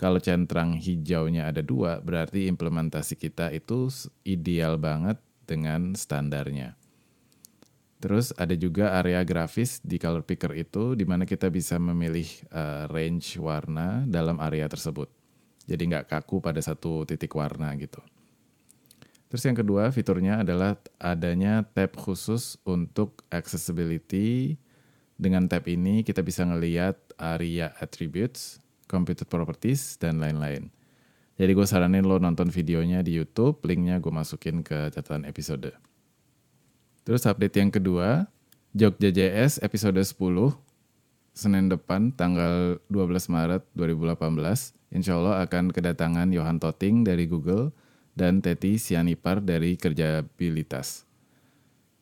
Kalau 0.00 0.16
centang 0.16 0.80
hijaunya 0.80 1.44
ada 1.44 1.60
dua, 1.60 2.00
berarti 2.00 2.48
implementasi 2.48 3.20
kita 3.20 3.52
itu 3.52 3.92
ideal 4.24 4.80
banget 4.80 5.20
dengan 5.44 5.92
standarnya. 5.92 6.79
Terus 8.00 8.32
ada 8.40 8.56
juga 8.56 8.96
area 8.96 9.20
grafis 9.28 9.76
di 9.84 10.00
color 10.00 10.24
picker 10.24 10.56
itu 10.56 10.96
di 10.96 11.04
mana 11.04 11.28
kita 11.28 11.52
bisa 11.52 11.76
memilih 11.76 12.24
uh, 12.48 12.88
range 12.88 13.36
warna 13.36 14.08
dalam 14.08 14.40
area 14.40 14.64
tersebut. 14.64 15.12
Jadi 15.68 15.82
nggak 15.92 16.08
kaku 16.08 16.40
pada 16.40 16.64
satu 16.64 17.04
titik 17.04 17.36
warna 17.36 17.68
gitu. 17.76 18.00
Terus 19.28 19.46
yang 19.46 19.54
kedua 19.54 19.92
fiturnya 19.92 20.40
adalah 20.40 20.80
adanya 20.96 21.62
tab 21.62 21.92
khusus 21.94 22.56
untuk 22.64 23.22
accessibility. 23.28 24.56
Dengan 25.20 25.44
tab 25.44 25.68
ini 25.68 26.00
kita 26.00 26.24
bisa 26.24 26.42
ngeliat 26.48 26.96
area 27.20 27.76
attributes, 27.84 28.64
computed 28.88 29.28
properties, 29.28 30.00
dan 30.00 30.18
lain-lain. 30.18 30.72
Jadi 31.36 31.52
gue 31.52 31.66
saranin 31.68 32.08
lo 32.08 32.16
nonton 32.16 32.48
videonya 32.48 33.04
di 33.04 33.20
YouTube, 33.20 33.60
linknya 33.68 34.00
gue 34.00 34.08
masukin 34.08 34.64
ke 34.64 34.88
catatan 34.88 35.28
episode. 35.28 35.89
Terus 37.04 37.24
update 37.24 37.56
yang 37.56 37.72
kedua, 37.72 38.28
Jogja 38.76 39.10
JS 39.10 39.58
episode 39.64 39.98
10, 39.98 40.14
Senin 41.30 41.70
depan 41.72 42.12
tanggal 42.12 42.78
12 42.92 43.32
Maret 43.32 43.62
2018, 43.72 44.94
insya 44.94 45.16
Allah 45.16 45.42
akan 45.42 45.72
kedatangan 45.72 46.28
Johan 46.30 46.60
Toting 46.60 47.06
dari 47.06 47.24
Google, 47.24 47.72
dan 48.12 48.42
Teti 48.44 48.76
Sianipar 48.76 49.40
dari 49.40 49.78
Kerjabilitas. 49.78 51.08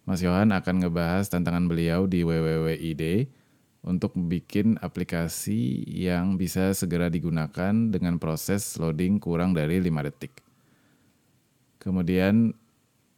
Mas 0.08 0.24
Yohan 0.24 0.50
akan 0.56 0.82
ngebahas 0.82 1.28
tantangan 1.28 1.68
beliau 1.68 2.08
di 2.08 2.24
WWWID 2.24 3.28
untuk 3.84 4.16
bikin 4.16 4.80
aplikasi 4.80 5.84
yang 5.86 6.40
bisa 6.40 6.72
segera 6.74 7.12
digunakan 7.12 7.72
dengan 7.92 8.16
proses 8.16 8.64
loading 8.80 9.20
kurang 9.20 9.52
dari 9.52 9.78
5 9.78 10.08
detik. 10.08 10.40
Kemudian 11.78 12.56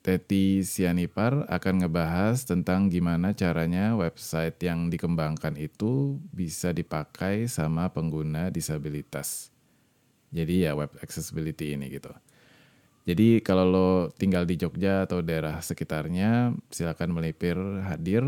Teti 0.01 0.65
Sianipar 0.65 1.45
akan 1.45 1.85
ngebahas 1.85 2.49
tentang 2.49 2.89
gimana 2.89 3.37
caranya 3.37 3.93
website 3.93 4.57
yang 4.65 4.89
dikembangkan 4.89 5.61
itu 5.61 6.17
bisa 6.33 6.73
dipakai 6.73 7.45
sama 7.53 7.93
pengguna 7.93 8.49
disabilitas. 8.49 9.53
Jadi 10.33 10.65
ya 10.65 10.73
web 10.73 10.89
accessibility 11.05 11.77
ini 11.77 11.93
gitu. 11.93 12.09
Jadi 13.05 13.45
kalau 13.45 13.65
lo 13.69 13.91
tinggal 14.17 14.49
di 14.49 14.57
Jogja 14.57 15.05
atau 15.05 15.21
daerah 15.21 15.61
sekitarnya, 15.61 16.57
silakan 16.73 17.17
melipir 17.17 17.57
hadir. 17.85 18.25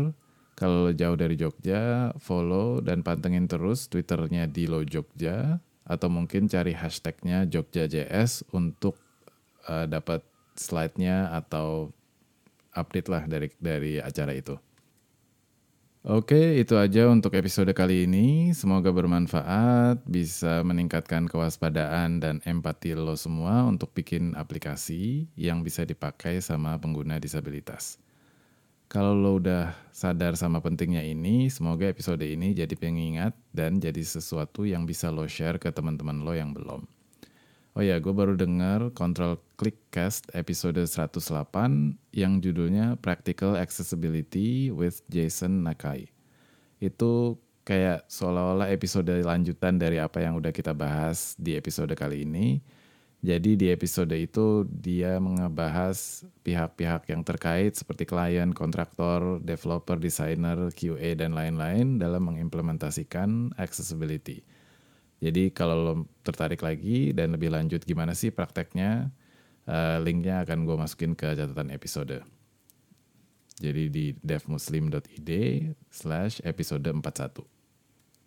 Kalau 0.53 0.89
lo 0.89 0.91
jauh 0.93 1.17
dari 1.17 1.33
Jogja, 1.33 2.13
follow 2.21 2.85
dan 2.85 3.01
pantengin 3.01 3.49
terus 3.49 3.89
Twitternya 3.89 4.45
di 4.45 4.69
Lo 4.69 4.85
Jogja 4.85 5.57
atau 5.89 6.07
mungkin 6.07 6.45
cari 6.45 6.77
hashtagnya 6.77 7.49
JogjaJS 7.49 8.53
untuk 8.53 8.95
uh, 9.65 9.89
dapat 9.89 10.21
slide-nya 10.55 11.31
atau 11.33 11.93
update 12.73 13.09
lah 13.09 13.23
dari 13.29 13.49
dari 13.61 14.01
acara 14.01 14.33
itu. 14.33 14.57
Oke, 16.03 16.59
itu 16.59 16.75
aja 16.75 17.07
untuk 17.07 17.31
episode 17.31 17.71
kali 17.71 18.03
ini. 18.03 18.51
Semoga 18.51 18.91
bermanfaat, 18.91 20.03
bisa 20.03 20.59
meningkatkan 20.59 21.31
kewaspadaan 21.31 22.19
dan 22.19 22.43
empati 22.43 22.91
lo 22.91 23.15
semua 23.15 23.63
untuk 23.63 23.95
bikin 23.95 24.35
aplikasi 24.35 25.31
yang 25.39 25.63
bisa 25.63 25.87
dipakai 25.87 26.43
sama 26.43 26.75
pengguna 26.75 27.23
disabilitas. 27.23 28.03
Kalau 28.91 29.15
lo 29.15 29.39
udah 29.39 29.71
sadar 29.95 30.35
sama 30.35 30.59
pentingnya 30.59 31.07
ini, 31.07 31.47
semoga 31.47 31.87
episode 31.87 32.27
ini 32.27 32.51
jadi 32.51 32.75
pengingat 32.75 33.31
dan 33.55 33.79
jadi 33.79 34.03
sesuatu 34.03 34.67
yang 34.67 34.83
bisa 34.83 35.07
lo 35.07 35.23
share 35.23 35.55
ke 35.55 35.71
teman-teman 35.71 36.19
lo 36.19 36.35
yang 36.35 36.51
belum. 36.51 36.83
Oh 37.73 37.81
ya, 37.81 37.97
gue 37.97 38.13
baru 38.13 38.37
dengar 38.37 38.93
Control 38.93 39.41
Click 39.57 39.89
Cast 39.89 40.29
episode 40.37 40.77
108 40.77 41.17
yang 42.13 42.37
judulnya 42.37 43.01
Practical 43.01 43.57
Accessibility 43.57 44.69
with 44.69 45.01
Jason 45.09 45.65
Nakai. 45.65 46.05
Itu 46.77 47.41
kayak 47.65 48.05
seolah-olah 48.13 48.69
episode 48.69 49.09
lanjutan 49.09 49.81
dari 49.81 49.97
apa 49.97 50.21
yang 50.21 50.37
udah 50.37 50.53
kita 50.53 50.77
bahas 50.77 51.33
di 51.41 51.57
episode 51.57 51.89
kali 51.97 52.29
ini. 52.29 52.61
Jadi 53.25 53.57
di 53.57 53.73
episode 53.73 54.13
itu 54.13 54.69
dia 54.69 55.17
ngebahas 55.17 56.29
pihak-pihak 56.45 57.09
yang 57.09 57.25
terkait 57.25 57.73
seperti 57.73 58.05
klien, 58.05 58.53
kontraktor, 58.53 59.41
developer, 59.41 59.97
designer, 59.97 60.69
QA, 60.77 61.17
dan 61.17 61.33
lain-lain 61.33 61.97
dalam 61.97 62.21
mengimplementasikan 62.29 63.57
accessibility. 63.57 64.45
Jadi 65.23 65.55
kalau 65.55 65.75
lo 65.79 65.93
tertarik 66.19 66.59
lagi 66.59 67.15
dan 67.15 67.31
lebih 67.31 67.47
lanjut 67.47 67.79
gimana 67.87 68.11
sih 68.11 68.27
prakteknya, 68.35 69.07
uh, 69.71 69.97
linknya 70.03 70.43
akan 70.43 70.67
gue 70.67 70.75
masukin 70.75 71.15
ke 71.15 71.31
catatan 71.31 71.71
episode. 71.71 72.19
Jadi 73.63 73.87
di 73.87 74.05
devmuslim.id 74.19 75.31
slash 75.87 76.43
episode 76.43 76.83
41. 76.83 77.47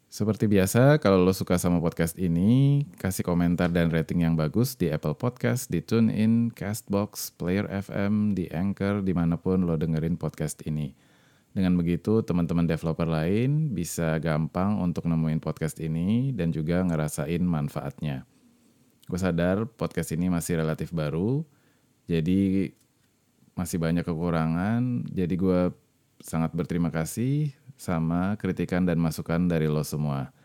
Seperti 0.07 0.49
biasa, 0.49 0.97
kalau 1.03 1.21
lo 1.21 1.35
suka 1.35 1.59
sama 1.61 1.83
podcast 1.83 2.17
ini, 2.17 2.87
kasih 2.97 3.27
komentar 3.27 3.69
dan 3.69 3.93
rating 3.93 4.25
yang 4.25 4.39
bagus 4.39 4.79
di 4.79 4.89
Apple 4.89 5.19
Podcast, 5.19 5.69
di 5.69 5.83
TuneIn, 5.83 6.55
Castbox, 6.55 7.35
Player 7.37 7.67
FM, 7.69 8.33
di 8.33 8.49
Anchor, 8.49 9.03
di 9.05 9.13
mana 9.13 9.37
pun 9.37 9.67
lo 9.67 9.75
dengerin 9.77 10.17
podcast 10.17 10.63
ini. 10.65 10.95
Dengan 11.57 11.73
begitu, 11.81 12.21
teman-teman 12.21 12.69
developer 12.69 13.09
lain 13.09 13.73
bisa 13.73 14.21
gampang 14.21 14.77
untuk 14.77 15.09
nemuin 15.09 15.41
podcast 15.41 15.81
ini 15.81 16.29
dan 16.37 16.53
juga 16.53 16.85
ngerasain 16.85 17.41
manfaatnya. 17.41 18.29
Gue 19.09 19.17
sadar 19.17 19.65
podcast 19.65 20.13
ini 20.13 20.29
masih 20.29 20.61
relatif 20.61 20.93
baru, 20.93 21.49
jadi 22.05 22.69
masih 23.57 23.81
banyak 23.81 24.05
kekurangan. 24.05 25.09
Jadi 25.09 25.35
gue 25.41 25.73
sangat 26.21 26.53
berterima 26.53 26.93
kasih 26.93 27.57
sama 27.81 28.37
kritikan 28.37 28.85
dan 28.85 29.01
masukan 29.01 29.49
dari 29.49 29.65
lo 29.65 29.81
semua. 29.81 30.37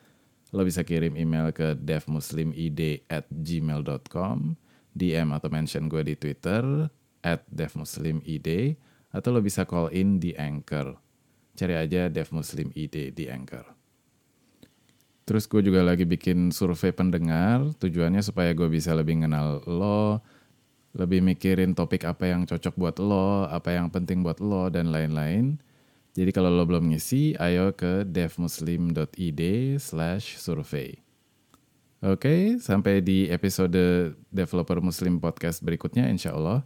Lo 0.55 0.64
bisa 0.64 0.80
kirim 0.88 1.20
email 1.20 1.51
ke 1.51 1.76
devmuslimid 1.76 3.03
at 3.12 3.28
gmail.com, 3.28 4.55
DM 4.95 5.28
atau 5.36 5.49
mention 5.51 5.91
gue 5.91 6.07
di 6.07 6.16
Twitter, 6.16 6.88
at 7.20 7.43
devmuslimid, 7.51 8.80
atau 9.12 9.30
lo 9.36 9.39
bisa 9.43 9.68
call 9.68 9.91
in 9.91 10.18
di 10.18 10.32
Anchor. 10.36 10.95
Cari 11.55 11.76
aja 11.76 12.07
Dev 12.07 12.32
Muslim 12.32 12.72
ID 12.72 13.12
di 13.12 13.28
Anchor. 13.28 13.68
Terus 15.28 15.45
gue 15.47 15.62
juga 15.64 15.86
lagi 15.86 16.03
bikin 16.03 16.49
survei 16.49 16.91
pendengar, 16.91 17.64
tujuannya 17.78 18.20
supaya 18.26 18.51
gue 18.51 18.68
bisa 18.68 18.91
lebih 18.91 19.22
kenal 19.22 19.64
lo, 19.70 20.20
lebih 20.91 21.24
mikirin 21.24 21.72
topik 21.72 22.03
apa 22.03 22.32
yang 22.32 22.43
cocok 22.43 22.76
buat 22.76 22.97
lo, 22.99 23.47
apa 23.47 23.78
yang 23.78 23.88
penting 23.88 24.26
buat 24.26 24.43
lo, 24.43 24.68
dan 24.68 24.91
lain-lain. 24.91 25.62
Jadi 26.12 26.36
kalau 26.36 26.51
lo 26.51 26.68
belum 26.68 26.91
ngisi, 26.91 27.39
ayo 27.39 27.72
ke 27.72 28.03
devmuslim.id 28.03 29.41
slash 29.80 30.36
survei. 30.36 30.99
Oke, 32.01 32.57
sampai 32.57 32.99
di 32.99 33.30
episode 33.30 34.12
Developer 34.34 34.82
Muslim 34.82 35.22
Podcast 35.22 35.62
berikutnya 35.62 36.09
insya 36.09 36.34
Allah. 36.36 36.66